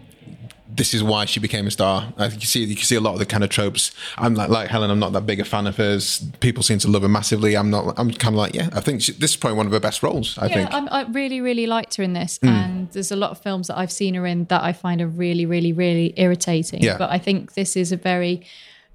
this 0.72 0.93
is 0.93 1.04
why 1.04 1.26
she 1.26 1.39
became 1.39 1.68
a 1.68 1.72
star. 1.72 2.14
I 2.18 2.30
think 2.30 2.41
you 2.41 2.47
see 2.47 2.64
you 2.64 2.76
can 2.76 2.86
see 2.86 2.95
a 2.95 3.02
lot 3.02 3.14
of 3.14 3.20
the 3.20 3.26
kind 3.26 3.43
of 3.43 3.50
tropes. 3.50 3.91
I'm 4.18 4.36
like 4.36 4.50
like 4.50 4.70
Helen. 4.70 4.89
I'm 4.91 5.00
not 5.00 5.14
that 5.14 5.26
big 5.26 5.39
a 5.39 5.45
fan 5.45 5.68
of 5.68 5.76
hers. 5.78 6.24
People 6.39 6.64
seem 6.64 6.80
to 6.80 6.88
love 6.88 7.02
her 7.02 7.10
massively. 7.10 7.58
I'm 7.58 7.70
not. 7.70 7.95
I'm 7.97 8.12
kind 8.12 8.36
of 8.36 8.39
like 8.39 8.54
yeah. 8.54 8.70
I 8.74 8.80
think 8.80 9.02
she, 9.02 9.12
this 9.14 9.32
is 9.32 9.38
probably 9.38 9.58
one 9.58 9.66
of 9.66 9.72
her 9.74 9.80
best 9.80 10.04
roles. 10.04 10.38
I 10.38 10.45
yeah, 10.45 10.54
think. 10.54 10.74
I'm, 10.74 10.88
I 10.89 11.04
really, 11.12 11.41
really 11.41 11.66
liked 11.66 11.95
her 11.95 12.04
in 12.04 12.14
this, 12.14 12.39
Hmm. 12.41 12.50
and 12.50 12.91
there's 12.91 13.12
a 13.12 13.16
lot 13.16 13.32
of 13.32 13.41
films 13.41 13.68
that 13.68 13.78
I've 13.78 13.91
seen 13.91 14.14
her 14.14 14.26
in 14.26 14.45
that 14.45 14.64
I 14.64 14.74
find 14.74 15.02
are 15.02 15.08
really, 15.08 15.45
really, 15.45 15.74
really 15.74 16.14
irritating. 16.18 16.82
Yeah. 16.82 16.97
But 16.97 17.10
I 17.10 17.18
think 17.18 17.56
this 17.56 17.76
is 17.76 17.91
a 17.91 17.97
very 17.97 18.45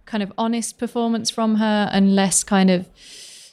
kind 0.07 0.23
of 0.23 0.33
honest 0.39 0.79
performance 0.79 1.31
from 1.31 1.57
her, 1.57 1.89
and 1.93 2.15
less 2.15 2.45
kind 2.45 2.71
of 2.71 2.87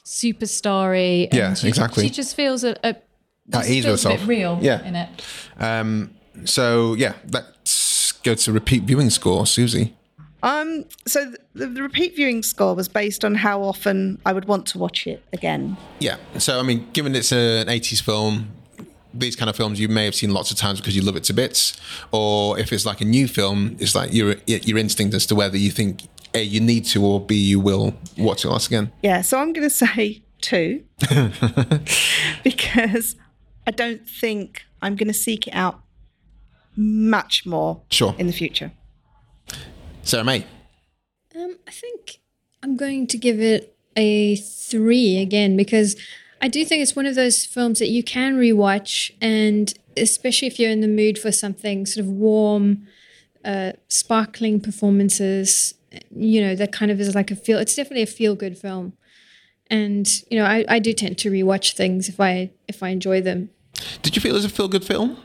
superstarry. 0.04 1.24
and 1.26 1.34
Yeah, 1.34 1.54
she, 1.54 1.68
exactly. 1.68 2.04
She 2.04 2.10
just 2.10 2.34
feels 2.36 2.64
a, 2.64 2.76
a 2.84 2.96
At 3.52 3.68
ease 3.68 3.84
feels 3.84 4.04
a 4.04 4.10
herself. 4.10 4.20
bit 4.20 4.28
real 4.28 4.58
Yeah. 4.60 4.82
in 4.84 4.96
it. 4.96 5.08
Um, 5.58 6.14
so 6.44 6.94
yeah, 6.94 7.14
let's 7.32 8.12
go 8.22 8.34
to 8.34 8.52
repeat 8.52 8.84
viewing 8.84 9.10
score, 9.10 9.46
Susie. 9.46 9.94
Um, 10.44 10.86
so 11.06 11.32
the, 11.54 11.68
the 11.68 11.82
repeat 11.82 12.16
viewing 12.16 12.42
score 12.42 12.74
was 12.74 12.88
based 12.88 13.24
on 13.24 13.36
how 13.36 13.62
often 13.62 14.20
I 14.26 14.32
would 14.32 14.46
want 14.46 14.66
to 14.68 14.78
watch 14.78 15.06
it 15.06 15.22
again. 15.32 15.76
Yeah. 16.00 16.16
So 16.38 16.58
I 16.58 16.62
mean, 16.62 16.88
given 16.92 17.14
it's 17.14 17.32
a, 17.32 17.60
an 17.60 17.68
80s 17.68 18.02
film. 18.02 18.50
These 19.14 19.36
kind 19.36 19.50
of 19.50 19.56
films 19.56 19.78
you 19.78 19.88
may 19.88 20.06
have 20.06 20.14
seen 20.14 20.32
lots 20.32 20.50
of 20.50 20.56
times 20.56 20.80
because 20.80 20.96
you 20.96 21.02
love 21.02 21.16
it 21.16 21.24
to 21.24 21.34
bits, 21.34 21.78
or 22.12 22.58
if 22.58 22.72
it's 22.72 22.86
like 22.86 23.02
a 23.02 23.04
new 23.04 23.28
film, 23.28 23.76
it's 23.78 23.94
like 23.94 24.10
your 24.14 24.36
your 24.46 24.78
instinct 24.78 25.14
as 25.14 25.26
to 25.26 25.34
whether 25.34 25.58
you 25.58 25.70
think 25.70 26.08
a 26.34 26.42
you 26.42 26.60
need 26.60 26.84
to 26.86 27.04
or 27.04 27.20
b 27.20 27.34
you 27.36 27.60
will 27.60 27.94
watch 28.16 28.44
it 28.44 28.48
once 28.48 28.66
again. 28.66 28.90
Yeah, 29.02 29.20
so 29.22 29.38
I'm 29.38 29.52
going 29.52 29.68
to 29.68 29.74
say 29.74 30.22
two 30.40 30.84
because 32.42 33.16
I 33.66 33.70
don't 33.70 34.08
think 34.08 34.62
I'm 34.80 34.96
going 34.96 35.08
to 35.08 35.14
seek 35.14 35.46
it 35.46 35.52
out 35.54 35.80
much 36.76 37.44
more 37.46 37.82
Sure. 37.90 38.14
in 38.18 38.26
the 38.26 38.32
future. 38.32 38.72
Sarah 40.02 40.24
May. 40.24 40.44
Um, 41.36 41.58
I 41.66 41.70
think 41.70 42.20
I'm 42.62 42.76
going 42.76 43.06
to 43.08 43.18
give 43.18 43.40
it 43.40 43.76
a 43.96 44.36
three 44.36 45.18
again 45.18 45.56
because 45.56 45.96
I 46.40 46.48
do 46.48 46.64
think 46.64 46.82
it's 46.82 46.96
one 46.96 47.06
of 47.06 47.14
those 47.14 47.44
films 47.46 47.78
that 47.78 47.88
you 47.88 48.02
can 48.02 48.36
rewatch, 48.36 49.12
and 49.20 49.72
especially 49.96 50.48
if 50.48 50.58
you're 50.58 50.70
in 50.72 50.80
the 50.80 50.88
mood 50.88 51.18
for 51.18 51.30
something 51.30 51.86
sort 51.86 52.04
of 52.04 52.10
warm, 52.12 52.86
uh, 53.44 53.72
sparkling 53.88 54.60
performances, 54.60 55.74
you 56.14 56.40
know, 56.40 56.54
that 56.54 56.72
kind 56.72 56.90
of 56.90 57.00
is 57.00 57.14
like 57.14 57.30
a 57.30 57.36
feel. 57.36 57.58
It's 57.58 57.74
definitely 57.74 58.02
a 58.02 58.06
feel 58.06 58.34
good 58.34 58.56
film, 58.58 58.92
and 59.68 60.08
you 60.30 60.38
know, 60.38 60.44
I, 60.44 60.64
I 60.68 60.78
do 60.78 60.92
tend 60.92 61.18
to 61.18 61.30
rewatch 61.30 61.72
things 61.74 62.08
if 62.08 62.20
I 62.20 62.50
if 62.68 62.82
I 62.82 62.88
enjoy 62.90 63.20
them. 63.20 63.50
Did 64.02 64.14
you 64.16 64.22
feel 64.22 64.32
it 64.32 64.34
was 64.34 64.44
a 64.44 64.48
feel 64.48 64.68
good 64.68 64.84
film? 64.84 65.16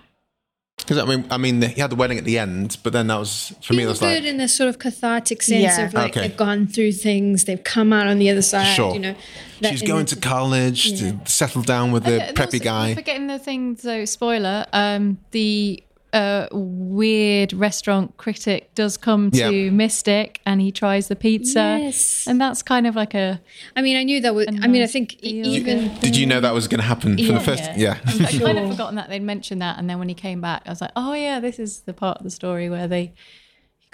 Because 0.78 1.00
I 1.00 1.06
mean, 1.06 1.26
I 1.32 1.38
mean, 1.38 1.62
he 1.64 1.82
had 1.82 1.90
the 1.90 1.96
wedding 1.96 2.18
at 2.20 2.24
the 2.24 2.38
end, 2.38 2.78
but 2.84 2.94
then 2.94 3.08
that 3.08 3.18
was 3.18 3.54
for 3.64 3.74
me. 3.74 3.84
It 3.84 3.88
was 3.88 4.00
good 4.00 4.06
like 4.06 4.24
in 4.24 4.38
the 4.38 4.48
sort 4.48 4.70
of 4.70 4.78
cathartic 4.78 5.42
sense 5.42 5.62
Yeah. 5.78 5.86
of 5.88 5.94
like 5.94 6.12
Okay. 6.16 6.28
they've 6.28 6.38
gone 6.38 6.68
through 6.68 6.92
things, 6.94 7.46
they've 7.46 7.64
come 7.64 7.92
out 7.92 8.06
on 8.08 8.20
the 8.20 8.30
other 8.30 8.44
side. 8.44 8.76
Sure. 8.76 8.94
You 8.94 9.00
know, 9.00 9.16
that 9.62 9.72
she's 9.72 9.82
going 9.82 10.06
the- 10.06 10.16
to 10.16 10.22
college 10.22 11.00
to 11.00 11.20
settle 11.26 11.64
down 11.64 11.92
with 11.92 12.04
the 12.06 12.22
And 12.28 12.38
preppy 12.38 12.46
also, 12.56 12.60
guy. 12.60 12.88
you're 12.90 12.96
Forgetting 12.96 13.28
the 13.28 13.40
thing, 13.40 13.74
though. 13.82 14.06
spoiler. 14.06 14.66
Um, 14.72 15.18
the 15.32 15.84
uh, 16.18 16.48
weird 16.52 17.54
restaurant 17.54 18.18
critic 18.18 18.74
does 18.76 18.98
come 18.98 19.32
to 19.32 19.38
Yeah. 19.38 19.70
Mystic, 19.72 20.42
and 20.46 20.60
he 20.62 20.72
tries 20.72 21.08
the 21.08 21.16
pizza, 21.16 21.78
Yes. 21.82 22.26
and 22.28 22.40
that's 22.42 22.62
kind 22.64 22.86
of 22.88 22.96
like 22.96 23.14
a. 23.14 23.40
I 23.76 23.82
mean, 23.82 23.96
I 23.98 24.04
knew 24.04 24.20
that 24.22 24.34
was. 24.36 24.48
I 24.48 24.68
mean, 24.68 24.82
I 24.82 24.88
think 24.88 25.08
e- 25.24 25.44
feel 25.44 25.54
even 25.54 25.78
Did 26.00 26.16
you 26.18 26.26
know 26.26 26.40
that 26.42 26.54
was 26.54 26.68
going 26.68 26.80
to 26.80 26.86
happen 26.94 27.18
from 27.18 27.36
the 27.36 27.40
first? 27.52 27.64
Yeah. 27.76 27.98
I'd 28.06 28.42
kind 28.42 28.58
of 28.60 28.72
forgotten 28.72 28.96
that 28.96 29.10
they'd 29.10 29.22
mentioned 29.24 29.62
that, 29.62 29.78
and 29.80 29.90
then 29.90 30.00
when 30.00 30.10
he 30.10 30.16
came 30.16 30.42
back, 30.42 30.64
I 30.66 30.70
was 30.70 30.82
like, 30.82 30.92
oh 30.96 31.14
yeah, 31.14 31.40
this 31.40 31.60
is 31.60 31.80
the 31.82 31.94
part 31.94 32.18
of 32.20 32.24
the 32.24 32.32
story 32.32 32.70
where 32.70 32.88
they 32.88 33.06
he 33.06 33.12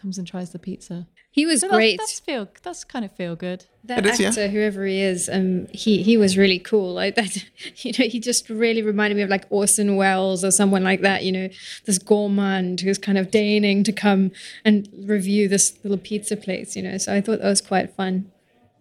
comes 0.03 0.17
and 0.17 0.27
tries 0.27 0.51
the 0.51 0.59
pizza. 0.59 1.07
he 1.31 1.45
was 1.45 1.61
So 1.61 1.67
that's, 1.67 1.77
great. 1.77 1.97
that's 1.97 2.19
feel. 2.19 2.49
That's 2.61 2.83
kind 2.83 3.05
of 3.05 3.11
feel 3.13 3.37
good. 3.37 3.65
that 3.85 3.99
It 3.99 4.05
is, 4.05 4.19
yeah. 4.19 4.27
actor, 4.27 4.49
whoever 4.49 4.85
he 4.85 5.01
is, 5.01 5.29
um, 5.31 5.67
he 5.71 6.03
he 6.03 6.17
was 6.17 6.37
really 6.37 6.59
cool. 6.59 6.93
Like 6.93 7.15
that, 7.15 7.37
you 7.77 7.93
know, 7.97 8.05
he 8.05 8.19
just 8.19 8.49
really 8.49 8.81
reminded 8.81 9.15
me 9.15 9.23
of 9.23 9.29
like 9.29 9.45
Orson 9.49 9.95
Welles 9.95 10.43
or 10.43 10.51
someone 10.51 10.83
like 10.83 11.01
that. 11.01 11.23
You 11.23 11.31
know, 11.31 11.49
this 11.85 11.97
gourmand 11.97 12.81
who's 12.81 12.97
kind 12.97 13.17
of 13.17 13.31
deigning 13.31 13.85
to 13.85 13.93
come 13.93 14.31
and 14.65 14.89
review 15.05 15.47
this 15.47 15.79
little 15.83 15.97
pizza 15.97 16.35
place. 16.35 16.75
You 16.75 16.83
know, 16.83 16.97
so 16.97 17.13
I 17.13 17.21
thought 17.21 17.39
that 17.39 17.47
was 17.47 17.61
quite 17.61 17.95
fun. 17.95 18.29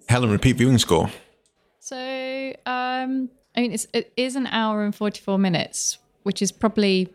Helen, 0.08 0.30
repeat 0.30 0.56
viewing 0.56 0.78
score. 0.78 1.08
So, 1.78 1.96
um, 2.66 3.30
I 3.56 3.60
mean, 3.60 3.72
it's, 3.72 3.86
it 3.94 4.12
is 4.16 4.34
an 4.34 4.48
hour 4.48 4.84
and 4.84 4.94
44 4.94 5.38
minutes, 5.38 5.98
which 6.24 6.42
is 6.42 6.50
probably 6.50 7.12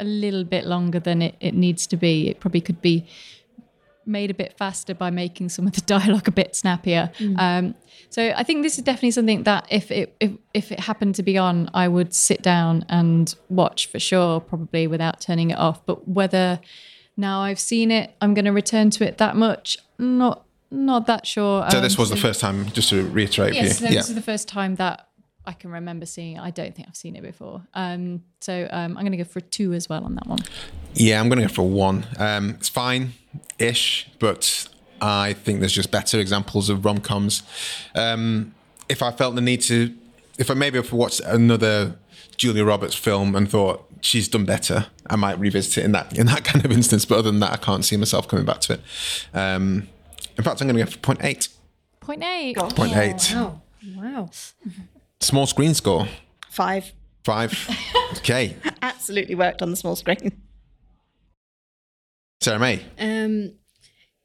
a 0.00 0.04
little 0.04 0.44
bit 0.44 0.66
longer 0.66 0.98
than 1.00 1.22
it, 1.22 1.36
it 1.40 1.54
needs 1.54 1.86
to 1.88 1.96
be. 1.96 2.28
It 2.28 2.40
probably 2.40 2.60
could 2.60 2.80
be 2.80 3.06
made 4.06 4.30
a 4.30 4.34
bit 4.34 4.56
faster 4.56 4.94
by 4.94 5.10
making 5.10 5.48
some 5.50 5.66
of 5.66 5.72
the 5.74 5.80
dialogue 5.96 6.26
a 6.26 6.32
bit 6.32 6.56
snappier. 6.56 7.10
Um, 7.36 7.74
so 8.08 8.32
I 8.36 8.42
think 8.42 8.62
this 8.62 8.78
is 8.78 8.84
definitely 8.84 9.12
something 9.12 9.44
that 9.44 9.66
if 9.70 9.90
it 9.90 10.16
if, 10.20 10.32
if 10.54 10.72
it 10.72 10.80
happened 10.80 11.14
to 11.16 11.22
be 11.22 11.38
on, 11.38 11.70
I 11.74 11.86
would 11.88 12.12
sit 12.14 12.42
down 12.42 12.84
and 12.88 13.32
watch 13.48 13.86
for 13.86 13.98
sure, 14.00 14.40
probably 14.40 14.86
without 14.86 15.20
turning 15.20 15.50
it 15.50 15.58
off. 15.58 15.84
But 15.86 16.08
whether 16.08 16.60
now 17.16 17.40
I've 17.42 17.60
seen 17.60 17.90
it, 17.90 18.14
I'm 18.20 18.34
going 18.34 18.46
to 18.46 18.52
return 18.52 18.90
to 18.90 19.06
it 19.06 19.18
that 19.18 19.36
much, 19.36 19.78
not 19.98 20.44
not 20.72 21.06
that 21.06 21.26
sure. 21.26 21.68
So 21.70 21.76
Um, 21.78 21.82
this 21.82 21.98
was 21.98 22.10
the 22.10 22.16
first 22.16 22.40
time, 22.40 22.66
just 22.70 22.88
to 22.90 23.06
reiterate 23.10 23.54
Yes, 23.54 23.78
for 23.78 23.84
no, 23.84 23.90
you. 23.90 23.96
this 23.96 24.08
is 24.08 24.14
the 24.14 24.22
first 24.22 24.48
time 24.48 24.76
that 24.76 25.08
I 25.46 25.52
can 25.52 25.70
remember 25.70 26.06
seeing 26.06 26.36
it. 26.36 26.40
I 26.40 26.50
don't 26.50 26.74
think 26.74 26.88
I've 26.88 26.96
seen 26.96 27.16
it 27.16 27.22
before. 27.22 27.62
Um, 27.74 28.22
so 28.40 28.68
um, 28.70 28.96
I'm 28.96 29.02
going 29.04 29.12
to 29.12 29.18
go 29.18 29.24
for 29.24 29.40
two 29.40 29.72
as 29.72 29.88
well 29.88 30.04
on 30.04 30.14
that 30.14 30.26
one. 30.26 30.40
Yeah, 30.94 31.20
I'm 31.20 31.28
going 31.28 31.40
to 31.40 31.46
go 31.46 31.52
for 31.52 31.68
one. 31.68 32.06
Um, 32.18 32.50
it's 32.50 32.68
fine 32.68 33.12
ish, 33.58 34.10
but 34.18 34.68
I 35.00 35.32
think 35.32 35.60
there's 35.60 35.72
just 35.72 35.90
better 35.90 36.18
examples 36.18 36.68
of 36.68 36.84
rom 36.84 36.98
coms. 36.98 37.42
Um, 37.94 38.54
if 38.88 39.02
I 39.02 39.10
felt 39.12 39.34
the 39.34 39.40
need 39.40 39.62
to, 39.62 39.94
if 40.38 40.50
I 40.50 40.54
maybe 40.54 40.78
if 40.78 40.92
I 40.92 40.96
watched 40.96 41.20
another 41.20 41.96
Julia 42.36 42.64
Roberts 42.64 42.94
film 42.94 43.34
and 43.34 43.50
thought 43.50 43.88
she's 44.00 44.28
done 44.28 44.44
better, 44.44 44.86
I 45.08 45.16
might 45.16 45.38
revisit 45.38 45.78
it 45.78 45.84
in 45.84 45.92
that 45.92 46.18
in 46.18 46.26
that 46.26 46.44
kind 46.50 46.64
of 46.64 46.72
instance. 46.72 47.04
But 47.04 47.18
other 47.18 47.30
than 47.30 47.40
that, 47.40 47.52
I 47.52 47.56
can't 47.56 47.84
see 47.84 47.96
myself 47.96 48.28
coming 48.28 48.44
back 48.44 48.60
to 48.62 48.74
it. 48.74 48.80
Um, 49.32 49.88
in 50.36 50.44
fact, 50.44 50.60
I'm 50.60 50.68
going 50.68 50.76
to 50.78 50.84
go 50.84 50.90
for 50.90 50.98
point 50.98 51.20
eight. 51.22 51.48
Point 52.00 52.22
eight. 52.22 52.56
Point 52.56 52.96
eight. 52.96 53.32
Wow, 53.34 53.62
wow. 53.96 54.30
Small 55.20 55.46
screen 55.46 55.74
score. 55.74 56.08
Five. 56.48 56.92
Five. 57.24 57.52
Okay. 58.18 58.56
Absolutely 58.82 59.36
worked 59.36 59.62
on 59.62 59.70
the 59.70 59.76
small 59.76 59.94
screen. 59.94 60.32
Sarah 62.40 62.58
May. 62.58 62.82
Um, 62.98 63.52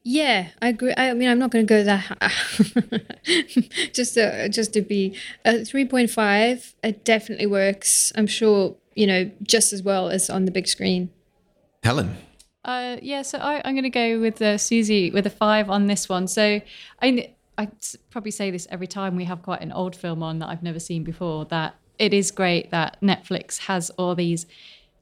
yeah, 0.02 0.48
I 0.60 0.68
agree. 0.68 0.92
I 0.96 1.14
mean, 1.14 1.28
I'm 1.28 1.38
not 1.38 1.50
going 1.50 1.64
to 1.64 1.72
go 1.72 1.84
that 1.84 1.98
high. 1.98 3.90
just 3.92 4.14
to, 4.14 4.48
just 4.48 4.72
to 4.72 4.82
be 4.82 5.16
uh, 5.44 5.62
3.5. 5.62 6.74
It 6.82 7.04
definitely 7.04 7.46
works. 7.46 8.12
I'm 8.16 8.26
sure 8.26 8.76
you 8.96 9.06
know 9.06 9.30
just 9.42 9.72
as 9.72 9.82
well 9.82 10.08
as 10.08 10.28
on 10.28 10.46
the 10.46 10.50
big 10.50 10.66
screen. 10.66 11.10
Helen. 11.84 12.16
Uh, 12.64 12.96
yeah, 13.00 13.22
so 13.22 13.38
I, 13.38 13.62
I'm 13.64 13.74
going 13.74 13.84
to 13.84 13.90
go 13.90 14.18
with 14.18 14.42
uh, 14.42 14.58
Susie 14.58 15.12
with 15.12 15.24
a 15.24 15.30
five 15.30 15.70
on 15.70 15.86
this 15.86 16.08
one. 16.08 16.26
So 16.26 16.60
I, 17.00 17.32
I 17.58 17.68
probably 18.10 18.30
say 18.30 18.50
this 18.50 18.66
every 18.70 18.86
time 18.86 19.16
we 19.16 19.24
have 19.24 19.42
quite 19.42 19.62
an 19.62 19.72
old 19.72 19.96
film 19.96 20.22
on 20.22 20.38
that 20.40 20.48
I've 20.48 20.62
never 20.62 20.78
seen 20.78 21.04
before. 21.04 21.44
That 21.46 21.74
it 21.98 22.12
is 22.12 22.30
great 22.30 22.70
that 22.70 22.98
Netflix 23.00 23.58
has 23.60 23.90
all 23.90 24.14
these, 24.14 24.46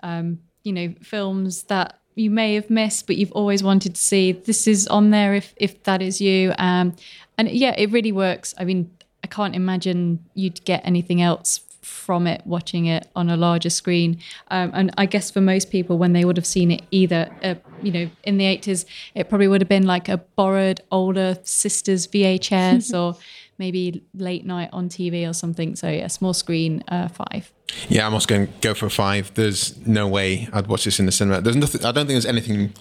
um, 0.03 0.39
you 0.63 0.73
know, 0.73 0.95
films 1.03 1.65
that 1.65 1.99
you 2.15 2.31
may 2.31 2.55
have 2.55 2.71
missed, 2.71 3.07
but 3.07 3.17
you've 3.17 3.33
always 3.33 3.63
wanted 3.63 3.97
to 3.97 4.01
see. 4.01 4.33
This 4.33 4.67
is 4.67 4.87
on 4.87 5.11
there 5.11 5.35
if 5.35 5.55
if 5.57 5.83
that 5.85 6.01
is 6.01 6.21
you. 6.21 6.55
Um, 6.59 6.95
and 7.37 7.51
yeah, 7.51 7.75
it 7.77 7.91
really 7.91 8.13
works. 8.13 8.55
I 8.59 8.65
mean, 8.65 8.91
I 9.25 9.27
can't 9.27 9.57
imagine 9.57 10.25
you'd 10.35 10.65
get 10.65 10.83
anything 10.85 11.21
else 11.21 11.61
from 11.85 12.27
it 12.27 12.43
watching 12.45 12.87
it 12.87 13.09
on 13.15 13.29
a 13.29 13.37
larger 13.37 13.71
screen 13.71 14.19
um, 14.49 14.71
and 14.75 14.91
i 14.99 15.07
guess 15.07 15.31
for 15.31 15.41
most 15.41 15.71
people 15.71 15.99
when 15.99 16.13
they 16.13 16.25
would 16.25 16.37
have 16.37 16.47
seen 16.47 16.71
it 16.71 16.83
either 16.91 17.31
uh, 17.43 17.55
you 17.83 17.93
know 17.93 18.11
in 18.25 18.39
the 18.39 18.45
80s 18.45 18.85
it 19.15 19.29
probably 19.29 19.49
would 19.49 19.61
have 19.61 19.69
been 19.69 19.87
like 19.87 20.09
a 20.09 20.19
borrowed 20.19 20.81
older 20.91 21.39
sister's 21.43 22.07
vhs 22.07 22.93
or 22.99 23.19
maybe 23.59 24.05
late 24.15 24.45
night 24.45 24.69
on 24.73 24.89
TV 24.89 25.29
or 25.29 25.33
something. 25.33 25.77
So 25.77 25.89
yeah, 25.89 26.09
small 26.09 26.35
screen, 26.35 26.83
uh, 26.89 27.09
five. 27.09 27.53
Yeah, 27.89 28.07
I'm 28.07 28.15
also 28.15 28.27
going 28.27 28.47
to 28.47 28.53
go 28.61 28.75
for 28.75 28.87
a 28.87 28.91
five. 28.91 29.33
There's 29.35 29.77
no 29.87 30.09
way 30.09 30.49
I'd 30.53 30.67
watch 30.67 30.85
this 30.85 30.99
in 30.99 31.07
the 31.07 31.13
cinema. 31.13 31.41
There's 31.41 31.57
nothing. 31.57 31.85
I 31.85 31.93
don't 31.93 32.07
think 32.07 32.15
there's 32.15 32.27
anything. 32.27 32.75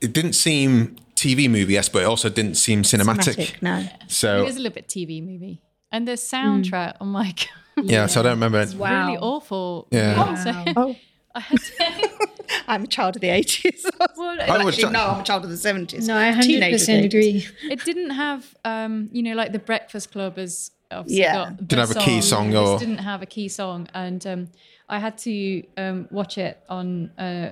It 0.00 0.12
didn't 0.12 0.34
seem 0.34 0.96
TV 1.14 1.50
movie 1.50 1.74
yes, 1.74 1.88
but 1.88 2.02
it 2.02 2.06
also 2.06 2.28
didn't 2.28 2.54
seem 2.54 2.82
cinematic. 2.82 3.36
Cinematic, 3.36 3.62
no. 3.62 3.86
So 4.08 4.40
it 4.40 4.44
was 4.44 4.56
a 4.56 4.60
little 4.60 4.74
bit 4.74 4.88
TV 4.88 5.24
movie, 5.24 5.62
and 5.92 6.06
the 6.08 6.12
soundtrack. 6.12 6.96
Oh 7.00 7.04
my 7.04 7.26
god, 7.36 7.48
yeah, 7.84 8.06
so 8.06 8.20
I 8.20 8.22
don't 8.24 8.32
remember. 8.32 8.60
it. 8.60 8.74
Wow. 8.74 9.06
really 9.06 9.18
awful. 9.18 9.88
Yeah. 9.90 10.34
So 10.44 10.72
Oh, 10.76 10.96
I 11.34 11.40
had 11.40 11.58
to. 11.58 12.10
I'm 12.66 12.84
a 12.84 12.86
child 12.86 13.16
of 13.16 13.20
the 13.22 13.28
80s. 13.28 13.82
Well, 14.16 14.36
I 14.40 14.64
was 14.64 14.74
Actually, 14.74 14.92
no, 14.92 15.06
I'm 15.06 15.20
a 15.20 15.24
child 15.24 15.44
of 15.44 15.50
the 15.50 15.56
70s. 15.56 16.06
No, 16.06 16.16
I 16.16 16.32
100% 16.32 16.60
days. 16.60 16.88
agree. 16.88 17.46
it 17.70 17.84
didn't 17.84 18.10
have 18.10 18.54
um 18.64 19.08
you 19.12 19.22
know 19.22 19.34
like 19.34 19.52
the 19.52 19.58
breakfast 19.58 20.12
club 20.12 20.38
is 20.38 20.70
obviously 20.90 21.22
Yeah. 21.22 21.34
got 21.34 21.56
Didn't 21.68 21.78
have 21.88 21.96
a 21.96 22.00
key 22.00 22.20
song 22.20 22.50
This 22.50 22.58
or- 22.58 22.78
didn't 22.78 22.98
have 22.98 23.22
a 23.22 23.26
key 23.26 23.48
song 23.48 23.86
and 23.94 24.26
um 24.26 24.48
i 24.88 24.98
had 24.98 25.16
to 25.18 25.62
um 25.76 26.08
watch 26.10 26.36
it 26.38 26.58
on 26.68 27.10
uh 27.18 27.50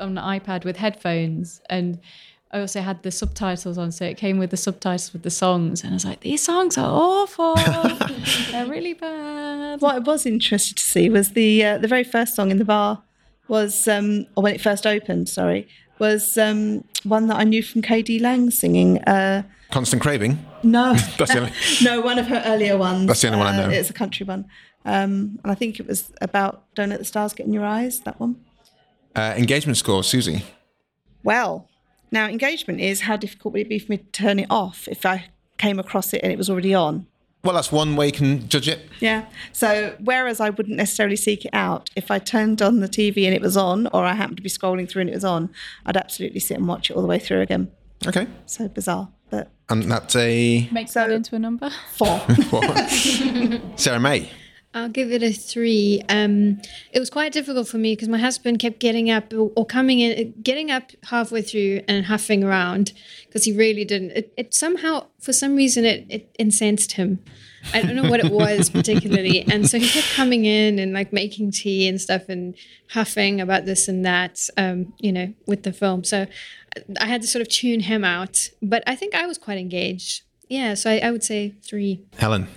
on 0.00 0.18
an 0.18 0.40
ipad 0.40 0.64
with 0.64 0.76
headphones 0.76 1.60
and 1.70 2.00
I 2.54 2.60
also 2.60 2.80
had 2.80 3.02
the 3.02 3.10
subtitles 3.10 3.76
on, 3.78 3.90
so 3.92 4.04
it 4.04 4.16
came 4.16 4.38
with 4.38 4.50
the 4.50 4.56
subtitles 4.56 5.12
with 5.12 5.22
the 5.24 5.30
songs, 5.30 5.82
and 5.82 5.90
I 5.92 5.94
was 5.94 6.04
like, 6.04 6.20
"These 6.20 6.42
songs 6.42 6.78
are 6.78 6.88
awful. 6.90 7.54
They're 8.52 8.66
really 8.66 8.94
bad." 8.94 9.80
What 9.80 9.94
I 9.96 9.98
was 9.98 10.24
interested 10.24 10.76
to 10.76 10.82
see 10.84 11.10
was 11.10 11.30
the 11.32 11.64
uh, 11.64 11.78
the 11.78 11.88
very 11.88 12.04
first 12.04 12.34
song 12.36 12.50
in 12.52 12.58
the 12.58 12.64
bar 12.64 13.02
was, 13.48 13.88
um, 13.88 14.26
or 14.36 14.42
when 14.44 14.54
it 14.54 14.60
first 14.60 14.86
opened, 14.86 15.28
sorry, 15.28 15.66
was 15.98 16.38
um, 16.38 16.84
one 17.02 17.26
that 17.26 17.36
I 17.38 17.44
knew 17.44 17.62
from 17.62 17.82
KD 17.82 18.20
Lang 18.20 18.50
singing. 18.50 18.98
Uh, 19.02 19.42
Constant 19.72 20.00
craving. 20.00 20.38
no, 20.62 20.94
That's 21.18 21.32
the 21.32 21.38
only. 21.40 21.52
no, 21.82 22.00
one 22.00 22.18
of 22.20 22.26
her 22.28 22.40
earlier 22.46 22.76
ones. 22.78 23.08
That's 23.08 23.20
the 23.22 23.28
only 23.28 23.40
one 23.40 23.48
I 23.48 23.58
Uh, 23.58 23.66
know. 23.66 23.70
It's 23.74 23.90
a 23.90 23.94
country 23.94 24.24
one, 24.24 24.44
um, 24.84 25.40
and 25.42 25.50
I 25.50 25.54
think 25.56 25.80
it 25.80 25.88
was 25.88 26.12
about 26.20 26.62
"Don't 26.76 26.90
Let 26.90 27.00
the 27.00 27.04
Stars 27.04 27.32
Get 27.34 27.46
in 27.46 27.52
Your 27.52 27.64
Eyes." 27.66 27.98
That 28.00 28.20
one. 28.20 28.36
Uh, 29.16 29.34
engagement 29.36 29.76
score, 29.76 30.04
Susie. 30.04 30.44
Well, 31.24 31.68
now 32.14 32.26
engagement 32.28 32.80
is 32.80 33.02
how 33.02 33.16
difficult 33.16 33.52
would 33.52 33.60
it 33.60 33.68
be 33.68 33.78
for 33.78 33.92
me 33.92 33.98
to 33.98 34.04
turn 34.04 34.38
it 34.38 34.46
off 34.48 34.88
if 34.88 35.04
I 35.04 35.26
came 35.58 35.78
across 35.78 36.14
it 36.14 36.20
and 36.22 36.32
it 36.32 36.38
was 36.38 36.48
already 36.48 36.72
on? 36.74 37.06
Well, 37.42 37.54
that's 37.54 37.70
one 37.70 37.94
way 37.94 38.06
you 38.06 38.12
can 38.12 38.48
judge 38.48 38.68
it. 38.68 38.88
Yeah. 39.00 39.26
So 39.52 39.94
whereas 40.02 40.40
I 40.40 40.48
wouldn't 40.48 40.76
necessarily 40.78 41.16
seek 41.16 41.44
it 41.44 41.50
out, 41.52 41.90
if 41.94 42.10
I 42.10 42.18
turned 42.18 42.62
on 42.62 42.80
the 42.80 42.88
TV 42.88 43.26
and 43.26 43.34
it 43.34 43.42
was 43.42 43.54
on, 43.54 43.86
or 43.88 44.02
I 44.06 44.14
happened 44.14 44.38
to 44.38 44.42
be 44.42 44.48
scrolling 44.48 44.88
through 44.88 45.02
and 45.02 45.10
it 45.10 45.14
was 45.14 45.24
on, 45.26 45.50
I'd 45.84 45.98
absolutely 45.98 46.40
sit 46.40 46.56
and 46.56 46.66
watch 46.66 46.88
it 46.88 46.94
all 46.96 47.02
the 47.02 47.08
way 47.08 47.18
through 47.18 47.42
again. 47.42 47.70
Okay. 48.06 48.26
So 48.46 48.68
bizarre, 48.68 49.08
but 49.28 49.50
And 49.68 49.82
that's 49.90 50.16
a 50.16 50.68
Make 50.72 50.88
So- 50.88 51.00
that 51.00 51.10
into 51.10 51.34
a 51.36 51.38
number. 51.38 51.68
four. 51.92 52.18
Sarah 53.76 54.00
May. 54.00 54.30
I'll 54.74 54.88
give 54.88 55.12
it 55.12 55.22
a 55.22 55.32
three. 55.32 56.02
Um, 56.08 56.60
it 56.92 56.98
was 56.98 57.08
quite 57.08 57.32
difficult 57.32 57.68
for 57.68 57.78
me 57.78 57.92
because 57.92 58.08
my 58.08 58.18
husband 58.18 58.58
kept 58.58 58.80
getting 58.80 59.08
up 59.08 59.32
or, 59.32 59.64
coming 59.64 60.00
in, 60.00 60.34
getting 60.42 60.72
up 60.72 60.90
halfway 61.04 61.42
through 61.42 61.82
and 61.86 62.06
huffing 62.06 62.42
around 62.42 62.92
because 63.26 63.44
he 63.44 63.52
really 63.52 63.84
didn't. 63.84 64.10
It, 64.10 64.34
it 64.36 64.52
somehow, 64.52 65.06
for 65.20 65.32
some 65.32 65.54
reason, 65.54 65.84
it, 65.84 66.06
it 66.10 66.34
incensed 66.40 66.92
him. 66.92 67.20
I 67.72 67.82
don't 67.82 67.94
know 67.94 68.10
what 68.10 68.20
it 68.20 68.32
was 68.32 68.68
particularly, 68.68 69.42
and 69.50 69.70
so 69.70 69.78
he 69.78 69.88
kept 69.88 70.12
coming 70.12 70.44
in 70.44 70.80
and 70.80 70.92
like 70.92 71.12
making 71.12 71.52
tea 71.52 71.88
and 71.88 72.00
stuff 72.00 72.28
and 72.28 72.54
huffing 72.90 73.40
about 73.40 73.64
this 73.66 73.86
and 73.86 74.04
that, 74.04 74.50
um, 74.56 74.92
you 74.98 75.12
know, 75.12 75.32
with 75.46 75.62
the 75.62 75.72
film. 75.72 76.02
So 76.02 76.26
I 77.00 77.06
had 77.06 77.22
to 77.22 77.28
sort 77.28 77.42
of 77.42 77.48
tune 77.48 77.80
him 77.80 78.04
out, 78.04 78.50
but 78.60 78.82
I 78.88 78.96
think 78.96 79.14
I 79.14 79.26
was 79.26 79.38
quite 79.38 79.58
engaged. 79.58 80.22
Yeah, 80.48 80.74
so 80.74 80.90
I, 80.90 80.98
I 80.98 81.10
would 81.12 81.22
say 81.22 81.54
three. 81.62 82.02
Helen. 82.18 82.48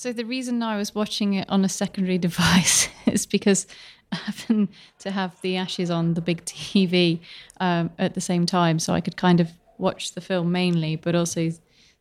So 0.00 0.14
the 0.14 0.24
reason 0.24 0.62
I 0.62 0.78
was 0.78 0.94
watching 0.94 1.34
it 1.34 1.46
on 1.50 1.62
a 1.62 1.68
secondary 1.68 2.16
device 2.28 2.88
is 3.04 3.26
because 3.26 3.66
I 4.10 4.16
happen 4.16 4.70
to 5.00 5.10
have 5.10 5.38
the 5.42 5.58
Ashes 5.58 5.90
on 5.90 6.14
the 6.14 6.22
big 6.22 6.42
TV 6.46 7.20
um, 7.60 7.90
at 7.98 8.14
the 8.14 8.20
same 8.22 8.46
time, 8.46 8.78
so 8.78 8.94
I 8.94 9.02
could 9.02 9.18
kind 9.18 9.40
of 9.40 9.50
watch 9.76 10.12
the 10.12 10.22
film 10.22 10.52
mainly, 10.52 10.96
but 10.96 11.14
also 11.14 11.50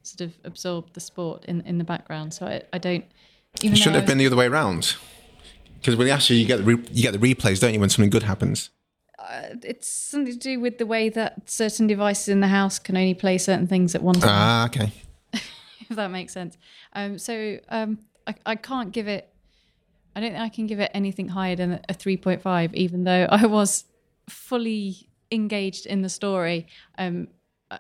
sort 0.04 0.22
of 0.22 0.34
absorb 0.46 0.94
the 0.94 1.02
sport 1.02 1.44
in 1.44 1.60
in 1.64 1.78
the 1.78 1.84
background. 1.84 2.34
So 2.34 2.46
I, 2.46 2.62
I 2.72 2.78
don't. 2.78 3.04
Even 3.62 3.74
It 3.74 3.80
shouldn't 3.80 3.98
have 3.98 4.06
been 4.06 4.18
the 4.18 4.28
other 4.28 4.38
way 4.38 4.46
around. 4.46 4.96
Because 5.76 5.98
with 5.98 6.08
the 6.08 6.14
Ashes, 6.14 6.40
you 6.40 6.46
get 6.46 6.60
the 6.60 6.64
re- 6.64 6.88
you 6.94 7.02
get 7.02 7.12
the 7.12 7.36
replays, 7.36 7.60
don't 7.60 7.74
you, 7.74 7.82
when 7.82 7.90
something 7.90 8.10
good 8.10 8.24
happens? 8.24 8.70
it's 9.62 9.90
something 9.90 10.32
to 10.32 10.40
do 10.40 10.62
with 10.62 10.78
the 10.78 10.86
way 10.86 11.10
that 11.10 11.50
certain 11.50 11.86
devices 11.86 12.30
in 12.30 12.40
the 12.40 12.48
house 12.48 12.80
can 12.80 12.96
only 12.96 13.14
play 13.14 13.38
certain 13.38 13.68
things 13.68 13.94
at 13.94 14.02
one 14.02 14.16
time. 14.16 14.32
Ah, 14.32 14.66
okay. 14.68 14.94
If 15.90 15.96
that 15.96 16.12
makes 16.12 16.34
sense. 16.34 16.58
Um, 16.94 17.18
so 17.18 17.60
um, 17.70 18.00
I, 18.28 18.36
I 18.46 18.56
can't 18.56 18.92
give 18.92 19.08
it. 19.08 19.34
I 20.16 20.22
don't 20.22 20.32
think 20.32 20.44
I 20.44 20.50
can 20.50 20.68
give 20.68 20.80
it 20.80 20.92
anything 20.94 21.30
higher 21.30 21.56
than 21.56 21.80
a 21.88 21.94
three 21.94 22.18
point 22.18 22.42
five, 22.42 22.74
even 22.74 23.04
though 23.04 23.28
I 23.30 23.46
was 23.46 23.86
fully 24.28 25.10
engaged 25.32 25.86
in 25.86 26.02
the 26.02 26.10
story. 26.10 26.68
Um, 26.98 27.28
uh, 27.72 27.78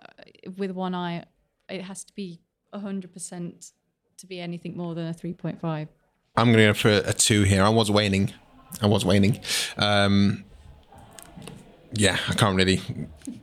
with 0.57 0.71
one 0.71 0.93
eye, 0.93 1.25
it 1.67 1.81
has 1.81 2.03
to 2.05 2.13
be 2.13 2.39
hundred 2.73 3.11
percent 3.11 3.71
to 4.17 4.27
be 4.27 4.39
anything 4.39 4.77
more 4.77 4.93
than 4.93 5.07
a 5.07 5.13
three 5.13 5.33
point 5.33 5.59
five. 5.59 5.87
I'm 6.35 6.47
going 6.53 6.57
to 6.57 6.65
go 6.65 6.73
for 6.73 7.09
a 7.09 7.13
two 7.13 7.43
here. 7.43 7.63
I 7.63 7.69
was 7.69 7.89
waning. 7.89 8.33
I 8.81 8.85
was 8.85 9.03
waning. 9.03 9.39
Um, 9.77 10.45
yeah, 11.93 12.17
I 12.27 12.33
can't 12.33 12.55
really 12.55 12.81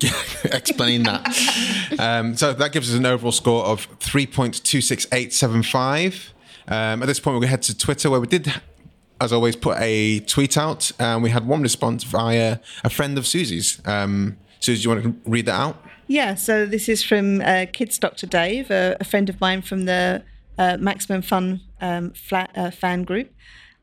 explain 0.44 1.02
that. 1.04 1.26
Um, 1.98 2.36
so 2.36 2.52
that 2.52 2.72
gives 2.72 2.90
us 2.90 2.96
an 2.98 3.06
overall 3.06 3.32
score 3.32 3.64
of 3.64 3.88
3.26875. 3.98 6.28
Um, 6.68 7.02
at 7.02 7.06
this 7.06 7.18
point, 7.20 7.34
we're 7.34 7.40
going 7.40 7.48
to 7.48 7.48
head 7.48 7.62
to 7.62 7.76
Twitter, 7.76 8.08
where 8.10 8.20
we 8.20 8.26
did, 8.26 8.52
as 9.20 9.32
always, 9.32 9.56
put 9.56 9.76
a 9.78 10.20
tweet 10.20 10.56
out. 10.56 10.92
And 10.98 11.22
we 11.22 11.28
had 11.30 11.46
one 11.46 11.60
response 11.62 12.04
via 12.04 12.60
a 12.84 12.90
friend 12.90 13.18
of 13.18 13.26
Susie's. 13.26 13.80
Um, 13.84 14.38
Susie, 14.60 14.82
do 14.82 14.88
you 14.88 14.94
want 14.94 15.04
to 15.04 15.14
read 15.30 15.46
that 15.46 15.54
out? 15.54 15.82
Yeah, 16.06 16.36
so 16.36 16.66
this 16.66 16.88
is 16.88 17.02
from 17.02 17.40
uh, 17.40 17.66
Kids 17.72 17.98
Dr. 17.98 18.28
Dave, 18.28 18.70
a, 18.70 18.96
a 19.00 19.04
friend 19.04 19.28
of 19.28 19.40
mine 19.40 19.62
from 19.62 19.86
the 19.86 20.22
uh, 20.56 20.76
Maximum 20.78 21.22
Fun 21.22 21.62
um, 21.80 22.12
flat, 22.12 22.52
uh, 22.56 22.70
fan 22.70 23.02
group. 23.02 23.32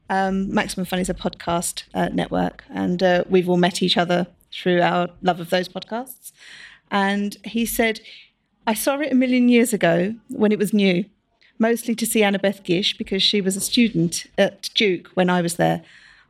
Um, 0.09 0.53
Maximum 0.53 0.85
Fun 0.85 0.99
is 0.99 1.09
a 1.09 1.13
podcast 1.13 1.83
uh, 1.93 2.07
network, 2.13 2.63
and 2.69 3.03
uh, 3.03 3.25
we've 3.29 3.49
all 3.49 3.57
met 3.57 3.81
each 3.81 3.97
other 3.97 4.27
through 4.53 4.81
our 4.81 5.09
love 5.21 5.39
of 5.39 5.49
those 5.49 5.67
podcasts. 5.67 6.31
And 6.91 7.37
he 7.43 7.65
said, 7.65 8.01
I 8.67 8.73
saw 8.73 8.99
it 8.99 9.11
a 9.11 9.15
million 9.15 9.49
years 9.49 9.73
ago 9.73 10.15
when 10.29 10.51
it 10.51 10.59
was 10.59 10.73
new, 10.73 11.05
mostly 11.59 11.95
to 11.95 12.05
see 12.05 12.21
Annabeth 12.21 12.63
Gish 12.63 12.97
because 12.97 13.23
she 13.23 13.41
was 13.41 13.55
a 13.55 13.61
student 13.61 14.25
at 14.37 14.69
Duke 14.73 15.09
when 15.15 15.29
I 15.29 15.41
was 15.41 15.55
there. 15.55 15.83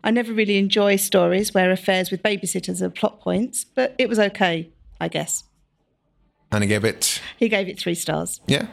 I 0.03 0.11
never 0.11 0.33
really 0.33 0.57
enjoy 0.57 0.95
stories 0.97 1.53
where 1.53 1.71
affairs 1.71 2.11
with 2.11 2.23
babysitters 2.23 2.81
are 2.81 2.89
plot 2.89 3.21
points, 3.21 3.63
but 3.63 3.95
it 3.97 4.09
was 4.09 4.19
okay, 4.19 4.69
I 4.99 5.07
guess. 5.07 5.43
And 6.51 6.63
I 6.63 6.67
gave 6.67 6.85
it 6.85 7.19
He 7.39 7.49
gave 7.49 7.67
it 7.67 7.79
three 7.79 7.95
stars. 7.95 8.39
Yeah, 8.47 8.67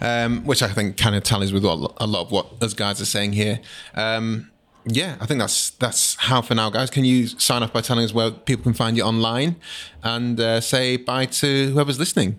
um, 0.00 0.44
which 0.44 0.62
I 0.62 0.68
think 0.68 0.98
kind 0.98 1.16
of 1.16 1.22
tallies 1.22 1.52
with 1.52 1.64
what, 1.64 1.94
a 1.96 2.06
lot 2.06 2.22
of 2.22 2.30
what 2.30 2.62
us 2.62 2.74
guys 2.74 3.00
are 3.00 3.06
saying 3.06 3.32
here. 3.32 3.60
Um, 3.94 4.51
yeah, 4.84 5.16
I 5.20 5.26
think 5.26 5.40
that's 5.40 5.70
that's 5.70 6.16
how 6.16 6.42
for 6.42 6.54
now, 6.54 6.70
guys. 6.70 6.90
Can 6.90 7.04
you 7.04 7.26
sign 7.26 7.62
off 7.62 7.72
by 7.72 7.80
telling 7.80 8.04
us 8.04 8.12
where 8.12 8.30
people 8.30 8.64
can 8.64 8.74
find 8.74 8.96
you 8.96 9.04
online 9.04 9.56
and 10.02 10.38
uh, 10.40 10.60
say 10.60 10.96
bye 10.96 11.26
to 11.26 11.70
whoever's 11.70 11.98
listening? 11.98 12.38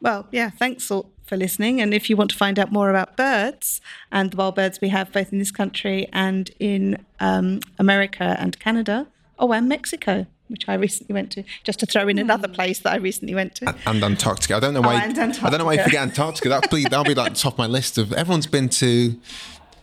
Well, 0.00 0.26
yeah, 0.30 0.50
thanks 0.50 0.90
all 0.90 1.10
for 1.24 1.36
listening. 1.36 1.80
And 1.80 1.92
if 1.92 2.08
you 2.08 2.16
want 2.16 2.30
to 2.30 2.36
find 2.36 2.58
out 2.58 2.72
more 2.72 2.90
about 2.90 3.16
birds 3.16 3.80
and 4.12 4.30
the 4.30 4.36
wild 4.36 4.54
birds 4.54 4.80
we 4.80 4.88
have 4.90 5.12
both 5.12 5.32
in 5.32 5.38
this 5.38 5.50
country 5.50 6.08
and 6.12 6.50
in 6.58 7.04
um, 7.20 7.60
America 7.78 8.36
and 8.38 8.58
Canada, 8.58 9.06
oh, 9.38 9.52
and 9.52 9.68
Mexico, 9.68 10.26
which 10.48 10.68
I 10.68 10.74
recently 10.74 11.12
went 11.12 11.32
to, 11.32 11.42
just 11.64 11.80
to 11.80 11.86
throw 11.86 12.06
in 12.08 12.18
another 12.18 12.48
place 12.48 12.78
that 12.80 12.92
I 12.92 12.96
recently 12.96 13.34
went 13.34 13.56
to. 13.56 13.74
And 13.86 14.02
Antarctica. 14.02 14.56
I 14.56 14.60
don't 14.60 14.74
know 14.74 14.80
why. 14.80 14.94
Oh, 14.94 14.98
and 14.98 15.18
I 15.18 15.50
don't 15.50 15.58
know 15.58 15.64
why 15.64 15.74
you 15.74 15.82
forget 15.82 16.02
Antarctica. 16.02 16.48
That'll 16.48 16.70
be 16.70 16.84
that'll 16.84 17.04
be 17.04 17.14
like 17.14 17.34
top 17.34 17.54
of 17.54 17.58
my 17.58 17.66
list 17.66 17.98
of 17.98 18.12
everyone's 18.12 18.46
been 18.46 18.68
to. 18.68 19.18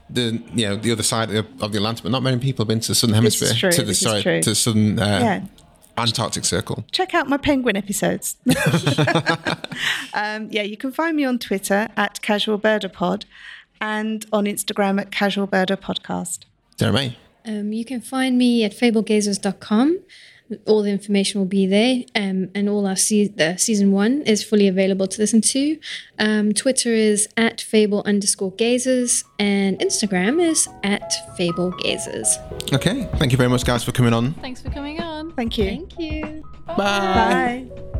The 0.09 0.41
you 0.53 0.67
know 0.67 0.75
the 0.75 0.91
other 0.91 1.03
side 1.03 1.31
of, 1.31 1.45
of 1.61 1.71
the 1.71 1.77
Atlantic, 1.77 2.03
but 2.03 2.11
not 2.11 2.23
many 2.23 2.37
people 2.39 2.63
have 2.63 2.67
been 2.67 2.79
to 2.81 2.89
the 2.89 2.95
southern 2.95 3.23
This 3.23 3.41
is 3.41 3.49
hemisphere 3.49 3.69
true, 3.71 3.75
to 3.77 3.81
the 3.81 3.87
this 3.87 3.97
is 4.01 4.03
sorry 4.07 4.21
true. 4.21 4.41
to 4.41 4.49
the 4.49 4.55
southern 4.55 4.99
uh, 4.99 5.19
Yeah. 5.19 5.45
Antarctic 5.95 6.43
Circle. 6.43 6.85
check 6.91 7.13
out 7.13 7.29
my 7.29 7.37
penguin 7.37 7.75
episodes. 7.77 8.37
um, 10.13 10.47
yeah, 10.51 10.63
you 10.63 10.75
can 10.77 10.91
find 10.91 11.15
me 11.15 11.23
on 11.23 11.37
Twitter 11.39 11.87
at 11.95 12.21
Casual 12.21 12.57
Birder 12.59 12.91
Pod 12.91 13.25
and 13.79 14.25
on 14.33 14.45
Instagram 14.45 14.99
at 14.99 15.11
Casual 15.11 15.47
Birder 15.47 15.77
Podcast. 15.77 16.45
Jeremy. 16.77 17.17
Um, 17.45 17.73
you 17.73 17.85
can 17.85 18.01
find 18.01 18.37
me 18.37 18.63
at 18.63 18.71
fablegazers.com. 18.71 19.99
All 20.65 20.81
the 20.83 20.91
information 20.91 21.39
will 21.39 21.47
be 21.47 21.65
there, 21.65 22.03
um, 22.15 22.49
and 22.55 22.69
all 22.69 22.85
our 22.85 22.95
se- 22.95 23.33
uh, 23.39 23.55
season 23.57 23.91
one 23.91 24.21
is 24.23 24.43
fully 24.43 24.67
available 24.67 25.07
to 25.07 25.21
listen 25.21 25.41
to. 25.41 25.77
Um, 26.19 26.53
Twitter 26.53 26.91
is 26.93 27.27
at 27.37 27.61
fable 27.61 28.03
underscore 28.05 28.51
gazers, 28.53 29.23
and 29.39 29.79
Instagram 29.79 30.41
is 30.41 30.67
at 30.83 31.11
fable 31.37 31.71
gazers. 31.73 32.27
Okay, 32.73 33.07
thank 33.17 33.31
you 33.31 33.37
very 33.37 33.49
much, 33.49 33.65
guys, 33.65 33.83
for 33.83 33.91
coming 33.91 34.13
on. 34.13 34.33
Thanks 34.35 34.61
for 34.61 34.69
coming 34.69 34.99
on. 34.99 35.31
Thank 35.33 35.57
you. 35.57 35.65
Thank 35.65 35.99
you. 35.99 36.43
Bye. 36.67 36.75
Bye. 36.77 37.99